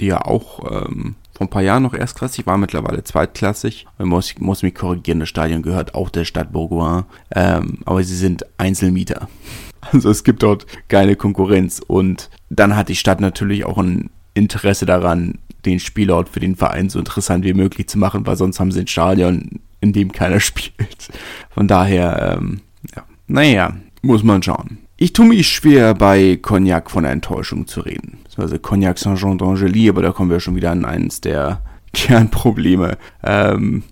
die 0.00 0.06
ja 0.06 0.22
auch 0.24 0.70
ähm, 0.70 1.16
vor 1.34 1.46
ein 1.46 1.50
paar 1.50 1.62
Jahren 1.62 1.84
noch 1.84 1.94
erstklassig 1.94 2.46
war, 2.46 2.58
mittlerweile 2.58 3.04
zweitklassig. 3.04 3.86
Ich 3.98 4.04
muss, 4.04 4.34
muss 4.38 4.62
mich 4.62 4.74
korrigieren, 4.74 5.20
das 5.20 5.28
Stadion 5.28 5.62
gehört 5.62 5.94
auch 5.94 6.10
der 6.10 6.24
Stadt 6.24 6.52
Bourgoin, 6.52 7.04
ähm, 7.34 7.78
aber 7.84 8.02
sie 8.02 8.16
sind 8.16 8.44
Einzelmieter. 8.58 9.28
Also 9.92 10.10
es 10.10 10.24
gibt 10.24 10.42
dort 10.42 10.66
keine 10.88 11.14
Konkurrenz 11.14 11.80
und 11.86 12.30
dann 12.50 12.74
hat 12.74 12.88
die 12.88 12.96
Stadt 12.96 13.20
natürlich 13.20 13.64
auch 13.64 13.78
ein 13.78 14.10
Interesse 14.34 14.86
daran, 14.86 15.38
den 15.64 15.80
Spielort 15.80 16.28
für 16.28 16.40
den 16.40 16.56
Verein 16.56 16.88
so 16.88 16.98
interessant 16.98 17.44
wie 17.44 17.54
möglich 17.54 17.88
zu 17.88 17.98
machen, 17.98 18.26
weil 18.26 18.36
sonst 18.36 18.60
haben 18.60 18.72
sie 18.72 18.80
ein 18.80 18.86
Stadion, 18.86 19.60
in 19.80 19.92
dem 19.92 20.12
keiner 20.12 20.40
spielt. 20.40 21.08
Von 21.50 21.68
daher, 21.68 22.38
ähm, 22.38 22.60
ja, 22.94 23.04
naja, 23.26 23.76
muss 24.02 24.22
man 24.22 24.42
schauen. 24.42 24.78
Ich 24.96 25.12
tue 25.12 25.26
mich 25.26 25.48
schwer, 25.48 25.94
bei 25.94 26.36
Cognac 26.40 26.90
von 26.90 27.04
Enttäuschung 27.04 27.66
zu 27.66 27.80
reden. 27.80 28.18
Also 28.36 28.58
Cognac 28.58 28.98
Saint-Jean 28.98 29.38
d'Angely, 29.38 29.88
aber 29.88 30.02
da 30.02 30.12
kommen 30.12 30.30
wir 30.30 30.40
schon 30.40 30.56
wieder 30.56 30.70
an 30.70 30.84
eins 30.84 31.20
der 31.20 31.60
Kernprobleme. 31.92 32.98
Ähm, 33.24 33.82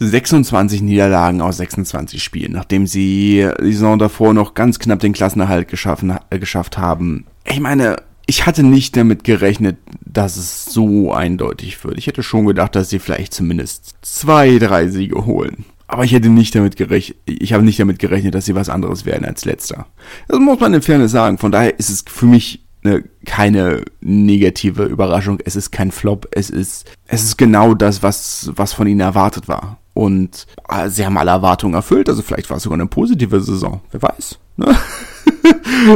26 0.00 0.82
Niederlagen 0.82 1.40
aus 1.40 1.56
26 1.56 2.22
Spielen, 2.22 2.52
nachdem 2.52 2.86
sie 2.86 3.48
die 3.60 3.72
Saison 3.72 3.98
davor 3.98 4.32
noch 4.32 4.54
ganz 4.54 4.78
knapp 4.78 5.00
den 5.00 5.12
Klassenerhalt 5.12 5.66
geschaffen, 5.66 6.16
äh, 6.30 6.38
geschafft 6.38 6.78
haben. 6.78 7.26
Ich 7.44 7.58
meine, 7.58 7.96
ich 8.28 8.44
hatte 8.44 8.62
nicht 8.62 8.94
damit 8.94 9.24
gerechnet, 9.24 9.78
dass 10.04 10.36
es 10.36 10.66
so 10.66 11.12
eindeutig 11.14 11.82
wird. 11.82 11.96
Ich 11.96 12.06
hätte 12.08 12.22
schon 12.22 12.44
gedacht, 12.44 12.76
dass 12.76 12.90
sie 12.90 12.98
vielleicht 12.98 13.32
zumindest 13.32 13.94
zwei, 14.02 14.58
drei 14.58 14.88
Siege 14.88 15.24
holen. 15.24 15.64
Aber 15.86 16.04
ich 16.04 16.12
hätte 16.12 16.28
nicht 16.28 16.54
damit 16.54 16.76
gerechnet, 16.76 17.16
ich 17.24 17.54
habe 17.54 17.64
nicht 17.64 17.80
damit 17.80 17.98
gerechnet, 17.98 18.34
dass 18.34 18.44
sie 18.44 18.54
was 18.54 18.68
anderes 18.68 19.06
werden 19.06 19.24
als 19.24 19.46
letzter. 19.46 19.86
Das 20.28 20.38
muss 20.38 20.60
man 20.60 20.74
in 20.74 20.82
Fairness 20.82 21.10
sagen. 21.10 21.38
Von 21.38 21.52
daher 21.52 21.78
ist 21.78 21.88
es 21.88 22.04
für 22.06 22.26
mich 22.26 22.62
eine, 22.84 23.02
keine 23.24 23.82
negative 24.02 24.84
Überraschung. 24.84 25.38
Es 25.46 25.56
ist 25.56 25.70
kein 25.70 25.90
Flop. 25.90 26.28
Es 26.30 26.50
ist, 26.50 26.84
es 27.06 27.22
ist 27.22 27.38
genau 27.38 27.72
das, 27.72 28.02
was, 28.02 28.50
was 28.54 28.74
von 28.74 28.86
ihnen 28.86 29.00
erwartet 29.00 29.48
war. 29.48 29.78
Und 29.94 30.46
äh, 30.68 30.90
sie 30.90 31.06
haben 31.06 31.16
alle 31.16 31.30
Erwartungen 31.30 31.72
erfüllt. 31.72 32.10
Also 32.10 32.20
vielleicht 32.20 32.50
war 32.50 32.58
es 32.58 32.64
sogar 32.64 32.78
eine 32.78 32.88
positive 32.88 33.40
Saison. 33.40 33.80
Wer 33.90 34.02
weiß. 34.02 34.38
Ne? 34.58 34.76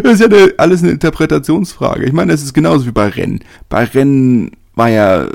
das 0.03 0.15
ist 0.15 0.21
ja 0.21 0.27
eine, 0.27 0.55
alles 0.57 0.83
eine 0.83 0.93
Interpretationsfrage. 0.93 2.07
Ich 2.07 2.13
meine, 2.13 2.33
es 2.33 2.43
ist 2.43 2.55
genauso 2.55 2.87
wie 2.87 2.93
bei 2.93 3.09
Rennen. 3.09 3.41
Bei 3.69 3.85
Rennen 3.85 4.53
war 4.75 4.89
ja, 4.89 5.27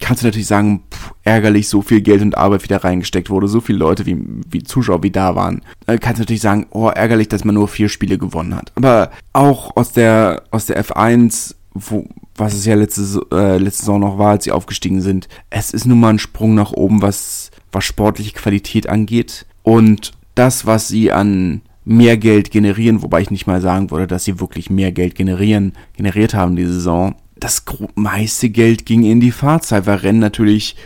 kannst 0.00 0.22
du 0.22 0.26
natürlich 0.26 0.46
sagen, 0.46 0.84
pff, 0.90 1.12
ärgerlich, 1.24 1.68
so 1.68 1.82
viel 1.82 2.00
Geld 2.00 2.22
und 2.22 2.38
Arbeit 2.38 2.62
wieder 2.62 2.82
reingesteckt 2.82 3.28
wurde, 3.28 3.48
so 3.48 3.60
viele 3.60 3.78
Leute 3.78 4.06
wie, 4.06 4.16
wie 4.50 4.62
Zuschauer 4.62 5.02
wie 5.02 5.10
da 5.10 5.34
waren. 5.34 5.62
Da 5.84 5.98
kannst 5.98 6.18
du 6.18 6.22
natürlich 6.22 6.42
sagen, 6.42 6.66
oh, 6.70 6.88
ärgerlich, 6.88 7.28
dass 7.28 7.44
man 7.44 7.54
nur 7.54 7.68
vier 7.68 7.88
Spiele 7.88 8.16
gewonnen 8.16 8.54
hat. 8.54 8.72
Aber 8.76 9.10
auch 9.32 9.76
aus 9.76 9.92
der, 9.92 10.44
aus 10.50 10.66
der 10.66 10.82
F1 10.82 11.56
wo, 11.78 12.06
was 12.36 12.54
es 12.54 12.64
ja 12.64 12.74
letzte, 12.74 13.20
äh, 13.32 13.58
letzte 13.58 13.82
Saison 13.82 14.00
noch 14.00 14.18
war, 14.18 14.30
als 14.30 14.44
sie 14.44 14.52
aufgestiegen 14.52 15.00
sind. 15.00 15.28
Es 15.50 15.72
ist 15.72 15.86
nun 15.86 16.00
mal 16.00 16.10
ein 16.10 16.18
Sprung 16.18 16.54
nach 16.54 16.72
oben, 16.72 17.02
was, 17.02 17.50
was 17.72 17.84
sportliche 17.84 18.32
Qualität 18.32 18.88
angeht. 18.88 19.46
Und 19.62 20.12
das, 20.34 20.66
was 20.66 20.88
sie 20.88 21.12
an 21.12 21.62
mehr 21.86 22.18
Geld 22.18 22.50
generieren, 22.50 23.02
wobei 23.02 23.22
ich 23.22 23.30
nicht 23.30 23.46
mal 23.46 23.62
sagen 23.62 23.90
würde, 23.90 24.06
dass 24.06 24.24
sie 24.24 24.40
wirklich 24.40 24.68
mehr 24.68 24.92
Geld 24.92 25.14
generieren, 25.14 25.72
generiert 25.96 26.34
haben 26.34 26.56
diese 26.56 26.74
Saison. 26.74 27.14
Das 27.36 27.64
meiste 27.94 28.50
Geld 28.50 28.86
ging 28.86 29.04
in 29.04 29.20
die 29.20 29.30
Fahrzeit, 29.30 29.86
weil 29.86 29.98
Rennen 29.98 30.18
natürlich 30.18 30.76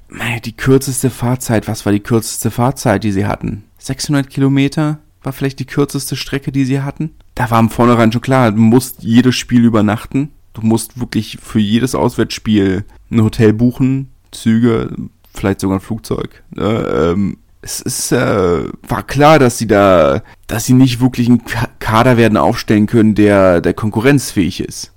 die 0.45 0.57
kürzeste 0.57 1.09
Fahrzeit, 1.09 1.67
was 1.67 1.87
war 1.87 1.93
die 1.93 2.01
kürzeste 2.01 2.51
Fahrzeit, 2.51 3.03
die 3.03 3.13
sie 3.13 3.25
hatten? 3.25 3.65
600 3.79 4.29
Kilometer 4.29 4.99
war 5.23 5.33
vielleicht 5.33 5.59
die 5.59 5.67
kürzeste 5.67 6.17
Strecke, 6.17 6.53
die 6.53 6.65
sie 6.65 6.81
hatten. 6.81 7.13
Da 7.35 7.51
war 7.51 7.61
im 7.61 7.71
Vornherein 7.71 8.13
schon 8.13 8.21
klar, 8.21 8.53
du 8.53 8.61
musst 8.61 9.03
jedes 9.03 9.37
Spiel 9.37 9.65
übernachten. 9.65 10.31
Du 10.53 10.63
musst 10.63 10.99
wirklich 10.99 11.39
für 11.41 11.61
jedes 11.61 11.95
Auswärtsspiel 11.95 12.85
ein 13.11 13.23
Hotel 13.23 13.53
buchen, 13.53 14.09
Züge, 14.33 14.95
vielleicht 15.33 15.61
sogar 15.61 15.79
ein 15.79 15.83
Flugzeug. 15.83 16.43
Äh, 16.57 16.63
ähm, 16.63 17.39
es 17.63 17.81
ist, 17.81 18.13
äh, 18.13 18.65
war 18.89 19.03
klar, 19.03 19.39
dass 19.39 19.59
sie 19.59 19.67
da, 19.67 20.23
dass 20.47 20.65
sie 20.65 20.73
nicht 20.73 21.01
wirklich 21.01 21.29
einen 21.29 21.43
Kader 21.79 22.17
werden 22.17 22.39
aufstellen 22.39 22.87
können, 22.87 23.15
der, 23.15 23.61
der 23.61 23.75
konkurrenzfähig 23.75 24.61
ist. 24.61 24.93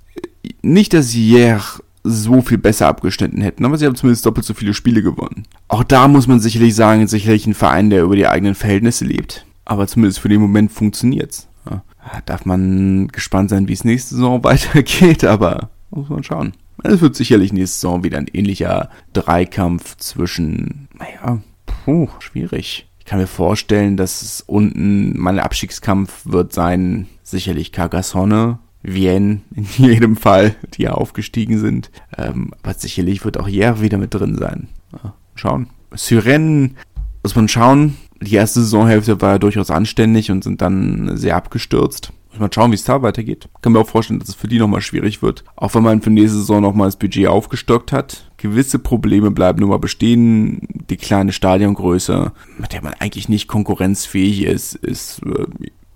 Nicht, 0.62 0.94
dass 0.94 1.10
sie 1.10 1.24
hier 1.24 1.60
so 2.02 2.42
viel 2.42 2.58
besser 2.58 2.86
abgeschnitten 2.86 3.40
hätten, 3.40 3.64
aber 3.64 3.78
sie 3.78 3.86
haben 3.86 3.96
zumindest 3.96 4.26
doppelt 4.26 4.46
so 4.46 4.54
viele 4.54 4.74
Spiele 4.74 5.02
gewonnen. 5.02 5.44
Auch 5.68 5.84
da 5.84 6.06
muss 6.08 6.26
man 6.26 6.40
sicherlich 6.40 6.74
sagen, 6.74 7.06
sicherlich 7.06 7.46
ein 7.46 7.54
Verein, 7.54 7.90
der 7.90 8.02
über 8.02 8.16
die 8.16 8.26
eigenen 8.26 8.54
Verhältnisse 8.54 9.04
lebt. 9.04 9.46
Aber 9.64 9.86
zumindest 9.86 10.20
für 10.20 10.28
den 10.28 10.40
Moment 10.40 10.70
funktioniert's. 10.70 11.48
Ja, 11.68 11.82
darf 12.26 12.44
man 12.44 13.08
gespannt 13.08 13.48
sein, 13.48 13.68
wie 13.68 13.72
es 13.72 13.84
nächste 13.84 14.14
Saison 14.14 14.44
weitergeht, 14.44 15.24
aber 15.24 15.70
muss 15.90 16.10
man 16.10 16.24
schauen. 16.24 16.52
Es 16.82 17.00
wird 17.00 17.16
sicherlich 17.16 17.52
nächste 17.52 17.76
Saison 17.76 18.04
wieder 18.04 18.18
ein 18.18 18.28
ähnlicher 18.32 18.90
Dreikampf 19.14 19.96
zwischen, 19.96 20.88
naja, 20.98 21.40
puh, 21.84 22.08
schwierig. 22.18 22.86
Ich 22.98 23.04
kann 23.04 23.18
mir 23.18 23.26
vorstellen, 23.26 23.96
dass 23.96 24.22
es 24.22 24.40
unten 24.46 25.18
mein 25.18 25.38
Abstiegskampf 25.38 26.24
wird 26.24 26.52
sein, 26.52 27.06
sicherlich 27.22 27.72
Carcassonne, 27.72 28.58
Vienne 28.82 29.40
in 29.54 29.64
jedem 29.76 30.16
Fall, 30.16 30.54
die 30.74 30.82
ja 30.82 30.92
aufgestiegen 30.92 31.58
sind. 31.58 31.90
Ähm, 32.16 32.52
aber 32.62 32.74
sicherlich 32.74 33.24
wird 33.24 33.38
auch 33.38 33.48
Hier 33.48 33.80
wieder 33.80 33.98
mit 33.98 34.14
drin 34.14 34.36
sein. 34.38 34.68
Ja, 34.92 35.14
schauen. 35.34 35.68
Syren 35.94 36.76
muss 37.22 37.36
man 37.36 37.48
schauen. 37.48 37.96
Die 38.20 38.36
erste 38.36 38.60
Saisonhälfte 38.60 39.20
war 39.20 39.32
ja 39.32 39.38
durchaus 39.38 39.70
anständig 39.70 40.30
und 40.30 40.44
sind 40.44 40.62
dann 40.62 41.16
sehr 41.16 41.36
abgestürzt. 41.36 42.12
Muss 42.30 42.40
man 42.40 42.52
schauen, 42.52 42.70
wie 42.70 42.76
es 42.76 42.84
da 42.84 43.02
weitergeht. 43.02 43.48
Kann 43.62 43.72
mir 43.72 43.80
auch 43.80 43.88
vorstellen, 43.88 44.18
dass 44.18 44.28
es 44.28 44.34
für 44.34 44.48
die 44.48 44.58
nochmal 44.58 44.80
schwierig 44.80 45.22
wird. 45.22 45.44
Auch 45.56 45.74
wenn 45.74 45.82
man 45.82 46.02
für 46.02 46.10
nächste 46.10 46.38
Saison 46.38 46.62
nochmal 46.62 46.88
das 46.88 46.98
Budget 46.98 47.28
aufgestockt 47.28 47.92
hat. 47.92 48.30
Gewisse 48.44 48.78
Probleme 48.78 49.30
bleiben 49.30 49.60
nur 49.60 49.70
mal 49.70 49.78
bestehen. 49.78 50.60
Die 50.90 50.98
kleine 50.98 51.32
Stadiongröße, 51.32 52.30
mit 52.58 52.74
der 52.74 52.82
man 52.82 52.92
eigentlich 52.98 53.30
nicht 53.30 53.48
konkurrenzfähig 53.48 54.42
ist, 54.42 54.74
ist 54.74 55.22
äh, 55.22 55.46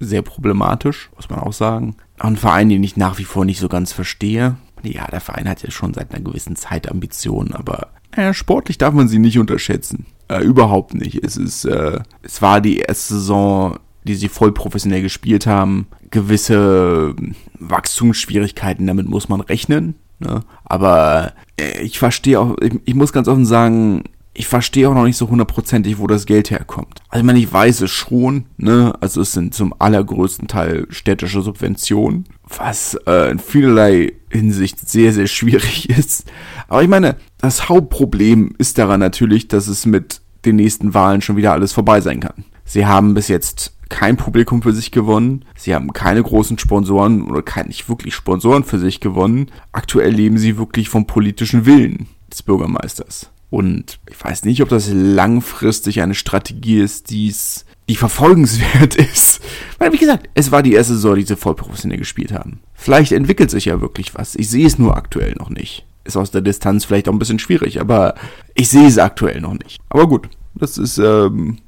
sehr 0.01 0.23
problematisch, 0.23 1.11
muss 1.15 1.29
man 1.29 1.41
auch 1.41 1.53
sagen. 1.53 1.97
Auch 2.19 2.29
ein 2.29 2.39
Verein, 2.39 2.71
den 2.71 2.83
ich 2.83 2.97
nach 2.97 3.19
wie 3.19 3.25
vor 3.25 3.45
nicht 3.45 3.61
so 3.61 3.69
ganz 3.69 3.93
verstehe. 3.93 4.57
Ja, 4.83 5.07
der 5.09 5.21
Verein 5.21 5.47
hat 5.47 5.63
ja 5.63 5.71
schon 5.71 5.93
seit 5.93 6.15
einer 6.15 6.25
gewissen 6.25 6.57
Zeit 6.57 6.91
Ambitionen, 6.91 7.53
aber 7.53 7.89
äh, 8.13 8.33
sportlich 8.33 8.79
darf 8.79 8.95
man 8.95 9.09
sie 9.09 9.19
nicht 9.19 9.39
unterschätzen. 9.39 10.07
Äh, 10.29 10.43
überhaupt 10.43 10.95
nicht. 10.95 11.23
Es 11.23 11.37
ist, 11.37 11.67
äh, 11.67 12.01
es 12.23 12.41
war 12.41 12.63
die 12.63 12.79
erste 12.79 13.13
Saison, 13.13 13.79
die 14.05 14.15
sie 14.15 14.31
voll 14.31 14.53
professionell 14.53 15.03
gespielt 15.03 15.47
haben. 15.47 15.87
Gewisse 16.11 17.15
Wachstumsschwierigkeiten, 17.59 18.87
damit 18.87 19.07
muss 19.07 19.29
man 19.29 19.43
rechnen. 19.43 19.97
Ne? 20.19 20.41
Aber 20.65 21.33
äh, 21.59 21.81
ich 21.83 21.99
verstehe 21.99 22.41
auch, 22.41 22.57
ich, 22.61 22.75
ich 22.85 22.95
muss 22.95 23.13
ganz 23.13 23.29
offen 23.29 23.47
sagen, 23.47 24.05
ich 24.39 24.47
verstehe 24.47 24.89
auch 24.89 24.95
noch 24.95 25.05
nicht 25.05 25.17
so 25.17 25.29
hundertprozentig, 25.29 25.99
wo 25.99 26.07
das 26.07 26.25
Geld 26.25 26.51
herkommt. 26.51 27.01
Also 27.09 27.21
ich 27.21 27.27
meine, 27.27 27.41
ich 27.41 27.53
weiß 27.53 27.81
es 27.81 27.91
schon, 27.91 28.45
ne? 28.57 28.95
Also 29.01 29.21
es 29.21 29.33
sind 29.33 29.53
zum 29.53 29.75
allergrößten 29.77 30.47
Teil 30.47 30.87
städtische 30.91 31.43
Subventionen, 31.43 32.25
was 32.57 32.97
äh, 33.07 33.33
in 33.33 33.41
vielerlei 33.41 34.13
Hinsicht 34.31 34.89
sehr, 34.89 35.13
sehr 35.13 35.27
schwierig 35.27 35.91
ist. 35.99 36.31
Aber 36.69 36.83
ich 36.85 36.89
meine, 36.89 37.17
das 37.39 37.69
Hauptproblem 37.69 38.55
ist 38.59 38.79
daran 38.79 39.01
natürlich, 39.01 39.49
dass 39.49 39.67
es 39.67 39.87
mit 39.87 40.21
den 40.45 40.55
nächsten 40.55 40.95
Wahlen 40.95 41.21
schon 41.21 41.37
wieder 41.37 41.53
alles 41.53 41.73
vorbei 41.73 42.01
sein 42.01 42.21
kann. 42.21 42.45
Sie 42.69 42.87
haben 42.87 43.15
bis 43.15 43.29
jetzt 43.29 43.73
kein 43.89 44.19
Publikum 44.19 44.63
für 44.63 44.75
sich 44.75 44.91
gewonnen. 44.91 45.47
Sie 45.57 45.75
haben 45.75 45.93
keine 45.95 46.23
großen 46.23 46.59
Sponsoren 46.59 47.29
oder 47.31 47.41
kein, 47.41 47.69
nicht 47.69 47.89
wirklich 47.89 48.15
Sponsoren 48.15 48.63
für 48.63 48.79
sich 48.79 49.01
gewonnen. 49.01 49.51
Aktuell 49.73 50.13
leben 50.13 50.37
sie 50.37 50.59
wirklich 50.59 50.91
vom 50.91 51.07
politischen 51.07 51.65
Willen 51.65 52.07
des 52.31 52.43
Bürgermeisters. 52.43 53.31
Und 53.49 53.99
ich 54.11 54.23
weiß 54.23 54.45
nicht, 54.45 54.61
ob 54.61 54.69
das 54.69 54.91
langfristig 54.93 56.03
eine 56.03 56.15
Strategie 56.15 56.81
ist, 56.81 57.09
die's, 57.09 57.65
die 57.89 57.97
verfolgenswert 57.97 58.95
ist. 58.97 59.41
Weil, 59.79 59.95
wie 59.95 59.99
gesagt, 59.99 60.29
es 60.35 60.53
war 60.53 60.63
die 60.63 60.75
erste 60.75 60.93
Saison, 60.93 61.17
die 61.17 61.23
sie 61.23 61.37
voll 61.37 61.55
professionell 61.55 61.99
gespielt 61.99 62.33
haben. 62.33 62.61
Vielleicht 62.75 63.13
entwickelt 63.13 63.51
sich 63.51 63.65
ja 63.65 63.81
wirklich 63.81 64.15
was. 64.15 64.35
Ich 64.35 64.51
sehe 64.51 64.67
es 64.67 64.79
nur 64.79 64.95
aktuell 64.95 65.35
noch 65.39 65.49
nicht. 65.49 65.87
Ist 66.05 66.19
aus 66.19 66.31
der 66.31 66.43
Distanz 66.43 66.85
vielleicht 66.85 67.09
auch 67.09 67.13
ein 67.15 67.19
bisschen 67.19 67.39
schwierig, 67.39 67.81
aber 67.81 68.15
ich 68.55 68.69
sehe 68.69 68.87
es 68.87 68.99
aktuell 68.99 69.41
noch 69.41 69.55
nicht. 69.55 69.79
Aber 69.89 70.07
gut, 70.07 70.29
das 70.55 70.77
ist, 70.77 70.99
ähm, 70.99 71.59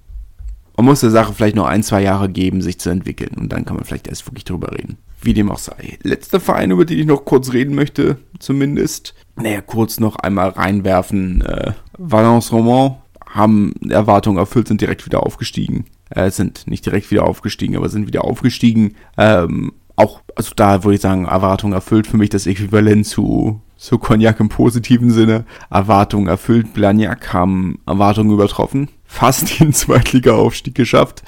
man 0.81 0.87
muss 0.87 1.01
der 1.01 1.11
Sache 1.11 1.35
vielleicht 1.35 1.57
noch 1.57 1.67
ein, 1.67 1.83
zwei 1.83 2.03
Jahre 2.03 2.31
geben, 2.31 2.63
sich 2.63 2.81
zu 2.81 2.89
entwickeln. 2.89 3.35
Und 3.37 3.53
dann 3.53 3.67
kann 3.67 3.77
man 3.77 3.85
vielleicht 3.85 4.09
erst 4.09 4.27
wirklich 4.27 4.45
drüber 4.45 4.73
reden. 4.73 4.97
Wie 5.21 5.35
dem 5.35 5.51
auch 5.51 5.59
sei. 5.59 5.99
Letzter 6.03 6.41
Verein, 6.41 6.71
über 6.71 6.87
den 6.87 6.99
ich 6.99 7.05
noch 7.05 7.27
kurz 7.27 7.53
reden 7.53 7.75
möchte, 7.75 8.17
zumindest. 8.39 9.15
Naja, 9.37 9.61
kurz 9.61 10.01
noch 10.01 10.17
einmal 10.17 10.49
reinwerfen. 10.49 11.43
Äh, 11.43 11.73
Valence 11.99 12.51
Roman 12.51 12.97
haben 13.29 13.75
Erwartungen 13.91 14.39
erfüllt, 14.39 14.69
sind 14.69 14.81
direkt 14.81 15.05
wieder 15.05 15.23
aufgestiegen. 15.23 15.85
Äh, 16.09 16.31
sind 16.31 16.67
nicht 16.67 16.87
direkt 16.87 17.11
wieder 17.11 17.25
aufgestiegen, 17.25 17.77
aber 17.77 17.91
sind 17.91 18.07
wieder 18.07 18.25
aufgestiegen. 18.25 18.95
Ähm, 19.19 19.73
auch, 19.97 20.23
also 20.35 20.53
da 20.57 20.83
würde 20.83 20.95
ich 20.95 21.03
sagen, 21.03 21.27
Erwartungen 21.27 21.75
erfüllt 21.75 22.07
für 22.07 22.17
mich 22.17 22.31
das 22.31 22.47
Äquivalent 22.47 23.07
zu, 23.07 23.61
zu 23.81 23.99
Cognac 23.99 24.39
im 24.41 24.51
positiven 24.51 25.11
Sinne. 25.11 25.45
Erwartungen 25.71 26.29
erfüllt. 26.29 26.75
Blagnac 26.75 27.33
haben 27.33 27.81
Erwartungen 27.87 28.31
übertroffen. 28.31 28.89
Fast 29.07 29.59
den 29.61 29.73
Zweitliga-Aufstieg 29.73 30.75
geschafft. 30.75 31.23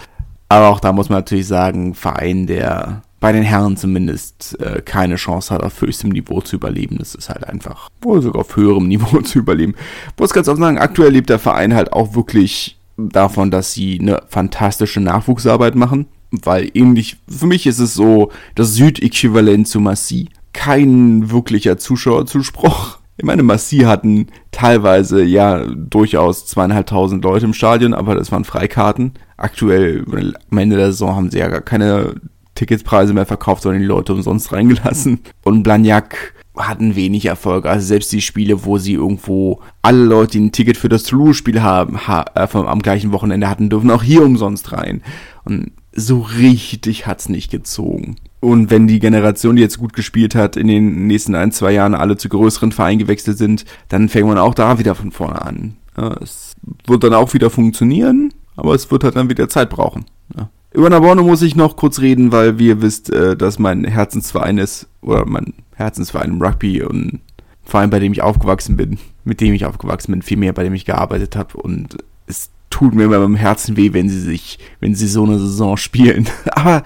Aber 0.51 0.69
auch 0.69 0.79
da 0.79 0.93
muss 0.93 1.09
man 1.09 1.19
natürlich 1.19 1.47
sagen, 1.47 1.95
Verein, 1.95 2.47
der 2.47 3.03
bei 3.21 3.33
den 3.33 3.43
Herren 3.43 3.79
zumindest 3.79 4.61
äh, 4.61 4.83
keine 4.83 5.15
Chance 5.15 5.55
hat, 5.55 5.63
auf 5.63 5.81
höchstem 5.81 6.11
Niveau 6.11 6.43
zu 6.43 6.57
überleben. 6.57 6.99
Das 6.99 7.15
ist 7.15 7.31
halt 7.31 7.49
einfach 7.49 7.89
wohl 8.03 8.21
sogar 8.21 8.43
auf 8.43 8.55
höherem 8.55 8.87
Niveau 8.89 9.23
zu 9.23 9.39
überleben. 9.39 9.75
Muss 10.19 10.35
ganz 10.35 10.47
offen 10.49 10.61
sagen, 10.61 10.79
aktuell 10.79 11.13
lebt 11.13 11.31
der 11.31 11.39
Verein 11.39 11.73
halt 11.73 11.95
auch 11.95 12.15
wirklich 12.15 12.77
davon, 12.99 13.51
dass 13.51 13.73
sie 13.73 13.99
eine 13.99 14.25
fantastische 14.29 15.01
Nachwuchsarbeit 15.01 15.75
machen. 15.75 16.07
Weil 16.31 16.71
ähnlich, 16.75 17.17
für 17.29 17.47
mich 17.47 17.67
ist 17.67 17.79
es 17.79 17.95
so 17.95 18.31
das 18.55 18.75
Südäquivalent 18.75 19.69
zu 19.69 19.81
Massi. 19.81 20.29
Kein 20.53 21.31
wirklicher 21.31 21.79
Zuschauerzuspruch. 21.79 22.99
Ich 23.17 23.25
meine, 23.25 23.43
Massi 23.43 23.79
hatten 23.79 24.29
teilweise 24.51 25.23
ja 25.23 25.65
durchaus 25.67 26.47
zweieinhalbtausend 26.47 27.25
Leute 27.25 27.47
im 27.47 27.55
Stadion, 27.55 27.95
aber 27.95 28.15
das 28.15 28.33
waren 28.33 28.45
Freikarten. 28.45 29.13
Aktuell, 29.37 30.05
am 30.51 30.59
Ende 30.59 30.77
der 30.77 30.93
Saison 30.93 31.15
haben 31.15 31.31
sie 31.31 31.39
ja 31.39 31.49
gar 31.49 31.61
keine 31.61 32.15
Ticketspreise 32.55 33.13
mehr 33.13 33.27
verkauft, 33.27 33.63
sondern 33.63 33.81
die 33.81 33.87
Leute 33.87 34.13
umsonst 34.13 34.53
reingelassen. 34.53 35.21
Und 35.43 35.63
Blagnac 35.63 36.35
hatten 36.57 36.97
wenig 36.97 37.27
Erfolg. 37.27 37.67
Also 37.67 37.87
selbst 37.87 38.13
die 38.13 38.21
Spiele, 38.21 38.65
wo 38.65 38.79
sie 38.79 38.95
irgendwo 38.95 39.61
alle 39.81 40.05
Leute, 40.05 40.33
die 40.33 40.41
ein 40.41 40.53
Ticket 40.53 40.77
für 40.77 40.89
das 40.89 41.05
Toulouse-Spiel 41.05 41.63
haben, 41.63 42.07
ha 42.07 42.25
äh, 42.35 42.47
am 42.53 42.83
gleichen 42.83 43.13
Wochenende 43.13 43.49
hatten, 43.49 43.71
dürfen 43.71 43.91
auch 43.91 44.03
hier 44.03 44.23
umsonst 44.23 44.73
rein. 44.73 45.03
Und 45.45 45.73
so 45.93 46.21
richtig 46.21 47.07
hat's 47.07 47.29
nicht 47.29 47.51
gezogen. 47.51 48.17
Und 48.43 48.73
wenn 48.73 48.89
die 48.89 48.99
Generation, 48.99 49.55
die 49.55 49.63
jetzt 49.63 49.79
gut 49.79 49.93
gespielt 49.93 50.35
hat, 50.35 50.57
in 50.57 50.67
den 50.67 51.07
nächsten 51.07 51.37
ein, 51.37 51.53
zwei 51.53 51.71
Jahren 51.71 51.95
alle 51.95 52.17
zu 52.17 52.29
größeren 52.29 52.73
Vereinen 52.73 52.99
gewechselt 52.99 53.39
sind, 53.39 53.65
dann 53.89 54.09
fängt 54.09 54.27
man 54.27 54.37
auch 54.37 54.55
da 54.55 54.81
wieder 54.81 54.97
von 54.97 55.13
vorne 55.13 55.41
an. 55.41 55.77
Ja, 55.97 56.17
es 56.21 56.57
wird 56.89 57.05
dann 57.05 57.15
auch 57.15 57.33
wieder 57.35 57.51
funktionieren, 57.51 58.35
aber 58.57 58.75
es 58.75 58.91
wird 58.91 59.05
halt 59.05 59.15
dann 59.15 59.31
wieder 59.31 59.49
Zeit 59.49 59.71
brauchen. 59.71 60.07
Ja. 60.37 60.51
Über 60.73 60.91
Naborno 60.91 61.23
muss 61.23 61.41
ich 61.43 61.55
noch 61.55 61.77
kurz 61.77 62.01
reden, 62.01 62.33
weil 62.33 62.59
wie 62.59 62.67
ihr 62.67 62.83
wisst, 62.83 63.11
äh, 63.11 63.37
dass 63.37 63.61
mein 63.61 63.85
Herzensverein 63.85 64.59
ist, 64.59 64.89
oder 65.03 65.25
mein 65.25 65.55
Herzensverein 65.77 66.31
im 66.31 66.43
Rugby 66.43 66.83
und 66.83 67.21
Verein, 67.63 67.91
bei 67.91 68.01
dem 68.01 68.11
ich 68.11 68.23
aufgewachsen 68.23 68.77
bin, 68.77 68.99
mit 69.23 69.41
dem 69.41 69.55
ich 69.55 69.67
aufgewachsen 69.67 70.11
bin, 70.11 70.23
vielmehr 70.23 70.53
bei 70.53 70.65
dem 70.65 70.75
ich 70.75 70.85
gearbeitet 70.85 71.37
habe 71.37 71.59
und 71.59 71.99
es 72.27 72.51
tut 72.71 72.93
mir 72.93 73.05
immer 73.05 73.21
beim 73.21 73.37
Herzen 73.37 73.77
weh, 73.77 73.93
wenn 73.93 74.09
sie 74.09 74.21
sich, 74.21 74.59
wenn 74.81 74.97
sie 74.97 75.07
so 75.07 75.23
eine 75.23 75.39
Saison 75.39 75.77
spielen. 75.77 76.29
Aber, 76.51 76.83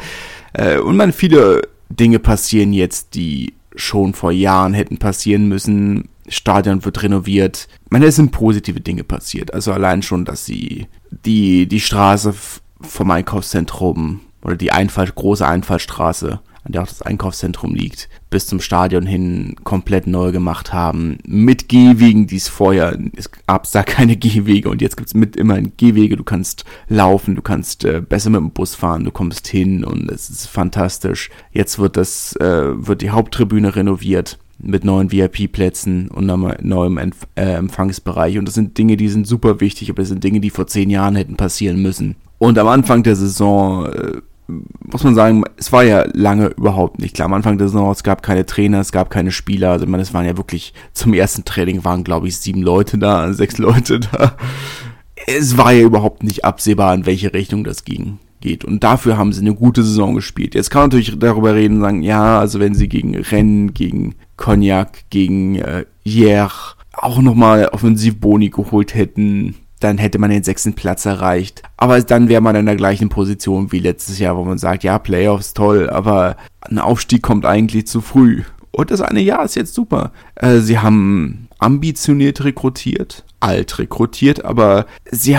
äh, 0.56 0.78
und 0.78 0.96
man, 0.96 1.12
viele 1.12 1.68
Dinge 1.90 2.18
passieren 2.18 2.72
jetzt, 2.72 3.14
die 3.14 3.54
schon 3.74 4.14
vor 4.14 4.32
Jahren 4.32 4.72
hätten 4.72 4.96
passieren 4.96 5.48
müssen. 5.48 6.08
Stadion 6.28 6.84
wird 6.84 7.02
renoviert. 7.02 7.68
Ich 7.92 8.02
es 8.02 8.16
sind 8.16 8.32
positive 8.32 8.80
Dinge 8.80 9.04
passiert. 9.04 9.52
Also 9.52 9.72
allein 9.72 10.02
schon, 10.02 10.24
dass 10.24 10.46
sie 10.46 10.86
die, 11.10 11.66
die 11.66 11.80
Straße 11.80 12.34
vom 12.80 13.10
Einkaufszentrum 13.10 14.22
oder 14.42 14.56
die 14.56 14.72
Einfall, 14.72 15.10
große 15.14 15.46
Einfallstraße 15.46 16.40
an 16.66 16.72
der 16.72 16.82
auch 16.82 16.88
das 16.88 17.02
Einkaufszentrum 17.02 17.74
liegt, 17.74 18.08
bis 18.28 18.46
zum 18.46 18.60
Stadion 18.60 19.06
hin 19.06 19.56
komplett 19.64 20.06
neu 20.06 20.32
gemacht 20.32 20.72
haben. 20.72 21.18
Mit 21.26 21.68
Gehwegen, 21.68 22.26
die 22.26 22.36
es 22.36 22.48
vorher, 22.48 22.98
es 23.16 23.30
gab 23.30 23.70
da 23.70 23.82
keine 23.82 24.16
Gehwege 24.16 24.68
und 24.68 24.82
jetzt 24.82 24.96
gibt 24.96 25.08
es 25.08 25.14
mit 25.14 25.36
immerhin 25.36 25.72
Gehwege. 25.76 26.16
Du 26.16 26.24
kannst 26.24 26.64
laufen, 26.88 27.36
du 27.36 27.42
kannst 27.42 27.84
äh, 27.84 28.00
besser 28.00 28.30
mit 28.30 28.40
dem 28.40 28.50
Bus 28.50 28.74
fahren, 28.74 29.04
du 29.04 29.10
kommst 29.10 29.46
hin 29.46 29.84
und 29.84 30.10
es 30.10 30.28
ist 30.28 30.46
fantastisch. 30.46 31.30
Jetzt 31.52 31.78
wird 31.78 31.96
das, 31.96 32.34
äh, 32.36 32.86
wird 32.86 33.02
die 33.02 33.10
Haupttribüne 33.10 33.74
renoviert 33.74 34.38
mit 34.58 34.84
neuen 34.84 35.12
VIP-Plätzen 35.12 36.08
und 36.08 36.26
neuem 36.26 36.98
Empf 36.98 37.26
äh, 37.34 37.52
Empfangsbereich. 37.52 38.38
Und 38.38 38.46
das 38.46 38.54
sind 38.54 38.76
Dinge, 38.78 38.96
die 38.96 39.08
sind 39.08 39.26
super 39.26 39.60
wichtig, 39.60 39.90
aber 39.90 40.02
das 40.02 40.08
sind 40.08 40.24
Dinge, 40.24 40.40
die 40.40 40.50
vor 40.50 40.66
zehn 40.66 40.90
Jahren 40.90 41.14
hätten 41.14 41.36
passieren 41.36 41.80
müssen. 41.80 42.16
Und 42.38 42.58
am 42.58 42.68
Anfang 42.68 43.02
der 43.02 43.16
Saison 43.16 43.86
äh, 43.86 44.12
muss 44.48 45.02
man 45.02 45.14
sagen, 45.14 45.44
es 45.56 45.72
war 45.72 45.82
ja 45.84 46.06
lange 46.12 46.48
überhaupt 46.48 47.00
nicht 47.00 47.14
klar. 47.14 47.26
Am 47.26 47.34
Anfang 47.34 47.58
der 47.58 47.68
Saison, 47.68 47.90
es 47.90 48.02
gab 48.02 48.22
keine 48.22 48.46
Trainer, 48.46 48.80
es 48.80 48.92
gab 48.92 49.10
keine 49.10 49.32
Spieler. 49.32 49.72
Also, 49.72 49.84
ich 49.84 49.90
meine, 49.90 50.02
es 50.02 50.14
waren 50.14 50.26
ja 50.26 50.36
wirklich, 50.36 50.72
zum 50.92 51.14
ersten 51.14 51.44
Training 51.44 51.84
waren, 51.84 52.04
glaube 52.04 52.28
ich, 52.28 52.36
sieben 52.36 52.62
Leute 52.62 52.98
da, 52.98 53.32
sechs 53.32 53.58
Leute 53.58 54.00
da. 54.00 54.36
Es 55.26 55.56
war 55.56 55.72
ja 55.72 55.82
überhaupt 55.82 56.22
nicht 56.22 56.44
absehbar, 56.44 56.94
in 56.94 57.06
welche 57.06 57.32
Richtung 57.32 57.64
das 57.64 57.84
ging 57.84 58.18
geht. 58.40 58.64
Und 58.64 58.84
dafür 58.84 59.16
haben 59.16 59.32
sie 59.32 59.40
eine 59.40 59.54
gute 59.54 59.82
Saison 59.82 60.14
gespielt. 60.14 60.54
Jetzt 60.54 60.70
kann 60.70 60.82
man 60.82 60.90
natürlich 60.90 61.18
darüber 61.18 61.54
reden 61.54 61.76
und 61.76 61.80
sagen, 61.80 62.02
ja, 62.02 62.38
also 62.38 62.60
wenn 62.60 62.74
sie 62.74 62.88
gegen 62.88 63.16
Rennes, 63.16 63.74
gegen 63.74 64.14
Cognac, 64.36 65.10
gegen 65.10 65.56
äh, 65.56 65.84
Hier 66.04 66.48
auch 66.92 67.20
nochmal 67.20 67.68
Offensivboni 67.72 68.50
geholt 68.50 68.94
hätten, 68.94 69.56
dann 69.80 69.98
hätte 69.98 70.18
man 70.18 70.30
den 70.30 70.42
sechsten 70.42 70.74
Platz 70.74 71.04
erreicht. 71.04 71.62
Aber 71.76 72.00
dann 72.00 72.28
wäre 72.28 72.40
man 72.40 72.56
in 72.56 72.66
der 72.66 72.76
gleichen 72.76 73.08
Position 73.08 73.72
wie 73.72 73.78
letztes 73.78 74.18
Jahr, 74.18 74.36
wo 74.36 74.44
man 74.44 74.58
sagt, 74.58 74.84
ja, 74.84 74.98
Playoffs 74.98 75.54
toll, 75.54 75.90
aber 75.90 76.36
ein 76.60 76.78
Aufstieg 76.78 77.22
kommt 77.22 77.44
eigentlich 77.44 77.86
zu 77.86 78.00
früh. 78.00 78.42
Und 78.72 78.90
das 78.90 79.00
eine 79.00 79.20
Jahr 79.20 79.44
ist 79.44 79.56
jetzt 79.56 79.74
super. 79.74 80.12
Äh, 80.34 80.58
sie 80.58 80.78
haben 80.78 81.48
ambitioniert 81.58 82.44
rekrutiert, 82.44 83.24
alt 83.40 83.78
rekrutiert, 83.78 84.44
aber 84.44 84.86
sie, 85.10 85.38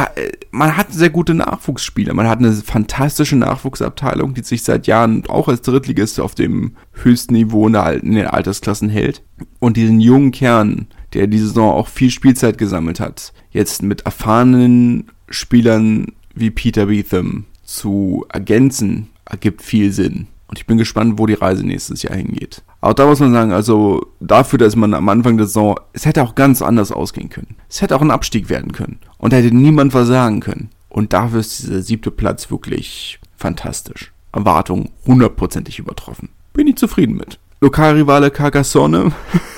man 0.49 0.75
hat 0.75 0.91
sehr 0.91 1.11
gute 1.11 1.35
Nachwuchsspieler. 1.35 2.15
Man 2.15 2.27
hat 2.27 2.39
eine 2.39 2.51
fantastische 2.53 3.35
Nachwuchsabteilung, 3.35 4.33
die 4.33 4.41
sich 4.41 4.63
seit 4.63 4.87
Jahren 4.87 5.23
auch 5.27 5.47
als 5.47 5.61
Drittligist 5.61 6.19
auf 6.19 6.33
dem 6.33 6.75
höchsten 6.93 7.33
Niveau 7.33 7.67
in, 7.67 7.73
der, 7.73 8.03
in 8.03 8.13
den 8.13 8.27
Altersklassen 8.27 8.89
hält. 8.89 9.21
Und 9.59 9.77
diesen 9.77 9.99
jungen 9.99 10.31
Kern, 10.31 10.87
der 11.13 11.27
diese 11.27 11.47
Saison 11.47 11.71
auch 11.71 11.87
viel 11.87 12.09
Spielzeit 12.09 12.57
gesammelt 12.57 12.99
hat, 12.99 13.33
jetzt 13.51 13.81
mit 13.81 14.01
erfahrenen 14.01 15.09
Spielern 15.29 16.13
wie 16.33 16.51
Peter 16.51 16.87
Beetham 16.87 17.45
zu 17.63 18.25
ergänzen, 18.29 19.09
ergibt 19.25 19.61
viel 19.61 19.91
Sinn. 19.91 20.27
Und 20.47 20.59
ich 20.59 20.65
bin 20.65 20.77
gespannt, 20.77 21.19
wo 21.19 21.25
die 21.25 21.33
Reise 21.33 21.65
nächstes 21.65 22.03
Jahr 22.03 22.15
hingeht. 22.15 22.63
Auch 22.79 22.93
da 22.93 23.05
muss 23.05 23.19
man 23.19 23.33
sagen, 23.33 23.51
also 23.51 24.05
dafür, 24.21 24.59
dass 24.59 24.75
man 24.75 24.93
am 24.93 25.09
Anfang 25.09 25.35
der 25.37 25.47
Saison, 25.47 25.77
es 25.91 26.05
hätte 26.05 26.23
auch 26.23 26.35
ganz 26.35 26.61
anders 26.61 26.91
ausgehen 26.91 27.29
können. 27.29 27.55
Es 27.69 27.81
hätte 27.81 27.95
auch 27.95 28.01
ein 28.01 28.11
Abstieg 28.11 28.49
werden 28.49 28.71
können. 28.71 28.99
Und 29.17 29.33
da 29.33 29.37
hätte 29.37 29.53
niemand 29.53 29.91
versagen 29.91 30.39
können. 30.39 30.69
Und 30.87 31.11
dafür 31.11 31.41
ist 31.41 31.63
dieser 31.63 31.81
siebte 31.81 32.11
Platz 32.11 32.49
wirklich 32.49 33.19
fantastisch. 33.35 34.13
Erwartungen 34.31 34.89
hundertprozentig 35.05 35.79
übertroffen. 35.79 36.29
Bin 36.53 36.67
ich 36.67 36.77
zufrieden 36.77 37.17
mit. 37.17 37.39
Lokalrivale 37.59 38.31
Carcassonne. 38.31 39.11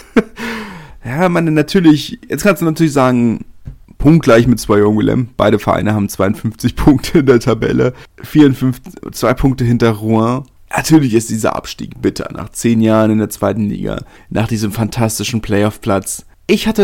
ja, 1.04 1.30
man 1.30 1.54
natürlich, 1.54 2.20
jetzt 2.28 2.44
kannst 2.44 2.62
du 2.62 2.66
natürlich 2.66 2.94
sagen, 2.94 3.46
punktgleich 4.00 4.48
mit 4.48 4.60
zwei 4.60 4.80
Willem. 4.80 5.30
Beide 5.38 5.60
Vereine 5.60 5.94
haben 5.94 6.10
52 6.10 6.76
Punkte 6.76 7.20
in 7.20 7.26
der 7.28 7.40
Tabelle. 7.40 7.94
54, 8.24 8.94
zwei 9.12 9.34
Punkte 9.34 9.64
hinter 9.64 9.92
Rouen. 9.92 10.44
Natürlich 10.76 11.14
ist 11.14 11.30
dieser 11.30 11.56
Abstieg 11.56 12.02
bitter 12.02 12.30
nach 12.32 12.50
zehn 12.50 12.82
Jahren 12.82 13.12
in 13.12 13.18
der 13.18 13.30
zweiten 13.30 13.70
Liga, 13.70 14.04
nach 14.30 14.48
diesem 14.48 14.72
fantastischen 14.72 15.42
Playoff-Platz. 15.42 16.26
Ich 16.46 16.68
hatte, 16.68 16.84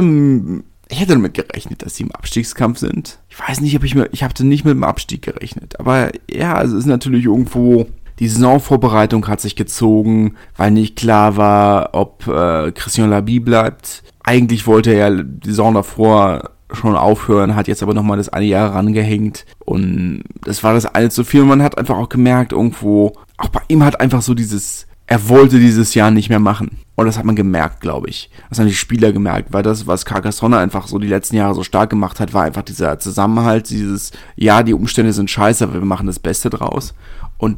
ich 0.90 1.00
hätte 1.00 1.14
damit 1.14 1.36
gerechnet, 1.36 1.84
dass 1.84 1.96
sie 1.96 2.04
im 2.04 2.12
Abstiegskampf 2.12 2.80
sind. 2.80 3.20
Ich 3.30 3.40
weiß 3.40 3.62
nicht, 3.62 3.76
ob 3.76 3.84
ich 3.84 3.94
mir, 3.94 4.10
ich 4.12 4.24
hatte 4.24 4.46
nicht 4.46 4.66
mit 4.66 4.74
dem 4.74 4.84
Abstieg 4.84 5.22
gerechnet. 5.22 5.80
Aber 5.80 6.12
ja, 6.30 6.62
es 6.64 6.72
ist 6.72 6.88
natürlich 6.88 7.26
irgendwo, 7.26 7.88
die 8.20 8.28
Saisonvorbereitung 8.28 9.28
hat 9.28 9.42
sich 9.42 9.56
gezogen, 9.56 10.36
weil 10.56 10.72
nicht 10.72 10.96
klar 10.96 11.38
war, 11.38 11.90
ob 11.94 12.28
äh, 12.28 12.72
Christian 12.72 13.10
Labie 13.10 13.40
bleibt. 13.40 14.04
Eigentlich 14.24 14.68
wollte 14.68 14.94
er 14.94 15.24
die 15.24 15.50
Saison 15.50 15.74
davor 15.74 16.52
schon 16.72 16.96
aufhören, 16.96 17.56
hat 17.56 17.68
jetzt 17.68 17.84
aber 17.84 17.94
nochmal 17.94 18.18
das 18.18 18.30
eine 18.30 18.46
Jahr 18.46 18.74
rangehängt 18.74 19.46
und 19.60 20.24
das 20.44 20.64
war 20.64 20.74
das 20.74 20.86
eine 20.86 21.10
zu 21.10 21.24
viel. 21.24 21.42
Und 21.42 21.50
man 21.50 21.64
hat 21.64 21.78
einfach 21.78 21.98
auch 21.98 22.10
gemerkt, 22.10 22.54
irgendwo, 22.54 23.14
auch 23.38 23.50
bei 23.50 23.62
ihm 23.68 23.84
hat 23.84 24.00
einfach 24.00 24.22
so 24.22 24.34
dieses, 24.34 24.88
er 25.08 25.30
wollte 25.30 25.60
dieses 25.60 25.94
Jahr 25.94 26.10
nicht 26.10 26.30
mehr 26.30 26.40
machen. 26.40 26.80
Und 26.96 27.06
das 27.06 27.18
hat 27.18 27.26
man 27.26 27.36
gemerkt, 27.36 27.82
glaube 27.82 28.10
ich. 28.10 28.32
Das 28.50 28.58
haben 28.58 28.68
die 28.68 28.74
Spieler 28.74 29.12
gemerkt, 29.12 29.52
weil 29.52 29.64
das, 29.64 29.86
was 29.86 30.06
Carcassonne 30.06 30.58
einfach 30.58 30.88
so 30.88 30.98
die 30.98 31.08
letzten 31.08 31.36
Jahre 31.36 31.54
so 31.54 31.64
stark 31.64 31.90
gemacht 31.90 32.20
hat, 32.20 32.34
war 32.34 32.44
einfach 32.44 32.64
dieser 32.64 32.98
Zusammenhalt, 33.00 33.70
dieses, 33.70 34.12
ja, 34.36 34.64
die 34.64 34.74
Umstände 34.74 35.14
sind 35.14 35.30
scheiße, 35.30 35.66
aber 35.66 35.74
wir 35.76 35.86
machen 35.86 36.08
das 36.08 36.20
Beste 36.20 36.50
draus. 36.50 36.96
Und 37.38 37.58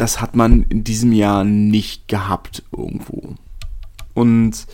das 0.00 0.20
hat 0.20 0.36
man 0.36 0.64
in 0.68 0.84
diesem 0.84 1.12
Jahr 1.12 1.44
nicht 1.44 2.08
gehabt 2.08 2.62
irgendwo. 2.76 3.34
Und 4.14 4.66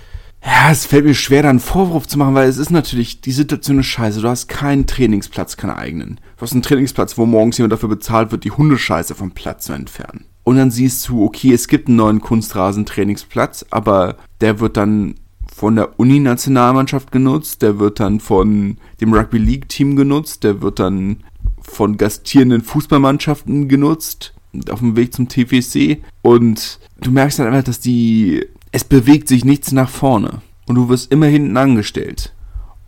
ja, 0.45 0.73
es 0.73 0.87
fällt 0.87 1.05
mir 1.05 1.15
schwer, 1.15 1.43
da 1.43 1.51
einen 1.51 1.61
Vorwurf 1.61 2.09
zu 2.09 2.19
machen, 2.19 2.35
weil 2.35 2.49
es 2.49 2.59
ist 2.59 2.71
natürlich, 2.71 3.21
die 3.21 3.33
Situation 3.33 3.79
ist 3.79 3.87
scheiße. 3.87 4.21
Du 4.21 4.29
hast 4.29 4.49
keinen 4.49 4.87
Trainingsplatz, 4.87 5.57
keinen 5.57 5.71
eigenen. 5.71 6.21
Du 6.37 6.43
hast 6.43 6.53
einen 6.53 6.63
Trainingsplatz, 6.63 7.17
wo 7.17 7.27
morgens 7.27 7.59
jemand 7.59 7.73
dafür 7.73 7.89
bezahlt 7.89 8.33
wird, 8.33 8.43
die 8.45 8.51
Hundescheiße 8.51 9.15
vom 9.15 9.31
Platz 9.31 9.67
zu 9.67 9.73
entfernen. 9.73 10.25
Und 10.43 10.57
dann 10.57 10.73
siehst 10.73 11.09
du, 11.09 11.25
okay, 11.25 11.53
es 11.53 11.69
gibt 11.69 11.87
einen 11.87 11.97
neuen 11.97 12.21
Kunstrasentrainingsplatz, 12.21 13.67
aber 13.71 14.17
der 14.41 14.59
wird 14.59 14.77
dann 14.77 15.15
von 15.55 15.77
der 15.77 16.01
Uni-Nationalmannschaft 16.01 17.13
genutzt, 17.13 17.63
der 17.63 17.79
wird 17.79 18.01
dann 18.01 18.19
von 18.19 18.79
dem 19.01 19.15
Rugby 19.15 19.39
League-Team 19.39 19.95
genutzt, 19.95 20.43
der 20.43 20.61
wird 20.61 20.81
dann 20.81 21.19
von 21.61 21.97
gastierenden 21.97 22.63
Fußballmannschaften 22.63 23.69
genutzt, 23.69 24.35
auf 24.71 24.81
dem 24.81 24.97
Weg 24.97 25.15
zum 25.15 25.29
TVC. 25.29 26.03
Und 26.23 26.79
du 27.01 27.11
merkst 27.11 27.39
dann 27.39 27.47
einfach, 27.47 27.65
dass 27.65 27.81
die 27.81 28.47
es 28.73 28.85
bewegt 28.85 29.29
sich 29.29 29.45
nichts 29.45 29.71
nach 29.71 29.91
vorne 29.91 30.41
und 30.67 30.75
du 30.75 30.89
wirst 30.89 31.13
immer 31.13 31.27
hinten 31.27 31.57
angestellt. 31.57 32.33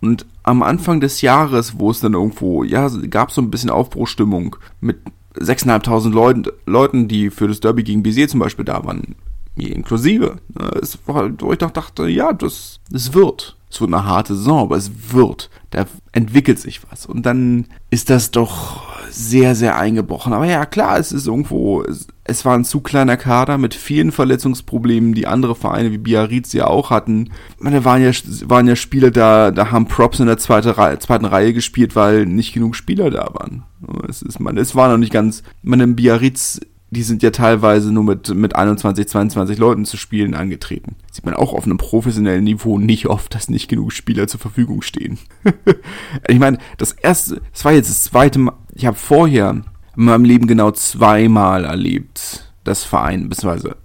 Und 0.01 0.27
am 0.43 0.63
Anfang 0.63 1.01
des 1.01 1.21
Jahres, 1.21 1.79
wo 1.79 1.91
es 1.91 2.01
dann 2.01 2.15
irgendwo, 2.15 2.65
ja, 2.65 2.89
gab 3.11 3.31
so 3.31 3.41
ein 3.41 3.51
bisschen 3.51 3.71
Aufbruchstimmung 3.71 4.57
mit 4.81 4.99
6.500 5.37 6.11
Leuten, 6.11 6.45
Leuten, 6.67 7.09
die 7.09 7.31
für 7.31 7.49
das 7.49 7.61
Derby 7.61 7.85
gegen 7.85 8.03
Bizet 8.03 8.31
zum 8.31 8.41
Beispiel 8.41 8.65
da 8.65 8.85
waren, 8.85 9.15
mir 9.57 9.75
inklusive. 9.75 10.37
Ne, 10.55 10.71
es 10.81 10.99
war, 11.07 11.31
wo 11.41 11.53
ich 11.53 11.59
doch 11.59 11.71
dachte, 11.71 12.09
ja, 12.09 12.33
das, 12.33 12.81
das 12.91 13.15
wird. 13.15 13.57
Wird 13.81 13.93
eine 13.93 14.05
harte 14.05 14.35
Saison, 14.35 14.63
aber 14.63 14.77
es 14.77 14.91
wird. 15.13 15.51
Da 15.71 15.87
entwickelt 16.13 16.59
sich 16.59 16.81
was. 16.91 17.07
Und 17.07 17.27
dann 17.27 17.67
ist 17.91 18.11
das 18.11 18.31
doch 18.31 18.83
sehr, 19.11 19.55
sehr 19.55 19.77
eingebrochen. 19.77 20.33
Aber 20.33 20.47
ja, 20.47 20.67
klar, 20.67 20.99
es 20.99 21.13
ist 21.13 21.27
irgendwo, 21.27 21.85
es, 22.25 22.45
war 22.45 22.57
ein 22.57 22.65
zu 22.65 22.81
kleiner 22.81 23.17
Kader 23.17 23.59
mit 23.59 23.75
vielen 23.75 24.11
Verletzungsproblemen, 24.11 25.15
die 25.15 25.27
andere 25.27 25.55
Vereine 25.55 25.93
wie 25.93 25.99
Biarritz 25.99 26.53
ja 26.53 26.67
auch 26.67 26.91
hatten. 26.91 27.31
Da 27.61 27.85
waren 27.85 28.03
ja, 28.03 28.11
waren 28.47 28.67
ja 28.67 28.75
Spieler 28.75 29.11
da, 29.11 29.53
da 29.53 29.71
haben 29.71 29.87
Props 29.87 30.19
in 30.21 30.27
der 30.27 30.39
zweite 30.39 30.77
Reihe, 30.79 30.99
zweiten 30.99 31.27
Reihe 31.27 31.53
gespielt, 31.53 31.95
weil 31.95 32.27
nicht 32.27 32.53
genug 32.55 32.75
Spieler 32.75 33.11
da 33.11 33.29
waren. 33.35 33.63
Es 34.09 34.23
ist, 34.23 34.41
man, 34.41 34.57
es 34.57 34.75
war 34.75 34.89
noch 34.89 34.99
nicht 34.99 35.13
ganz, 35.13 35.43
man 35.63 35.81
im 35.81 35.95
Biarritz 35.95 36.61
die 36.95 37.03
sind 37.03 37.23
ja 37.23 37.31
teilweise 37.31 37.93
nur 37.93 38.05
mit, 38.05 38.35
mit 38.35 38.57
21, 38.57 39.07
22 39.07 39.59
Leuten 39.59 39.85
zu 39.85 39.97
spielen 39.97 40.35
angetreten. 40.35 40.97
Sieht 41.13 41.27
man 41.27 41.35
auch 41.35 41.53
auf 41.53 41.65
einem 41.65 41.77
professionellen 41.77 42.45
Niveau 42.45 42.79
nicht 42.79 43.07
oft, 43.07 43.35
dass 43.35 43.51
nicht 43.51 43.69
genug 43.69 43.93
Spieler 43.93 44.27
zur 44.27 44.41
Verfügung 44.41 44.81
stehen. 44.81 45.19
ich 46.29 46.39
meine, 46.39 46.59
das 46.79 46.93
erste, 46.93 47.43
das 47.53 47.65
war 47.65 47.73
jetzt 47.73 47.91
das 47.91 48.05
zweite 48.05 48.39
Mal, 48.39 48.55
ich 48.73 48.87
habe 48.87 48.97
vorher 48.97 49.51
in 49.51 50.05
meinem 50.05 50.25
Leben 50.25 50.47
genau 50.47 50.71
zweimal 50.71 51.65
erlebt, 51.65 52.53
das 52.65 52.85
Verein, 52.85 53.29
beziehungsweise 53.29 53.77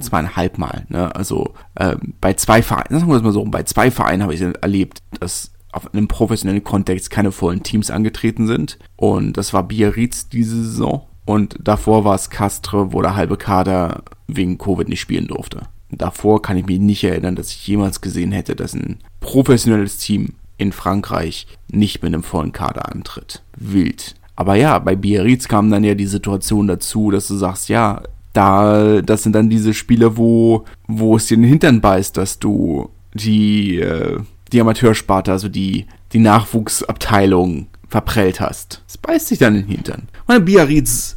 zweieinhalb 0.00 0.58
Mal, 0.58 0.86
ne? 0.88 1.14
Also 1.14 1.54
äh, 1.76 1.96
bei 2.20 2.32
zwei 2.34 2.62
Vereinen, 2.62 2.98
sagen 2.98 3.10
wir 3.10 3.16
es 3.16 3.22
mal 3.22 3.32
so, 3.32 3.44
bei 3.44 3.62
zwei 3.62 3.90
Vereinen 3.90 4.22
habe 4.22 4.34
ich 4.34 4.40
erlebt, 4.40 4.98
dass 5.20 5.52
auf 5.70 5.92
einem 5.94 6.08
professionellen 6.08 6.64
Kontext 6.64 7.10
keine 7.10 7.32
vollen 7.32 7.62
Teams 7.62 7.90
angetreten 7.90 8.46
sind. 8.46 8.78
Und 8.96 9.36
das 9.36 9.52
war 9.52 9.62
Biarritz 9.62 10.28
diese 10.28 10.56
Saison 10.62 11.06
und 11.32 11.56
davor 11.58 12.04
war 12.04 12.14
es 12.14 12.28
Castre, 12.28 12.92
wo 12.92 13.00
der 13.00 13.16
halbe 13.16 13.38
Kader 13.38 14.02
wegen 14.26 14.58
Covid 14.58 14.86
nicht 14.86 15.00
spielen 15.00 15.28
durfte. 15.28 15.62
Davor 15.90 16.42
kann 16.42 16.58
ich 16.58 16.66
mich 16.66 16.78
nicht 16.78 17.04
erinnern, 17.04 17.36
dass 17.36 17.48
ich 17.48 17.66
jemals 17.66 18.02
gesehen 18.02 18.32
hätte, 18.32 18.54
dass 18.54 18.74
ein 18.74 18.98
professionelles 19.20 19.96
Team 19.96 20.34
in 20.58 20.72
Frankreich 20.72 21.46
nicht 21.70 22.02
mit 22.02 22.12
einem 22.12 22.22
vollen 22.22 22.52
Kader 22.52 22.92
antritt. 22.92 23.42
Wild. 23.56 24.14
Aber 24.36 24.56
ja, 24.56 24.78
bei 24.78 24.94
Biarritz 24.94 25.48
kam 25.48 25.70
dann 25.70 25.84
ja 25.84 25.94
die 25.94 26.06
Situation 26.06 26.66
dazu, 26.66 27.10
dass 27.10 27.28
du 27.28 27.34
sagst, 27.36 27.70
ja, 27.70 28.02
da, 28.34 29.00
das 29.00 29.22
sind 29.22 29.34
dann 29.34 29.48
diese 29.48 29.72
Spiele, 29.72 30.18
wo, 30.18 30.66
wo 30.86 31.16
es 31.16 31.28
dir 31.28 31.38
den 31.38 31.44
Hintern 31.44 31.80
beißt, 31.80 32.14
dass 32.14 32.40
du 32.40 32.90
die, 33.14 33.80
äh, 33.80 34.18
die 34.52 34.60
Amateursparte, 34.60 35.32
also 35.32 35.48
die, 35.48 35.86
die 36.12 36.18
Nachwuchsabteilung 36.18 37.68
verprellt 37.88 38.38
hast. 38.42 38.82
Es 38.86 38.98
beißt 38.98 39.28
sich 39.28 39.38
dann 39.38 39.54
in 39.56 39.62
den 39.62 39.70
Hintern. 39.70 40.08
Und 40.26 40.44
Biarritz, 40.44 41.16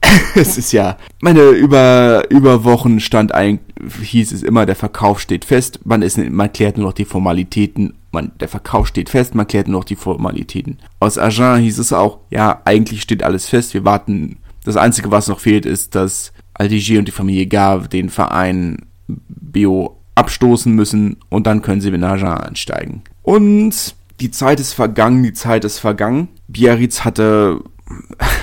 es 0.34 0.58
ist 0.58 0.72
ja, 0.72 0.96
meine, 1.20 1.42
über, 1.50 2.30
über 2.30 2.64
Wochen 2.64 3.00
stand 3.00 3.32
ein, 3.32 3.60
hieß 4.02 4.32
es 4.32 4.42
immer, 4.42 4.66
der 4.66 4.76
Verkauf 4.76 5.20
steht 5.20 5.44
fest, 5.44 5.80
man 5.84 6.02
ist, 6.02 6.18
man 6.18 6.52
klärt 6.52 6.76
nur 6.76 6.86
noch 6.86 6.92
die 6.92 7.04
Formalitäten, 7.04 7.94
man, 8.12 8.32
der 8.40 8.48
Verkauf 8.48 8.86
steht 8.86 9.08
fest, 9.08 9.34
man 9.34 9.46
klärt 9.46 9.68
nur 9.68 9.80
noch 9.80 9.84
die 9.84 9.96
Formalitäten. 9.96 10.78
Aus 11.00 11.18
Agen 11.18 11.60
hieß 11.60 11.78
es 11.78 11.92
auch, 11.92 12.18
ja, 12.30 12.62
eigentlich 12.64 13.02
steht 13.02 13.22
alles 13.22 13.48
fest, 13.48 13.74
wir 13.74 13.84
warten, 13.84 14.38
das 14.64 14.76
einzige, 14.76 15.10
was 15.10 15.28
noch 15.28 15.40
fehlt, 15.40 15.66
ist, 15.66 15.94
dass 15.94 16.32
Aldigier 16.54 16.98
und 16.98 17.08
die 17.08 17.12
Familie 17.12 17.46
Gav 17.46 17.88
den 17.88 18.08
Verein 18.08 18.86
Bio 19.06 19.96
abstoßen 20.14 20.72
müssen 20.72 21.16
und 21.28 21.46
dann 21.46 21.62
können 21.62 21.80
sie 21.80 21.90
mit 21.90 22.02
Agen 22.02 22.26
einsteigen. 22.26 23.02
Und 23.22 23.94
die 24.20 24.30
Zeit 24.30 24.58
ist 24.58 24.72
vergangen, 24.72 25.22
die 25.22 25.32
Zeit 25.32 25.64
ist 25.64 25.78
vergangen. 25.78 26.28
Biarritz 26.48 27.04
hatte 27.04 27.62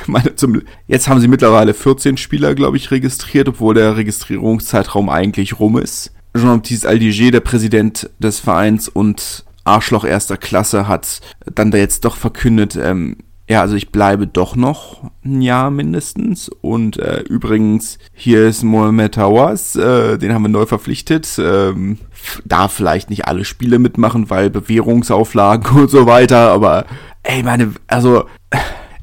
meine, 0.08 0.36
zum, 0.36 0.62
jetzt 0.88 1.08
haben 1.08 1.20
sie 1.20 1.28
mittlerweile 1.28 1.74
14 1.74 2.18
Spieler, 2.18 2.56
glaube 2.56 2.78
ich, 2.78 2.92
registriert, 2.92 3.48
obwohl 3.50 3.74
der 3.74 3.98
Registrierungszeitraum 3.98 5.10
eigentlich 5.10 5.60
rum 5.60 5.78
ist. 5.78 6.12
Jean-Baptiste 6.36 6.88
Aldiger, 6.88 7.32
der 7.32 7.40
Präsident 7.40 8.10
des 8.20 8.40
Vereins 8.40 8.90
und 8.90 9.46
Arschloch 9.64 10.04
erster 10.04 10.38
Klasse, 10.38 10.88
hat 10.88 11.22
dann 11.54 11.72
da 11.72 11.78
jetzt 11.78 12.06
doch 12.06 12.18
verkündet, 12.18 12.76
ähm, 12.76 13.18
ja, 13.48 13.62
also 13.62 13.76
ich 13.76 13.92
bleibe 13.92 14.26
doch 14.26 14.56
noch 14.56 15.12
ein 15.24 15.42
Jahr 15.42 15.70
mindestens. 15.70 16.50
Und 16.50 16.98
äh, 16.98 17.20
übrigens, 17.22 18.00
hier 18.12 18.48
ist 18.48 18.64
Mohamed 18.64 19.18
Hawass, 19.18 19.76
äh, 19.76 20.18
den 20.18 20.34
haben 20.34 20.42
wir 20.42 20.50
neu 20.50 20.66
verpflichtet. 20.66 21.28
Ähm, 21.38 22.00
darf 22.44 22.74
vielleicht 22.74 23.12
nicht 23.12 23.28
alle 23.28 23.46
Spiele 23.46 23.78
mitmachen, 23.78 24.32
weil 24.32 24.50
Bewährungsauflagen 24.50 25.78
und 25.82 25.92
so 25.92 26.08
weiter, 26.08 26.52
aber 26.52 26.86
ey, 27.22 27.44
meine, 27.44 27.74
also 27.88 28.26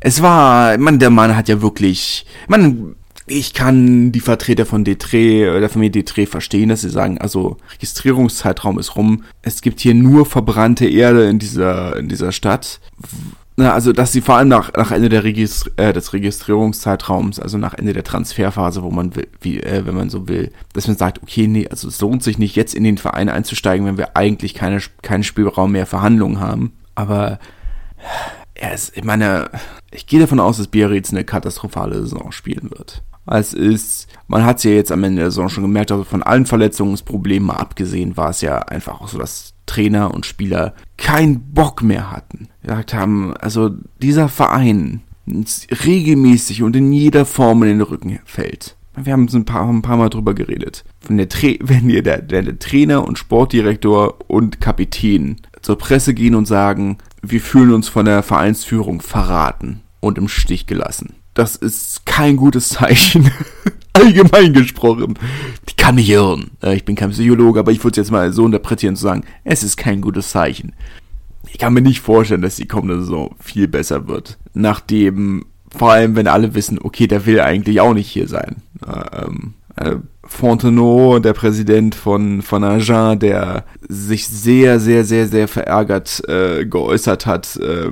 es 0.02 0.20
war, 0.20 0.76
man, 0.78 0.98
der 0.98 1.10
Mann 1.10 1.36
hat 1.36 1.48
ja 1.48 1.62
wirklich, 1.62 2.26
man, 2.48 2.96
ich 3.26 3.54
kann 3.54 4.10
die 4.10 4.20
Vertreter 4.20 4.66
von 4.66 4.84
Detre, 4.84 5.60
der 5.60 5.68
Familie 5.68 5.92
Detre 5.92 6.26
verstehen, 6.26 6.68
dass 6.68 6.80
sie 6.80 6.90
sagen, 6.90 7.18
also 7.18 7.56
Registrierungszeitraum 7.74 8.78
ist 8.78 8.96
rum. 8.96 9.22
Es 9.42 9.62
gibt 9.62 9.80
hier 9.80 9.94
nur 9.94 10.26
verbrannte 10.26 10.88
Erde 10.88 11.28
in 11.28 11.38
dieser, 11.38 11.96
in 11.96 12.08
dieser 12.08 12.32
Stadt. 12.32 12.80
Also, 13.56 13.92
dass 13.92 14.12
sie 14.12 14.22
vor 14.22 14.36
allem 14.36 14.48
nach, 14.48 14.72
nach 14.72 14.90
Ende 14.90 15.08
der 15.08 15.24
Registri 15.24 15.70
äh, 15.76 15.92
des 15.92 16.12
Registrierungszeitraums, 16.14 17.38
also 17.38 17.58
nach 17.58 17.74
Ende 17.74 17.92
der 17.92 18.02
Transferphase, 18.02 18.82
wo 18.82 18.90
man 18.90 19.14
will, 19.14 19.28
wie, 19.40 19.60
äh, 19.60 19.86
wenn 19.86 19.94
man 19.94 20.10
so 20.10 20.26
will, 20.26 20.50
dass 20.72 20.88
man 20.88 20.96
sagt, 20.96 21.22
okay, 21.22 21.46
nee, 21.46 21.68
also 21.68 21.86
es 21.88 22.00
lohnt 22.00 22.22
sich 22.22 22.38
nicht, 22.38 22.56
jetzt 22.56 22.74
in 22.74 22.82
den 22.82 22.96
Verein 22.98 23.28
einzusteigen, 23.28 23.86
wenn 23.86 23.98
wir 23.98 24.16
eigentlich 24.16 24.54
keine, 24.54 24.80
keinen 25.02 25.22
Spielraum 25.22 25.72
mehr 25.72 25.86
Verhandlungen 25.86 26.40
haben. 26.40 26.72
Aber 26.94 27.38
ja, 28.60 28.70
es, 28.70 28.92
ich 28.94 29.04
meine, 29.04 29.50
ich 29.90 30.06
gehe 30.06 30.20
davon 30.20 30.40
aus, 30.40 30.58
dass 30.58 30.68
Biarritz 30.68 31.10
eine 31.10 31.24
katastrophale 31.24 32.00
Saison 32.00 32.32
spielen 32.32 32.70
wird. 32.70 33.02
Es 33.26 33.54
ist, 33.54 34.08
man 34.26 34.44
hat 34.44 34.58
es 34.58 34.64
ja 34.64 34.72
jetzt 34.72 34.90
am 34.90 35.04
Ende 35.04 35.22
der 35.22 35.30
Saison 35.30 35.48
schon 35.48 35.62
gemerkt, 35.62 35.92
also 35.92 36.04
von 36.04 36.22
allen 36.22 36.46
Verletzungsproblemen 36.46 37.50
abgesehen, 37.50 38.16
war 38.16 38.30
es 38.30 38.40
ja 38.40 38.58
einfach 38.58 39.00
auch 39.00 39.08
so, 39.08 39.18
dass 39.18 39.54
Trainer 39.66 40.12
und 40.12 40.26
Spieler 40.26 40.74
keinen 40.96 41.40
Bock 41.40 41.82
mehr 41.82 42.10
hatten. 42.10 42.48
Gesagt 42.62 42.94
haben, 42.94 43.34
also 43.36 43.70
dieser 44.00 44.28
Verein 44.28 45.02
regelmäßig 45.26 46.62
und 46.64 46.74
in 46.74 46.92
jeder 46.92 47.24
Form 47.24 47.62
in 47.62 47.68
den 47.68 47.80
Rücken 47.80 48.18
fällt. 48.24 48.76
Wir 48.96 49.12
haben 49.12 49.28
ein 49.32 49.44
paar, 49.44 49.68
ein 49.68 49.82
paar 49.82 49.96
Mal 49.96 50.10
drüber 50.10 50.34
geredet. 50.34 50.84
Wenn, 51.06 51.16
der, 51.16 51.28
wenn 51.60 51.88
ihr 51.88 52.02
der, 52.02 52.20
der, 52.20 52.42
der 52.42 52.58
Trainer 52.58 53.06
und 53.06 53.18
Sportdirektor 53.18 54.18
und 54.28 54.60
Kapitän 54.60 55.36
zur 55.62 55.78
Presse 55.78 56.12
gehen 56.12 56.34
und 56.34 56.46
sagen, 56.46 56.98
wir 57.22 57.40
fühlen 57.40 57.72
uns 57.72 57.88
von 57.88 58.04
der 58.04 58.22
Vereinsführung 58.22 59.00
verraten 59.00 59.80
und 60.00 60.18
im 60.18 60.28
Stich 60.28 60.66
gelassen. 60.66 61.14
Das 61.34 61.56
ist 61.56 62.04
kein 62.04 62.36
gutes 62.36 62.70
Zeichen. 62.70 63.30
Allgemein 63.94 64.52
gesprochen. 64.52 65.18
Ich 65.66 65.76
kann 65.76 65.94
mich 65.94 66.08
irren. 66.08 66.50
Ich 66.62 66.84
bin 66.84 66.96
kein 66.96 67.10
Psychologe, 67.10 67.60
aber 67.60 67.72
ich 67.72 67.82
würde 67.82 67.92
es 67.92 68.06
jetzt 68.06 68.10
mal 68.10 68.32
so 68.32 68.44
interpretieren 68.44 68.96
zu 68.96 69.02
sagen, 69.02 69.24
es 69.44 69.62
ist 69.62 69.76
kein 69.76 70.00
gutes 70.00 70.30
Zeichen. 70.30 70.74
Ich 71.50 71.58
kann 71.58 71.74
mir 71.74 71.82
nicht 71.82 72.00
vorstellen, 72.00 72.42
dass 72.42 72.56
die 72.56 72.66
kommende 72.66 73.00
Saison 73.00 73.34
viel 73.38 73.68
besser 73.68 74.08
wird. 74.08 74.38
Nachdem, 74.54 75.46
vor 75.70 75.92
allem 75.92 76.16
wenn 76.16 76.26
alle 76.26 76.54
wissen, 76.54 76.78
okay, 76.80 77.06
der 77.06 77.26
will 77.26 77.40
eigentlich 77.40 77.80
auch 77.80 77.94
nicht 77.94 78.08
hier 78.08 78.28
sein. 78.28 78.56
Ähm, 78.86 79.54
äh, 79.76 79.96
Fontenot, 80.24 81.24
der 81.24 81.32
Präsident 81.32 81.94
von, 81.94 82.42
von 82.42 82.64
Agen, 82.64 83.18
der 83.18 83.64
sich 83.88 84.28
sehr, 84.28 84.78
sehr, 84.78 85.04
sehr, 85.04 85.26
sehr 85.26 85.48
verärgert 85.48 86.22
äh, 86.28 86.64
geäußert 86.64 87.26
hat, 87.26 87.56
äh, 87.56 87.90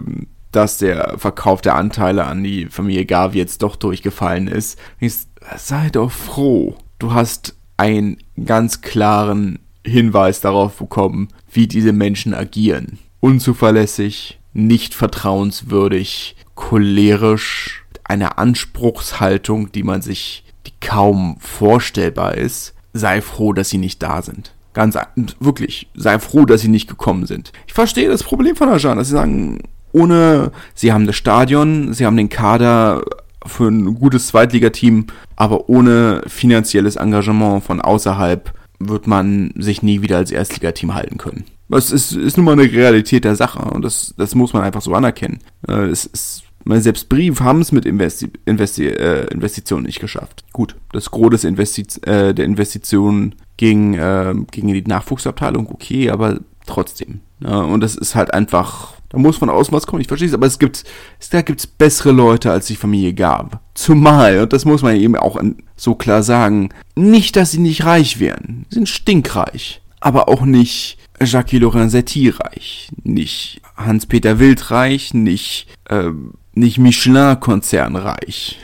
dass 0.53 0.79
der 0.79 1.19
Verkauf 1.19 1.61
der 1.61 1.77
Anteile 1.77 2.25
an 2.25 2.43
die 2.43 2.67
Familie 2.67 3.07
Gavi 3.07 3.39
jetzt 3.39 3.63
doch 3.63 3.77
durchgefallen 3.77 4.49
ist. 4.49 4.79
Ich, 4.99 5.15
sei 5.57 5.91
doch 5.91 6.11
froh. 6.11 6.77
Du 6.99 7.13
hast 7.13 7.57
einen 7.77 8.19
ganz 8.45 8.83
klaren 8.83 9.59
Hinweis 9.85 10.41
darauf 10.41 10.77
bekommen, 10.77 11.29
wie 11.51 11.67
diese 11.67 11.93
Menschen 11.93 12.35
agieren. 12.35 12.99
Unzuverlässig, 13.21 14.39
nicht 14.53 14.95
vertrauenswürdig, 14.95 16.37
cholerisch, 16.55 17.85
eine 18.05 18.39
Anspruchshaltung, 18.39 19.73
die 19.73 19.83
man 19.83 20.03
sich 20.03 20.45
kaum 20.81 21.37
vorstellbar 21.41 22.37
ist, 22.37 22.75
sei 22.93 23.21
froh, 23.21 23.53
dass 23.53 23.71
sie 23.71 23.79
nicht 23.79 24.03
da 24.03 24.23
sind. 24.23 24.55
Ganz 24.73 24.97
wirklich, 25.41 25.89
sei 25.95 26.19
froh, 26.19 26.45
dass 26.45 26.61
sie 26.61 26.69
nicht 26.69 26.89
gekommen 26.89 27.27
sind. 27.27 27.53
Ich 27.67 27.73
verstehe 27.73 28.09
das 28.09 28.23
Problem 28.23 28.55
von 28.55 28.69
Ajan, 28.69 28.99
dass 28.99 29.09
sie 29.09 29.15
sagen, 29.15 29.59
ohne, 29.93 30.53
sie 30.75 30.93
haben 30.93 31.07
das 31.07 31.17
Stadion, 31.17 31.93
sie 31.93 32.07
haben 32.07 32.17
den 32.17 32.29
Kader 32.29 33.03
für 33.45 33.69
ein 33.69 33.97
gutes 33.97 34.29
Zweitligateam, 34.29 35.07
aber 35.37 35.69
ohne 35.69 36.23
finanzielles 36.27 36.97
Engagement 36.97 37.65
von 37.65 37.81
außerhalb 37.81 38.53
wird 38.79 39.07
man 39.07 39.53
sich 39.57 39.83
nie 39.83 40.03
wieder 40.03 40.19
als 40.19 40.31
Erstligateam 40.31 40.95
halten 40.95 41.19
können. 41.19 41.45
Das 41.69 41.91
ist, 41.91 42.13
ist 42.13 42.37
nun 42.37 42.47
mal 42.47 42.53
eine 42.53 42.71
Realität 42.71 43.25
der 43.25 43.37
Sache 43.37 43.61
und 43.61 43.85
das, 43.85 44.15
das 44.17 44.35
muss 44.35 44.53
man 44.53 44.63
einfach 44.63 44.83
so 44.83 44.95
anerkennen. 44.95 45.39
Äh, 45.69 45.87
es 45.87 46.07
ist 46.07 46.43
selbst 46.67 47.09
Brief 47.09 47.41
haben 47.41 47.61
es 47.61 47.73
mit 47.73 47.85
Investi 47.87 48.31
Investi 48.45 48.87
äh, 48.87 49.27
Investitionen 49.33 49.87
nicht 49.87 50.01
geschafft. 50.01 50.45
Gut, 50.53 50.77
das 50.93 51.11
Gros 51.11 51.31
des 51.31 51.45
Investi 51.45 51.87
äh, 52.03 52.35
der 52.35 52.45
Investitionen 52.45 53.35
ging, 53.57 53.95
äh, 53.95 54.35
ging 54.51 54.69
in 54.69 54.75
die 54.75 54.89
Nachwuchsabteilung, 54.89 55.69
okay, 55.71 56.11
aber 56.11 56.41
trotzdem. 56.67 57.21
Ne? 57.41 57.65
Und 57.65 57.81
das 57.81 57.97
ist 57.97 58.15
halt 58.15 58.33
einfach, 58.33 58.95
da 59.09 59.19
muss 59.19 59.39
von 59.39 59.51
außen 59.51 59.75
was 59.75 59.87
kommen, 59.87 60.01
ich 60.01 60.09
verstehe 60.09 60.29
es, 60.29 60.35
aber 60.35 60.47
es 60.47 60.59
gibt, 60.59 60.85
da 61.31 61.43
gibt's 61.43 61.67
bessere 61.67 62.13
Leute, 62.13 62.51
als 62.51 62.67
die 62.67 62.77
Familie 62.77 63.15
gab. 63.15 63.61
Zumal, 63.75 64.41
und 64.41 64.53
das 64.53 64.65
muss 64.65 64.83
man 64.83 64.97
eben 64.97 65.17
auch 65.17 65.41
so 65.77 65.95
klar 65.95 66.23
sagen, 66.23 66.71
nicht, 66.95 67.37
dass 67.37 67.53
sie 67.53 67.59
nicht 67.59 67.85
reich 67.85 68.21
wären, 68.21 68.67
sie 68.69 68.77
sind 68.77 68.89
stinkreich, 68.89 69.83
aber 70.01 70.29
auch 70.29 70.43
nicht 70.43 70.99
Jacques 71.23 71.61
Lorenzetti 71.61 72.31
reich, 72.31 72.91
nicht 73.03 73.61
Hans-Peter 73.77 74.39
Wild 74.39 74.71
reich, 74.71 75.13
nicht 75.13 75.67
ähm, 75.91 76.33
nicht 76.55 76.79
Michelin-Konzern 76.79 77.97
reich. 77.97 78.59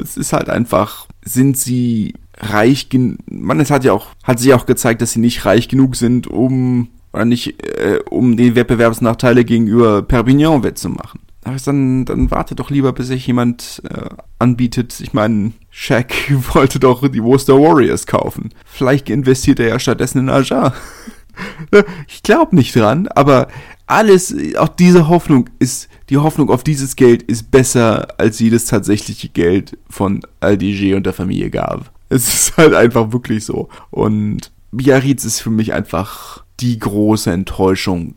Es 0.00 0.16
ist 0.16 0.32
halt 0.32 0.48
einfach, 0.50 1.06
sind 1.24 1.56
sie 1.56 2.14
reich 2.38 2.88
genug, 2.88 3.18
man, 3.30 3.60
es 3.60 3.70
hat 3.70 3.84
ja 3.84 3.92
auch, 3.92 4.08
hat 4.24 4.38
sich 4.38 4.52
auch 4.54 4.66
gezeigt, 4.66 5.02
dass 5.02 5.12
sie 5.12 5.20
nicht 5.20 5.44
reich 5.44 5.68
genug 5.68 5.96
sind, 5.96 6.26
um, 6.26 6.88
oder 7.12 7.24
nicht, 7.24 7.62
äh, 7.62 8.00
um 8.08 8.36
die 8.36 8.54
Wettbewerbsnachteile 8.54 9.44
gegenüber 9.44 10.02
Perpignan 10.02 10.62
wettzumachen. 10.62 11.20
Aber 11.44 11.56
dann, 11.64 12.04
dann 12.04 12.30
warte 12.30 12.54
doch 12.54 12.70
lieber, 12.70 12.92
bis 12.92 13.08
sich 13.08 13.26
jemand 13.26 13.82
äh, 13.90 14.10
anbietet. 14.38 15.00
Ich 15.00 15.14
meine, 15.14 15.52
Shaq 15.70 16.12
wollte 16.54 16.78
doch 16.78 17.06
die 17.08 17.22
Worcester 17.22 17.54
Warriors 17.54 18.06
kaufen. 18.06 18.50
Vielleicht 18.66 19.08
investiert 19.08 19.58
er 19.60 19.68
ja 19.68 19.78
stattdessen 19.78 20.18
in 20.18 20.28
Aja. 20.28 20.74
ich 22.08 22.22
glaube 22.22 22.54
nicht 22.54 22.76
dran, 22.76 23.08
aber 23.08 23.48
alles, 23.86 24.34
auch 24.56 24.68
diese 24.68 25.08
Hoffnung 25.08 25.48
ist 25.58 25.88
die 26.10 26.18
Hoffnung 26.18 26.50
auf 26.50 26.64
dieses 26.64 26.96
Geld 26.96 27.22
ist 27.22 27.52
besser 27.52 28.08
als 28.18 28.40
jedes 28.40 28.66
tatsächliche 28.66 29.28
Geld 29.28 29.78
von 29.88 30.20
Aldiger 30.40 30.96
und 30.96 31.06
der 31.06 31.12
Familie 31.12 31.50
gab. 31.50 31.92
Es 32.08 32.28
ist 32.28 32.56
halt 32.56 32.74
einfach 32.74 33.12
wirklich 33.12 33.44
so. 33.44 33.68
Und 33.90 34.50
Biarritz 34.72 35.24
ist 35.24 35.40
für 35.40 35.50
mich 35.50 35.72
einfach 35.72 36.44
die 36.58 36.78
große 36.78 37.30
Enttäuschung 37.30 38.16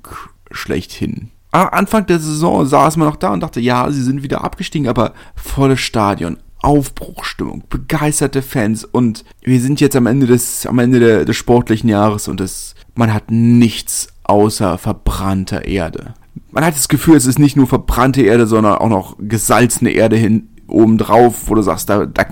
schlechthin. 0.52 1.30
Anfang 1.52 2.08
der 2.08 2.20
Saison 2.20 2.66
saß 2.66 2.98
man 2.98 3.08
noch 3.08 3.16
da 3.16 3.32
und 3.32 3.42
dachte, 3.42 3.60
ja, 3.60 3.90
sie 3.92 4.02
sind 4.02 4.24
wieder 4.24 4.44
abgestiegen, 4.44 4.88
aber 4.88 5.14
volles 5.36 5.80
Stadion, 5.80 6.38
Aufbruchstimmung, 6.64 7.64
begeisterte 7.70 8.42
Fans 8.42 8.86
und 8.86 9.24
wir 9.42 9.62
sind 9.62 9.80
jetzt 9.80 9.96
am 9.96 10.08
Ende 10.08 10.26
des, 10.26 10.66
am 10.66 10.80
Ende 10.80 11.00
der, 11.00 11.26
des 11.26 11.36
sportlichen 11.36 11.90
Jahres 11.90 12.28
und 12.28 12.42
es, 12.42 12.74
man 12.96 13.14
hat 13.14 13.30
nichts 13.30 14.08
außer 14.24 14.80
verbrannter 14.80 15.66
Erde 15.66 16.16
man 16.52 16.66
hat 16.66 16.76
das 16.76 16.88
Gefühl, 16.88 17.16
es 17.16 17.26
ist 17.26 17.40
nicht 17.40 17.56
nur 17.56 17.68
verbrannte 17.68 18.22
Erde, 18.22 18.48
sondern 18.48 18.76
auch 18.76 18.90
noch 18.90 19.18
gesalzene 19.20 19.92
Erde 19.92 20.16
hin 20.16 20.50
oben 20.68 20.98
drauf, 20.98 21.44
wo 21.48 21.56
du 21.56 21.62
sagst, 21.62 21.90
da, 21.90 22.06
da 22.06 22.26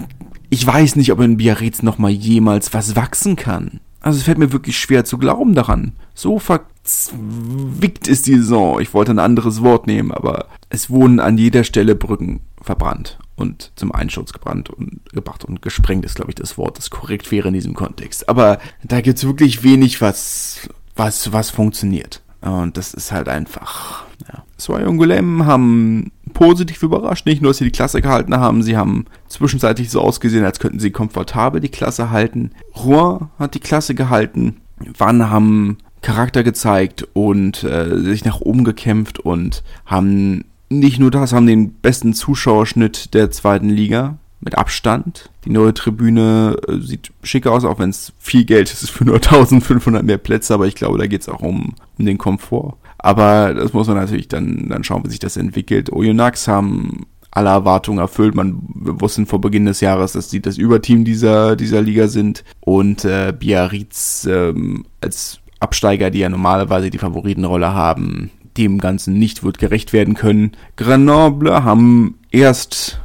ich 0.49 0.66
weiß 0.66 0.97
nicht, 0.97 1.12
ob 1.12 1.22
in 1.22 1.38
Biarritz 1.38 1.82
noch 1.82 1.97
mal 1.97 2.12
jemals 2.12 2.74
was 2.74 2.95
wachsen 2.95 3.36
kann. 3.36 3.80
Also 4.02 4.18
es 4.18 4.26
fällt 4.26 4.39
mir 4.39 4.52
wirklich 4.52 4.78
schwer 4.78 5.06
zu 5.06 5.18
glauben 5.18 5.54
daran. 5.54 5.93
So 6.16 6.39
verzwickt 6.39 8.08
ist 8.08 8.28
die 8.28 8.38
Saison. 8.38 8.82
Ich 8.82 8.93
wollte 8.93 9.12
ein 9.12 9.20
anderes 9.20 9.62
Wort 9.62 9.86
nehmen, 9.86 10.12
aber 10.12 10.47
es 10.70 10.89
wurden 10.89 11.20
an 11.20 11.38
jeder 11.38 11.64
Stelle 11.64 11.95
Brücken 11.95 12.41
verbrannt 12.62 13.20
und 13.36 13.72
zum 13.76 13.91
Einsturz 13.91 14.34
gebrannt 14.34 14.70
und 14.72 15.02
gebracht 15.14 15.45
und 15.45 15.62
gesprengt 15.62 16.04
ist, 16.04 16.16
glaube 16.16 16.32
ich, 16.32 16.36
das 16.36 16.58
Wort, 16.58 16.78
das 16.78 16.89
korrekt 16.89 17.32
wäre 17.32 17.49
in 17.49 17.54
diesem 17.54 17.76
Kontext. 17.76 18.28
Aber 18.28 18.60
da 18.84 19.02
gibt 19.02 19.20
es 19.20 19.26
wirklich 19.26 19.64
wenig, 19.64 20.02
was, 20.02 20.68
was, 20.95 21.32
was 21.32 21.52
funktioniert. 21.52 22.22
Und 22.42 22.76
das 22.78 22.94
ist 22.94 23.12
halt 23.12 23.30
einfach, 23.30 24.06
ja. 24.28 24.44
Zwei 24.58 24.86
Ungulem 24.86 25.46
haben 25.46 26.12
positiv 26.34 26.82
überrascht. 26.84 27.26
Nicht 27.26 27.42
nur, 27.42 27.52
dass 27.52 27.58
sie 27.58 27.66
die 27.66 27.72
Klasse 27.72 28.02
gehalten 28.02 28.36
haben, 28.36 28.64
sie 28.64 28.78
haben 28.78 29.06
zwischenzeitlich 29.28 29.89
so 29.89 30.02
ausgesehen, 30.02 30.46
als 30.46 30.60
könnten 30.60 30.80
sie 30.80 30.92
komfortabel 30.92 31.62
die 31.62 31.70
Klasse 31.70 32.10
halten. 32.10 32.52
Rouen 32.76 33.30
hat 33.38 33.54
die 33.54 33.60
Klasse 33.60 33.96
gehalten. 33.96 34.58
Wann 34.98 35.30
haben 35.30 35.78
Charakter 36.02 36.44
gezeigt 36.44 37.08
und 37.14 37.64
äh, 37.64 37.98
sich 38.00 38.26
nach 38.26 38.42
oben 38.42 38.64
gekämpft 38.64 39.20
und 39.20 39.64
haben 39.86 40.46
nicht 40.70 41.00
nur 41.00 41.12
das, 41.12 41.34
haben 41.34 41.46
den 41.46 41.74
besten 41.74 42.14
Zuschauerschnitt 42.14 43.14
der 43.14 43.30
zweiten 43.30 43.70
Liga 43.70 44.18
mit 44.42 44.58
Abstand. 44.58 45.30
Die 45.46 45.50
neue 45.50 45.74
Tribüne 45.74 46.58
äh, 46.68 46.78
sieht 46.80 47.12
schick 47.24 47.48
aus, 47.48 47.64
auch 47.64 47.80
wenn 47.80 47.89
es 47.92 48.14
viel 48.20 48.44
Geld 48.46 48.72
ist 48.72 48.89
für 48.89 49.06
nur 49.06 49.16
1500 49.24 50.04
mehr 50.04 50.18
Plätze, 50.18 50.54
aber 50.54 50.68
ich 50.68 50.76
glaube, 50.76 50.98
da 50.98 51.08
geht 51.08 51.22
es 51.22 51.30
auch 51.30 51.42
um, 51.42 51.76
um 51.98 52.06
den 52.06 52.18
Komfort. 52.18 52.76
Aber 52.98 53.54
das 53.54 53.74
muss 53.74 53.88
man 53.88 53.98
natürlich 53.98 54.28
dann, 54.28 54.68
dann 54.70 54.84
schauen, 54.84 55.04
wie 55.06 55.10
sich 55.10 55.20
das 55.20 55.38
entwickelt. 55.38 55.92
Oyonnax 55.92 56.48
haben 56.48 57.08
alle 57.32 57.50
Erwartungen 57.50 58.00
erfüllt. 58.00 58.36
Man 58.36 58.60
wusste 58.62 59.26
vor 59.26 59.42
Beginn 59.42 59.66
des 59.66 59.80
Jahres, 59.80 60.12
dass 60.12 60.28
die 60.28 60.42
das 60.42 60.58
Überteam 60.58 61.06
dieser, 61.06 61.56
dieser 61.56 61.82
Liga 61.82 62.08
sind. 62.08 62.44
Und 62.60 63.06
äh, 63.06 63.34
Biarritz 63.38 64.28
ähm, 64.30 64.86
als 65.00 65.39
Absteiger, 65.60 66.12
die 66.12 66.20
ja 66.20 66.30
normalerweise 66.30 66.89
die 66.89 66.98
Favoritenrolle 66.98 67.74
haben, 67.74 68.30
dem 68.58 68.80
Ganzen 68.80 69.18
nicht 69.18 69.44
wird 69.44 69.60
gerecht 69.60 69.94
werden 69.94 70.14
können. 70.14 70.52
Grenoble 70.76 71.64
haben 71.64 72.20
erst 72.32 73.00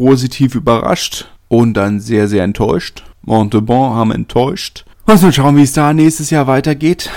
positiv 0.00 0.54
überrascht 0.54 1.26
und 1.48 1.74
dann 1.74 2.00
sehr, 2.00 2.26
sehr 2.26 2.42
enttäuscht. 2.42 3.04
Montauban 3.20 3.94
haben 3.94 4.12
enttäuscht. 4.12 4.86
Muss 5.06 5.20
man 5.20 5.30
schauen, 5.30 5.56
wie 5.58 5.62
es 5.62 5.74
da 5.74 5.92
nächstes 5.92 6.30
Jahr 6.30 6.46
weitergeht. 6.46 7.10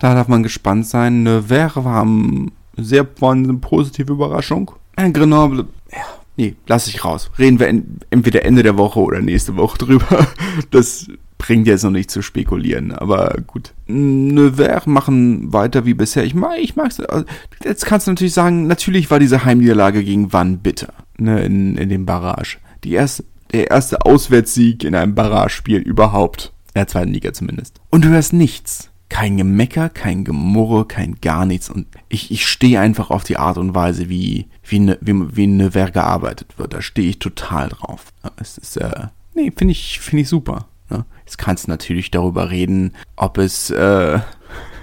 Da 0.00 0.14
darf 0.14 0.28
man 0.28 0.42
gespannt 0.42 0.86
sein. 0.86 1.22
Nevers 1.22 1.76
haben 1.76 2.52
sehr 2.76 3.04
positive 3.04 4.12
Überraschung. 4.12 4.70
Grenoble, 4.96 5.64
ja, 5.90 6.04
nee, 6.36 6.56
lass 6.66 6.88
ich 6.88 7.02
raus. 7.06 7.30
Reden 7.38 7.58
wir 7.58 7.68
entweder 8.10 8.44
Ende 8.44 8.62
der 8.62 8.76
Woche 8.76 9.00
oder 9.00 9.22
nächste 9.22 9.56
Woche 9.56 9.78
drüber. 9.78 10.26
Das 10.70 11.06
bringt 11.38 11.66
jetzt 11.66 11.84
noch 11.84 11.90
nicht 11.90 12.10
zu 12.10 12.22
spekulieren, 12.22 12.92
aber 12.92 13.36
gut. 13.46 13.74
Nevers 13.86 14.86
machen 14.86 15.52
weiter 15.52 15.84
wie 15.84 15.94
bisher. 15.94 16.24
Ich 16.24 16.34
mag, 16.34 16.58
ich 16.58 16.76
mag's. 16.76 17.00
Also, 17.00 17.26
jetzt 17.62 17.86
kannst 17.86 18.06
du 18.06 18.12
natürlich 18.12 18.34
sagen, 18.34 18.66
natürlich 18.66 19.10
war 19.10 19.18
diese 19.18 19.44
Heimniederlage 19.44 20.02
gegen 20.02 20.32
Wann 20.32 20.58
bitter, 20.58 20.92
ne, 21.18 21.44
in, 21.44 21.76
in 21.76 21.88
dem 21.88 22.06
Barrage. 22.06 22.58
Die 22.84 22.92
erste, 22.92 23.24
der 23.52 23.70
erste 23.70 24.04
Auswärtssieg 24.04 24.84
in 24.84 24.94
einem 24.94 25.14
Barragespiel 25.14 25.78
überhaupt. 25.78 26.52
In 26.74 26.80
der 26.80 26.88
zweiten 26.88 27.12
Liga 27.12 27.32
zumindest. 27.32 27.80
Und 27.90 28.04
du 28.04 28.08
hörst 28.08 28.32
nichts. 28.32 28.90
Kein 29.08 29.36
Gemecker, 29.36 29.88
kein 29.88 30.24
Gemurre, 30.24 30.84
kein 30.84 31.20
gar 31.20 31.46
nichts. 31.46 31.70
Und 31.70 31.86
ich, 32.08 32.32
ich 32.32 32.46
stehe 32.46 32.80
einfach 32.80 33.10
auf 33.10 33.22
die 33.22 33.36
Art 33.36 33.56
und 33.56 33.74
Weise, 33.74 34.08
wie, 34.08 34.46
wie, 34.64 34.80
ne, 34.80 34.98
wie, 35.00 35.36
wie 35.36 35.46
Nevers 35.46 35.92
gearbeitet 35.92 36.58
wird. 36.58 36.74
Da 36.74 36.82
stehe 36.82 37.08
ich 37.08 37.18
total 37.18 37.68
drauf. 37.68 38.06
Es 38.40 38.58
ist, 38.58 38.78
äh, 38.78 39.06
nee, 39.34 39.52
finde 39.56 39.72
ich, 39.72 40.00
finde 40.00 40.22
ich 40.22 40.28
super. 40.28 40.66
Ne? 40.90 41.04
Jetzt 41.24 41.38
kannst 41.38 41.66
du 41.66 41.70
natürlich 41.70 42.10
darüber 42.10 42.50
reden, 42.50 42.92
ob 43.16 43.38
es, 43.38 43.70
äh, 43.70 44.20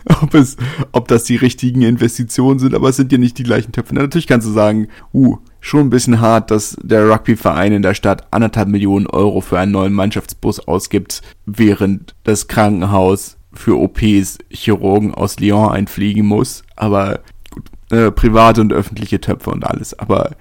ob 0.21 0.33
es, 0.33 0.57
ob 0.91 1.07
das 1.07 1.23
die 1.23 1.35
richtigen 1.35 1.81
Investitionen 1.81 2.59
sind, 2.59 2.73
aber 2.73 2.89
es 2.89 2.97
sind 2.97 3.11
ja 3.11 3.17
nicht 3.17 3.37
die 3.37 3.43
gleichen 3.43 3.71
Töpfe. 3.71 3.95
Natürlich 3.95 4.27
kannst 4.27 4.47
du 4.47 4.51
sagen, 4.51 4.87
uh, 5.13 5.37
schon 5.59 5.87
ein 5.87 5.89
bisschen 5.89 6.19
hart, 6.19 6.51
dass 6.51 6.77
der 6.81 7.09
Rugbyverein 7.09 7.71
in 7.71 7.81
der 7.81 7.93
Stadt 7.93 8.27
anderthalb 8.31 8.67
Millionen 8.67 9.07
Euro 9.07 9.41
für 9.41 9.59
einen 9.59 9.71
neuen 9.71 9.93
Mannschaftsbus 9.93 10.59
ausgibt, 10.67 11.21
während 11.45 12.15
das 12.23 12.47
Krankenhaus 12.47 13.37
für 13.53 13.79
OPs 13.79 14.39
Chirurgen 14.49 15.13
aus 15.13 15.39
Lyon 15.39 15.71
einfliegen 15.71 16.25
muss. 16.25 16.63
Aber 16.75 17.21
gut, 17.49 17.69
äh, 17.91 18.11
private 18.11 18.59
und 18.59 18.73
öffentliche 18.73 19.21
Töpfe 19.21 19.51
und 19.51 19.65
alles. 19.65 19.97
Aber 19.97 20.31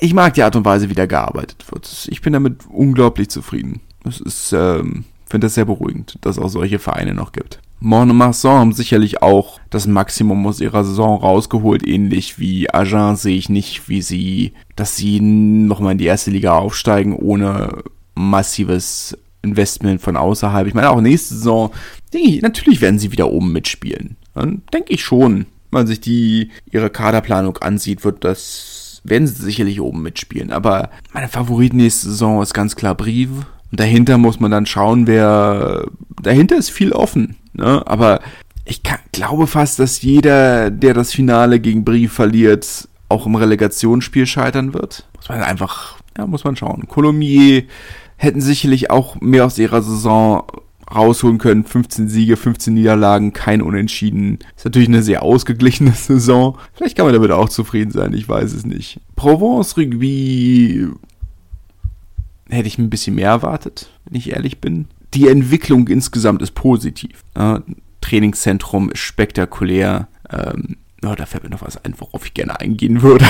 ich 0.00 0.12
mag 0.12 0.34
die 0.34 0.42
Art 0.42 0.56
und 0.56 0.64
Weise, 0.64 0.90
wie 0.90 0.94
da 0.94 1.06
gearbeitet 1.06 1.64
wird. 1.70 2.08
Ich 2.10 2.20
bin 2.20 2.32
damit 2.32 2.66
unglaublich 2.68 3.30
zufrieden. 3.30 3.80
Das 4.04 4.20
ist, 4.20 4.52
ähm, 4.52 5.04
finde 5.26 5.46
das 5.46 5.54
sehr 5.54 5.64
beruhigend, 5.64 6.18
dass 6.22 6.36
es 6.36 6.42
auch 6.42 6.48
solche 6.48 6.78
Vereine 6.78 7.14
noch 7.14 7.32
gibt. 7.32 7.60
Montmartre 7.80 8.50
haben 8.50 8.72
sicherlich 8.72 9.22
auch 9.22 9.60
das 9.70 9.86
Maximum 9.86 10.44
aus 10.46 10.60
ihrer 10.60 10.84
Saison 10.84 11.20
rausgeholt, 11.20 11.86
ähnlich 11.86 12.38
wie 12.38 12.68
Agen 12.70 13.14
sehe 13.16 13.36
ich 13.36 13.48
nicht, 13.48 13.88
wie 13.88 14.02
sie, 14.02 14.52
dass 14.74 14.96
sie 14.96 15.20
nochmal 15.20 15.92
in 15.92 15.98
die 15.98 16.06
erste 16.06 16.32
Liga 16.32 16.56
aufsteigen, 16.56 17.14
ohne 17.14 17.84
massives 18.14 19.16
Investment 19.42 20.00
von 20.00 20.16
außerhalb. 20.16 20.66
Ich 20.66 20.74
meine, 20.74 20.90
auch 20.90 21.00
nächste 21.00 21.34
Saison, 21.36 21.70
denke 22.12 22.28
ich, 22.28 22.42
natürlich 22.42 22.80
werden 22.80 22.98
sie 22.98 23.12
wieder 23.12 23.30
oben 23.30 23.52
mitspielen. 23.52 24.16
Dann 24.34 24.62
denke 24.72 24.92
ich 24.92 25.02
schon. 25.04 25.46
Wenn 25.70 25.80
man 25.80 25.86
sich 25.86 26.00
die, 26.00 26.50
ihre 26.70 26.90
Kaderplanung 26.90 27.58
ansieht, 27.58 28.04
wird 28.04 28.24
das, 28.24 29.02
werden 29.04 29.28
sie 29.28 29.42
sicherlich 29.42 29.80
oben 29.80 30.02
mitspielen. 30.02 30.50
Aber 30.50 30.90
meine 31.12 31.28
Favorit 31.28 31.74
nächste 31.74 32.08
Saison 32.08 32.42
ist 32.42 32.54
ganz 32.54 32.74
klar 32.74 32.94
Brive. 32.94 33.46
Und 33.70 33.80
dahinter 33.80 34.18
muss 34.18 34.40
man 34.40 34.50
dann 34.50 34.66
schauen, 34.66 35.06
wer, 35.06 35.86
dahinter 36.22 36.56
ist 36.56 36.70
viel 36.70 36.92
offen. 36.92 37.36
Ne? 37.52 37.82
Aber 37.86 38.20
ich 38.64 38.82
kann, 38.82 38.98
glaube 39.12 39.46
fast, 39.46 39.78
dass 39.78 40.02
jeder, 40.02 40.70
der 40.70 40.94
das 40.94 41.12
Finale 41.12 41.60
gegen 41.60 41.84
Brief 41.84 42.12
verliert, 42.12 42.88
auch 43.08 43.26
im 43.26 43.34
Relegationsspiel 43.34 44.26
scheitern 44.26 44.74
wird. 44.74 45.06
Muss 45.16 45.28
man 45.28 45.42
einfach, 45.42 45.98
ja, 46.16 46.26
muss 46.26 46.44
man 46.44 46.56
schauen. 46.56 46.86
Colomier 46.88 47.64
hätten 48.16 48.40
sicherlich 48.40 48.90
auch 48.90 49.20
mehr 49.20 49.46
aus 49.46 49.58
ihrer 49.58 49.82
Saison 49.82 50.44
rausholen 50.94 51.38
können. 51.38 51.64
15 51.64 52.08
Siege, 52.08 52.36
15 52.36 52.74
Niederlagen, 52.74 53.32
kein 53.32 53.62
Unentschieden. 53.62 54.38
Ist 54.56 54.64
natürlich 54.64 54.88
eine 54.88 55.02
sehr 55.02 55.22
ausgeglichene 55.22 55.92
Saison. 55.96 56.58
Vielleicht 56.74 56.96
kann 56.96 57.06
man 57.06 57.14
damit 57.14 57.30
auch 57.30 57.48
zufrieden 57.48 57.90
sein, 57.90 58.12
ich 58.12 58.28
weiß 58.28 58.52
es 58.52 58.64
nicht. 58.66 59.00
Provence 59.16 59.76
Rugby 59.76 60.88
hätte 62.48 62.68
ich 62.68 62.78
ein 62.78 62.90
bisschen 62.90 63.14
mehr 63.14 63.30
erwartet, 63.30 63.90
wenn 64.04 64.18
ich 64.18 64.30
ehrlich 64.30 64.60
bin. 64.60 64.86
Die 65.14 65.28
Entwicklung 65.28 65.88
insgesamt 65.88 66.42
ist 66.42 66.54
positiv. 66.54 67.24
Ja, 67.36 67.62
Trainingszentrum 68.00 68.90
ist 68.90 69.00
spektakulär. 69.00 70.08
Ähm, 70.30 70.76
oh, 71.04 71.14
da 71.16 71.26
fällt 71.26 71.44
mir 71.44 71.50
noch 71.50 71.62
was 71.62 71.82
ein, 71.84 71.94
worauf 71.98 72.26
ich 72.26 72.34
gerne 72.34 72.60
eingehen 72.60 73.02
würde. 73.02 73.24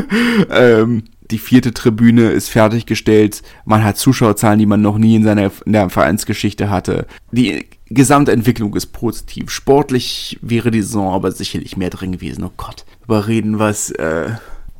ähm, 0.50 1.04
die 1.30 1.38
vierte 1.38 1.72
Tribüne 1.72 2.30
ist 2.30 2.48
fertiggestellt. 2.48 3.42
Man 3.64 3.82
hat 3.82 3.96
Zuschauerzahlen, 3.96 4.58
die 4.58 4.66
man 4.66 4.82
noch 4.82 4.98
nie 4.98 5.16
in 5.16 5.24
seiner 5.24 5.50
in 5.64 5.72
der 5.72 5.88
Vereinsgeschichte 5.90 6.70
hatte. 6.70 7.06
Die 7.32 7.66
Gesamtentwicklung 7.86 8.74
ist 8.74 8.92
positiv. 8.92 9.50
Sportlich 9.50 10.38
wäre 10.42 10.70
die 10.70 10.82
Saison 10.82 11.12
aber 11.12 11.32
sicherlich 11.32 11.76
mehr 11.76 11.90
drin 11.90 12.12
gewesen. 12.12 12.44
Oh 12.44 12.52
Gott. 12.56 12.84
Überreden 13.04 13.58
was, 13.58 13.90
äh, 13.90 14.30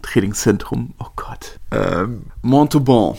Trainingszentrum. 0.02 0.94
Oh 0.98 1.06
Gott. 1.16 1.58
Ähm, 1.70 2.24
Montauban. 2.42 3.16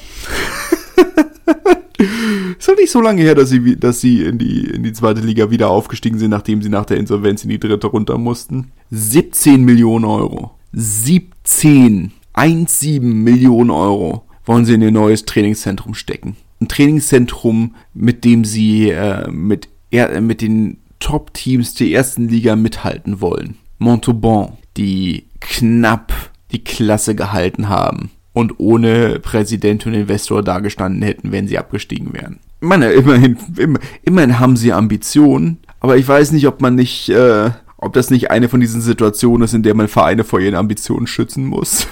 ist 2.58 2.68
doch 2.68 2.76
nicht 2.76 2.92
so 2.92 3.02
lange 3.02 3.22
her, 3.22 3.36
dass 3.36 3.50
sie, 3.50 3.78
dass 3.78 4.02
sie 4.02 4.24
in, 4.24 4.38
die, 4.38 4.66
in 4.66 4.84
die 4.84 4.94
zweite 4.94 5.22
Liga 5.22 5.50
wieder 5.50 5.70
aufgestiegen 5.70 6.20
sind, 6.20 6.32
nachdem 6.32 6.62
sie 6.62 6.70
nach 6.70 6.86
der 6.86 6.98
Insolvenz 6.98 7.44
in 7.44 7.50
die 7.50 7.60
dritte 7.60 7.88
runter 7.88 8.18
mussten. 8.18 8.72
17 8.92 9.64
Millionen 9.64 10.06
Euro. 10.06 10.52
17. 10.74 12.12
1,7 12.34 13.02
Millionen 13.02 13.70
Euro 13.70 14.24
wollen 14.46 14.66
sie 14.66 14.74
in 14.74 14.82
ihr 14.82 14.92
neues 14.92 15.26
Trainingszentrum 15.26 15.94
stecken. 15.94 16.36
Ein 16.60 16.68
Trainingszentrum, 16.68 17.76
mit 17.94 18.24
dem 18.26 18.46
sie 18.46 18.90
äh, 18.90 19.30
mit, 19.30 19.70
er, 19.90 20.20
mit 20.22 20.42
den 20.42 20.78
Top-Teams 21.00 21.76
der 21.76 21.88
ersten 21.88 22.28
Liga 22.28 22.56
mithalten 22.56 23.22
wollen. 23.22 23.56
Montauban, 23.78 24.54
die 24.78 25.26
knapp 25.40 26.14
die 26.52 26.64
Klasse 26.64 27.16
gehalten 27.16 27.70
haben 27.70 28.12
und 28.36 28.60
ohne 28.60 29.20
Präsident 29.20 29.88
und 29.88 29.94
Investor 29.94 30.44
dagestanden 30.44 31.02
hätten, 31.02 31.32
wenn 31.32 31.48
sie 31.48 31.58
abgestiegen 31.58 32.14
wären. 32.14 32.40
Ich 32.60 32.68
meine, 32.68 32.92
immerhin, 32.92 33.38
immer, 33.58 33.80
immerhin 34.04 34.40
haben 34.40 34.58
sie 34.58 34.74
Ambitionen, 34.74 35.60
aber 35.80 35.96
ich 35.96 36.06
weiß 36.06 36.34
nicht, 36.34 36.46
ob 36.46 36.60
man 36.62 36.76
nicht, 36.76 37.08
äh, 37.08 37.52
ob 37.78 37.94
das 37.94 38.10
nicht 38.10 38.32
eine 38.32 38.50
von 38.50 38.60
diesen 38.60 38.82
Situationen 38.82 39.44
ist, 39.46 39.54
in 39.54 39.64
der 39.64 39.74
man 39.74 39.88
Vereine 39.88 40.26
vor 40.26 40.42
ihren 40.42 40.56
Ambitionen 40.56 41.08
schützen 41.08 41.46
muss. 41.46 41.88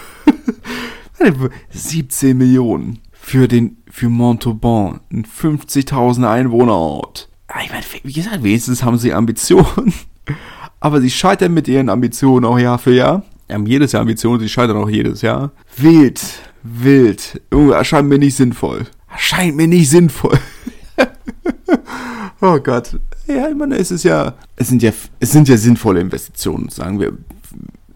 17 1.69 2.37
Millionen 2.37 2.99
für 3.13 3.47
den, 3.47 3.77
für 3.89 4.09
Montauban, 4.09 4.99
ein 5.13 5.25
50.000 5.25 6.29
Einwohnerort. 6.29 7.29
Ah, 7.47 7.61
ich 7.63 7.71
meine, 7.71 7.85
wie 8.03 8.11
gesagt, 8.11 8.43
wenigstens 8.43 8.83
haben 8.83 8.97
sie 8.97 9.13
Ambitionen. 9.13 9.93
Aber 10.81 10.99
sie 10.99 11.09
scheitern 11.09 11.53
mit 11.53 11.69
ihren 11.69 11.87
Ambitionen 11.87 12.43
auch 12.43 12.59
Jahr 12.59 12.79
für 12.79 12.93
Jahr. 12.93 13.23
Haben 13.49 13.65
jedes 13.65 13.91
Jahr 13.91 14.01
Ambitionen, 14.01 14.39
sie 14.39 14.49
scheitern 14.49 14.77
auch 14.77 14.89
jedes 14.89 15.21
Jahr. 15.21 15.51
Wild, 15.77 16.21
wild. 16.63 17.41
Junge, 17.51 17.73
erscheint 17.73 18.07
mir 18.07 18.17
nicht 18.17 18.35
sinnvoll. 18.35 18.87
Erscheint 19.11 19.55
mir 19.55 19.67
nicht 19.67 19.89
sinnvoll. 19.89 20.39
oh 22.41 22.59
Gott. 22.59 22.99
Ja, 23.27 23.49
ich 23.49 23.55
meine, 23.55 23.75
es 23.75 23.91
ist 23.91 24.03
ja, 24.03 24.35
es 24.55 24.67
sind 24.67 24.81
ja, 24.81 24.91
es 25.19 25.31
sind 25.31 25.47
ja 25.47 25.57
sinnvolle 25.57 26.01
Investitionen, 26.01 26.69
sagen 26.69 26.99
wir. 26.99 27.13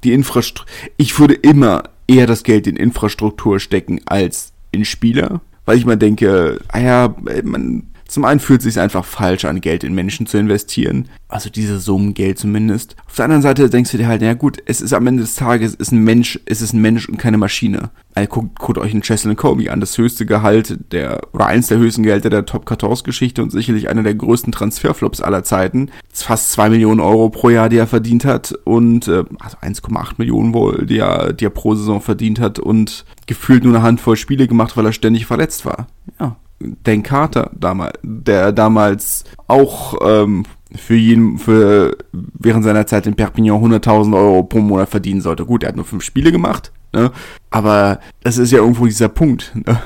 Die 0.03 0.13
Infrastruktur, 0.13 0.73
ich 0.97 1.19
würde 1.19 1.33
immer 1.33 1.83
eher 2.07 2.27
das 2.27 2.43
Geld 2.43 2.67
in 2.67 2.75
Infrastruktur 2.75 3.59
stecken 3.59 3.99
als 4.05 4.53
in 4.71 4.85
Spieler. 4.85 5.41
Weil 5.65 5.77
ich 5.77 5.85
mal 5.85 5.97
denke, 5.97 6.59
ah 6.69 6.79
ja, 6.79 7.15
man 7.43 7.83
zum 8.07 8.25
einen 8.25 8.39
fühlt 8.39 8.61
es 8.61 8.65
sich 8.65 8.79
einfach 8.79 9.05
falsch 9.05 9.45
an, 9.45 9.61
Geld 9.61 9.83
in 9.83 9.93
Menschen 9.93 10.27
zu 10.27 10.37
investieren. 10.37 11.09
Also 11.27 11.49
diese 11.49 11.79
Summen 11.79 12.13
Geld 12.13 12.39
zumindest. 12.39 12.95
Auf 13.05 13.15
der 13.15 13.25
anderen 13.25 13.41
Seite 13.41 13.69
denkst 13.69 13.91
du 13.91 13.97
dir 13.97 14.07
halt, 14.07 14.21
ja 14.21 14.33
gut, 14.33 14.57
es 14.65 14.81
ist 14.81 14.93
am 14.93 15.07
Ende 15.07 15.23
des 15.23 15.35
Tages, 15.35 15.75
ist 15.75 15.91
ein 15.91 16.03
Mensch, 16.03 16.39
es 16.45 16.61
ist 16.61 16.73
ein 16.73 16.81
Mensch 16.81 17.09
und 17.09 17.17
keine 17.17 17.37
Maschine. 17.37 17.89
Also 18.15 18.29
guckt, 18.29 18.59
guckt 18.59 18.77
euch 18.77 18.93
einen 18.93 19.03
Cheslin 19.03 19.35
Kobe 19.35 19.71
an, 19.71 19.81
das 19.81 19.97
höchste 19.97 20.25
Gehalt 20.25 20.79
der, 20.91 21.21
oder 21.33 21.47
eins 21.47 21.67
der 21.67 21.77
höchsten 21.79 22.03
Gehälter 22.03 22.29
der 22.29 22.45
Top 22.45 22.67
14 22.67 23.03
Geschichte 23.03 23.43
und 23.43 23.51
sicherlich 23.51 23.89
einer 23.89 24.03
der 24.03 24.15
größten 24.15 24.51
Transferflops 24.51 25.21
aller 25.21 25.43
Zeiten. 25.43 25.91
Fast 26.13 26.51
zwei 26.51 26.69
Millionen 26.69 27.01
Euro 27.01 27.29
pro 27.29 27.49
Jahr, 27.49 27.69
die 27.69 27.77
er 27.77 27.87
verdient 27.87 28.23
hat 28.23 28.53
und, 28.63 29.07
äh, 29.07 29.25
also 29.39 29.57
1,8 29.57 30.13
Millionen 30.17 30.53
wohl, 30.53 30.85
die 30.85 30.99
er, 30.99 31.33
die 31.33 31.45
er 31.45 31.49
pro 31.49 31.75
Saison 31.75 32.01
verdient 32.01 32.39
hat 32.39 32.57
und 32.57 33.05
gefühlt 33.25 33.63
nur 33.63 33.75
eine 33.75 33.83
Handvoll 33.83 34.15
Spiele 34.15 34.47
gemacht, 34.47 34.77
weil 34.77 34.85
er 34.85 34.93
ständig 34.93 35.25
verletzt 35.25 35.65
war. 35.65 35.87
Ja, 36.19 36.37
Dan 36.59 37.03
Carter 37.03 37.51
damals, 37.55 37.99
der 38.03 38.51
damals 38.51 39.23
auch 39.47 39.95
ähm, 40.01 40.43
für 40.75 40.95
jeden, 40.95 41.37
für 41.37 41.97
während 42.11 42.63
seiner 42.63 42.87
Zeit 42.87 43.07
in 43.07 43.15
Perpignan 43.15 43.63
100.000 43.63 44.15
Euro 44.15 44.43
pro 44.43 44.59
Monat 44.59 44.89
verdienen 44.89 45.21
sollte. 45.21 45.45
Gut, 45.45 45.63
er 45.63 45.69
hat 45.69 45.75
nur 45.75 45.85
fünf 45.85 46.03
Spiele 46.03 46.31
gemacht, 46.31 46.71
ne? 46.93 47.11
aber 47.49 47.99
das 48.23 48.37
ist 48.37 48.51
ja 48.51 48.59
irgendwo 48.59 48.85
dieser 48.85 49.09
Punkt. 49.09 49.53
Ne? 49.55 49.81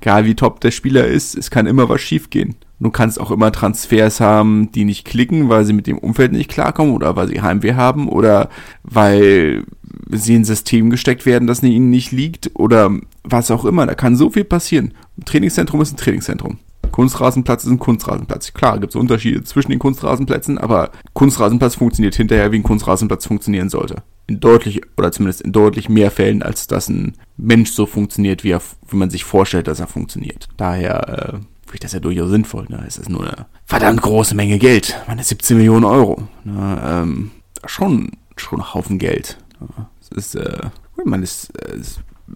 Egal 0.00 0.24
wie 0.24 0.34
top 0.34 0.60
der 0.60 0.70
Spieler 0.70 1.06
ist, 1.06 1.36
es 1.36 1.50
kann 1.50 1.66
immer 1.66 1.88
was 1.88 2.00
schiefgehen. 2.00 2.56
Du 2.80 2.90
kannst 2.90 3.20
auch 3.20 3.30
immer 3.30 3.52
Transfers 3.52 4.20
haben, 4.20 4.72
die 4.72 4.84
nicht 4.84 5.04
klicken, 5.04 5.50
weil 5.50 5.66
sie 5.66 5.74
mit 5.74 5.86
dem 5.86 5.98
Umfeld 5.98 6.32
nicht 6.32 6.50
klarkommen 6.50 6.94
oder 6.94 7.14
weil 7.14 7.28
sie 7.28 7.42
Heimweh 7.42 7.74
haben 7.74 8.08
oder 8.08 8.48
weil 8.82 9.64
sie 10.08 10.34
in 10.34 10.42
ein 10.42 10.44
System 10.44 10.88
gesteckt 10.88 11.26
werden, 11.26 11.46
das 11.46 11.62
ihnen 11.62 11.90
nicht 11.90 12.10
liegt 12.10 12.50
oder 12.54 12.90
was 13.22 13.50
auch 13.50 13.66
immer. 13.66 13.86
Da 13.86 13.94
kann 13.94 14.16
so 14.16 14.30
viel 14.30 14.44
passieren. 14.44 14.94
Ein 15.18 15.26
Trainingszentrum 15.26 15.80
ist 15.82 15.92
ein 15.92 15.98
Trainingszentrum. 15.98 16.58
Kunstrasenplatz 16.90 17.64
ist 17.64 17.70
ein 17.70 17.78
Kunstrasenplatz. 17.78 18.52
Klar, 18.52 18.78
gibt 18.78 18.92
es 18.92 19.00
Unterschiede 19.00 19.44
zwischen 19.44 19.70
den 19.70 19.78
Kunstrasenplätzen, 19.78 20.58
aber 20.58 20.90
Kunstrasenplatz 21.12 21.76
funktioniert 21.76 22.14
hinterher, 22.14 22.50
wie 22.50 22.56
ein 22.56 22.62
Kunstrasenplatz 22.62 23.26
funktionieren 23.26 23.68
sollte. 23.68 24.02
In 24.26 24.40
deutlich, 24.40 24.80
oder 24.96 25.12
zumindest 25.12 25.42
in 25.42 25.52
deutlich 25.52 25.88
mehr 25.88 26.10
Fällen, 26.10 26.42
als 26.42 26.66
dass 26.66 26.88
ein 26.88 27.14
Mensch 27.36 27.72
so 27.72 27.86
funktioniert, 27.86 28.42
wie, 28.44 28.50
er, 28.50 28.62
wie 28.88 28.96
man 28.96 29.10
sich 29.10 29.24
vorstellt, 29.24 29.66
dass 29.66 29.80
er 29.80 29.86
funktioniert. 29.86 30.48
Daher 30.56 31.34
äh, 31.34 31.38
finde 31.70 31.76
ich 31.76 31.80
das 31.80 31.92
ja 31.92 32.00
durchaus 32.00 32.30
sinnvoll. 32.30 32.66
Ne? 32.68 32.82
Es 32.86 32.98
ist 32.98 33.08
nur 33.08 33.22
eine 33.22 33.46
verdammt 33.64 34.02
große 34.02 34.34
Menge 34.34 34.58
Geld. 34.58 35.00
Meine 35.06 35.22
17 35.22 35.56
Millionen 35.56 35.84
Euro. 35.84 36.26
Ne? 36.42 36.82
Ähm, 36.84 37.30
schon, 37.64 38.10
schon 38.36 38.60
ein 38.60 38.74
Haufen 38.74 38.98
Geld. 38.98 39.38
Ne? 39.60 39.86
Es 40.00 40.08
ist, 40.08 40.34
äh, 40.34 40.70
man 41.04 41.22
ist, 41.22 41.50
äh, 41.60 41.78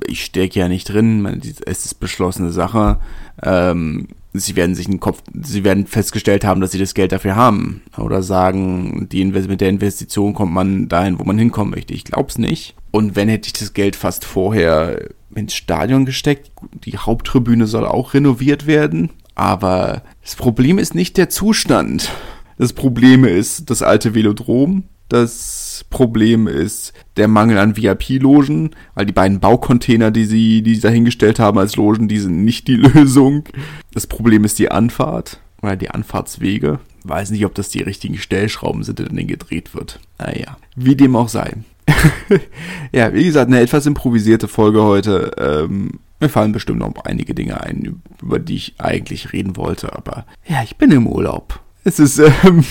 ich 0.06 0.24
stecke 0.24 0.60
ja 0.60 0.68
nicht 0.68 0.88
drin, 0.88 1.20
man, 1.22 1.42
es 1.66 1.84
ist 1.84 1.98
beschlossene 1.98 2.52
Sache. 2.52 3.00
Ähm, 3.42 4.06
sie 4.32 4.54
werden 4.54 4.76
sich 4.76 4.86
einen 4.86 5.00
Kopf, 5.00 5.20
sie 5.42 5.64
werden 5.64 5.88
festgestellt 5.88 6.44
haben, 6.44 6.60
dass 6.60 6.70
sie 6.70 6.78
das 6.78 6.94
Geld 6.94 7.10
dafür 7.10 7.34
haben. 7.34 7.82
Oder 7.98 8.22
sagen, 8.22 9.08
die 9.10 9.24
mit 9.24 9.60
der 9.60 9.68
Investition 9.68 10.34
kommt 10.34 10.52
man 10.52 10.88
dahin, 10.88 11.18
wo 11.18 11.24
man 11.24 11.38
hinkommen 11.38 11.72
möchte. 11.74 11.92
Ich 11.92 12.04
glaub's 12.04 12.38
nicht. 12.38 12.76
Und 12.92 13.16
wenn 13.16 13.28
hätte 13.28 13.48
ich 13.48 13.52
das 13.52 13.72
Geld 13.72 13.96
fast 13.96 14.24
vorher 14.24 15.08
ins 15.34 15.54
Stadion 15.54 16.04
gesteckt. 16.04 16.52
Die 16.84 16.96
Haupttribüne 16.96 17.66
soll 17.66 17.86
auch 17.86 18.14
renoviert 18.14 18.66
werden. 18.66 19.10
Aber 19.34 20.02
das 20.22 20.36
Problem 20.36 20.78
ist 20.78 20.94
nicht 20.94 21.16
der 21.16 21.28
Zustand. 21.28 22.10
Das 22.58 22.72
Problem 22.72 23.24
ist 23.24 23.70
das 23.70 23.82
alte 23.82 24.14
Velodrom. 24.14 24.84
Das 25.08 25.84
Problem 25.90 26.46
ist 26.46 26.92
der 27.16 27.28
Mangel 27.28 27.58
an 27.58 27.76
VIP-Logen, 27.76 28.70
weil 28.94 29.06
die 29.06 29.12
beiden 29.12 29.38
Baucontainer, 29.38 30.10
die 30.10 30.24
sie, 30.24 30.62
die 30.62 30.74
sie 30.74 30.80
dahingestellt 30.80 31.38
haben 31.38 31.58
als 31.58 31.76
Logen, 31.76 32.08
die 32.08 32.18
sind 32.18 32.44
nicht 32.44 32.68
die 32.68 32.76
Lösung. 32.76 33.44
Das 33.92 34.06
Problem 34.06 34.44
ist 34.44 34.58
die 34.58 34.70
Anfahrt 34.70 35.40
oder 35.62 35.76
die 35.76 35.90
Anfahrtswege. 35.90 36.78
Weiß 37.04 37.30
nicht, 37.30 37.44
ob 37.44 37.54
das 37.54 37.68
die 37.68 37.82
richtigen 37.82 38.16
Stellschrauben 38.16 38.82
sind, 38.82 39.00
in 39.00 39.14
denen 39.14 39.28
gedreht 39.28 39.74
wird. 39.74 40.00
Naja, 40.18 40.56
wie 40.74 40.96
dem 40.96 41.16
auch 41.16 41.28
sei. 41.28 41.52
ja, 42.92 43.12
wie 43.12 43.24
gesagt, 43.24 43.48
eine 43.48 43.60
etwas 43.60 43.84
improvisierte 43.84 44.48
Folge 44.48 44.82
heute. 44.82 45.32
Ähm, 45.38 46.00
mir 46.24 46.30
fallen 46.30 46.52
bestimmt 46.52 46.80
noch 46.80 46.92
einige 47.04 47.34
Dinge 47.34 47.60
ein, 47.60 48.02
über 48.20 48.38
die 48.38 48.56
ich 48.56 48.74
eigentlich 48.78 49.32
reden 49.32 49.56
wollte, 49.56 49.94
aber 49.94 50.26
ja, 50.46 50.62
ich 50.62 50.76
bin 50.76 50.90
im 50.90 51.06
Urlaub. 51.06 51.60
Es 51.84 51.98
ist, 51.98 52.18
ähm, 52.18 52.64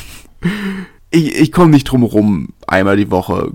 ich, 1.11 1.35
ich 1.35 1.51
komme 1.51 1.71
nicht 1.71 1.85
drum 1.85 2.03
rum, 2.03 2.49
einmal 2.67 2.97
die 2.97 3.11
Woche 3.11 3.51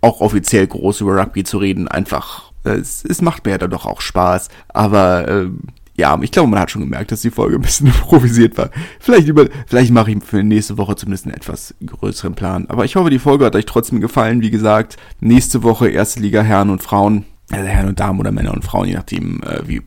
auch 0.00 0.20
offiziell 0.20 0.66
groß 0.66 1.00
über 1.00 1.20
Rugby 1.20 1.44
zu 1.44 1.58
reden. 1.58 1.88
Einfach, 1.88 2.52
es, 2.64 3.04
es 3.04 3.22
macht 3.22 3.44
mir 3.44 3.52
ja 3.52 3.58
dann 3.58 3.70
doch 3.70 3.86
auch 3.86 4.00
Spaß. 4.00 4.48
Aber 4.68 5.28
ähm, 5.28 5.60
ja, 5.96 6.18
ich 6.20 6.30
glaube, 6.30 6.50
man 6.50 6.60
hat 6.60 6.70
schon 6.70 6.82
gemerkt, 6.82 7.12
dass 7.12 7.22
die 7.22 7.30
Folge 7.30 7.56
ein 7.56 7.62
bisschen 7.62 7.86
improvisiert 7.88 8.58
war. 8.58 8.70
Vielleicht 9.00 9.28
über, 9.28 9.46
vielleicht 9.66 9.92
mache 9.92 10.10
ich 10.10 10.22
für 10.24 10.42
nächste 10.42 10.76
Woche 10.76 10.96
zumindest 10.96 11.26
einen 11.26 11.34
etwas 11.34 11.74
größeren 11.84 12.34
Plan. 12.34 12.66
Aber 12.68 12.84
ich 12.84 12.96
hoffe, 12.96 13.10
die 13.10 13.18
Folge 13.18 13.44
hat 13.46 13.56
euch 13.56 13.66
trotzdem 13.66 14.00
gefallen. 14.00 14.42
Wie 14.42 14.50
gesagt, 14.50 14.96
nächste 15.20 15.62
Woche 15.62 15.88
erste 15.88 16.20
Liga 16.20 16.42
Herren 16.42 16.70
und 16.70 16.82
Frauen, 16.82 17.24
also 17.50 17.66
Herren 17.66 17.88
und 17.88 18.00
Damen 18.00 18.20
oder 18.20 18.32
Männer 18.32 18.54
und 18.54 18.64
Frauen, 18.64 18.88
je 18.88 18.94
nachdem, 18.94 19.42
äh, 19.42 19.66
wie 19.66 19.82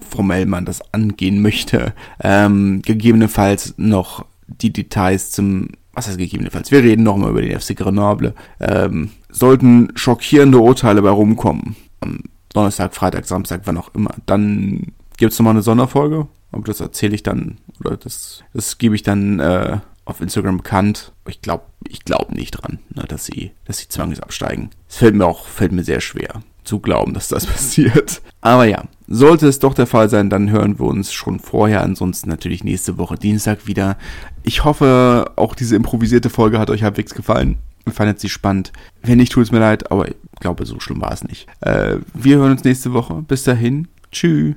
formell 0.00 0.46
man 0.46 0.64
das 0.64 0.92
angehen 0.92 1.40
möchte. 1.40 1.94
Ähm, 2.22 2.82
gegebenenfalls 2.82 3.74
noch 3.76 4.26
die 4.46 4.72
Details 4.72 5.30
zum 5.30 5.68
was 5.94 6.08
heißt 6.08 6.18
gegebenenfalls, 6.18 6.70
wir 6.70 6.82
reden 6.82 7.02
nochmal 7.02 7.30
über 7.30 7.42
den 7.42 7.58
FC 7.58 7.76
Grenoble, 7.76 8.34
ähm, 8.60 9.10
sollten 9.30 9.90
schockierende 9.94 10.58
Urteile 10.58 11.02
bei 11.02 11.10
rumkommen, 11.10 11.76
am 12.00 12.20
Donnerstag, 12.52 12.94
Freitag, 12.94 13.26
Samstag, 13.26 13.62
wann 13.64 13.76
auch 13.76 13.94
immer, 13.94 14.14
dann 14.26 14.92
gibt's 15.16 15.38
nochmal 15.38 15.52
eine 15.52 15.62
Sonderfolge, 15.62 16.28
aber 16.50 16.64
das 16.64 16.80
erzähle 16.80 17.14
ich 17.14 17.22
dann, 17.22 17.58
oder 17.80 17.96
das, 17.96 18.42
das 18.54 18.78
gebe 18.78 18.94
ich 18.94 19.02
dann 19.02 19.38
äh, 19.40 19.78
auf 20.04 20.20
Instagram 20.20 20.58
bekannt. 20.58 21.12
Ich 21.28 21.42
glaube 21.42 21.64
ich 21.86 22.04
glaub 22.04 22.32
nicht 22.32 22.52
dran, 22.52 22.78
ne, 22.94 23.04
dass 23.06 23.26
sie, 23.26 23.52
dass 23.66 23.78
sie 23.78 23.88
zwangsabsteigen. 23.88 24.70
Es 24.88 24.96
fällt 24.96 25.14
mir 25.14 25.26
auch, 25.26 25.46
fällt 25.46 25.72
mir 25.72 25.84
sehr 25.84 26.00
schwer 26.00 26.42
zu 26.64 26.80
glauben, 26.80 27.14
dass 27.14 27.28
das 27.28 27.46
passiert. 27.46 28.22
Aber 28.40 28.64
ja, 28.64 28.84
sollte 29.06 29.46
es 29.46 29.58
doch 29.58 29.74
der 29.74 29.86
Fall 29.86 30.08
sein, 30.08 30.30
dann 30.30 30.50
hören 30.50 30.78
wir 30.78 30.86
uns 30.86 31.12
schon 31.12 31.38
vorher. 31.38 31.82
Ansonsten 31.82 32.28
natürlich 32.28 32.64
nächste 32.64 32.98
Woche 32.98 33.16
Dienstag 33.16 33.66
wieder. 33.66 33.96
Ich 34.42 34.64
hoffe, 34.64 35.32
auch 35.36 35.54
diese 35.54 35.76
improvisierte 35.76 36.30
Folge 36.30 36.58
hat 36.58 36.70
euch 36.70 36.82
halbwegs 36.82 37.14
gefallen. 37.14 37.58
Wir 37.84 37.92
fanden 37.92 38.16
sie 38.16 38.28
spannend. 38.28 38.72
Wenn 39.02 39.18
nicht, 39.18 39.32
tut 39.32 39.44
es 39.44 39.52
mir 39.52 39.58
leid, 39.58 39.90
aber 39.90 40.08
ich 40.08 40.14
glaube, 40.40 40.66
so 40.66 40.78
schlimm 40.80 41.00
war 41.00 41.12
es 41.12 41.24
nicht. 41.24 41.46
Äh, 41.60 41.96
wir 42.14 42.38
hören 42.38 42.52
uns 42.52 42.64
nächste 42.64 42.92
Woche. 42.92 43.22
Bis 43.22 43.44
dahin. 43.44 43.88
Tschüss. 44.10 44.56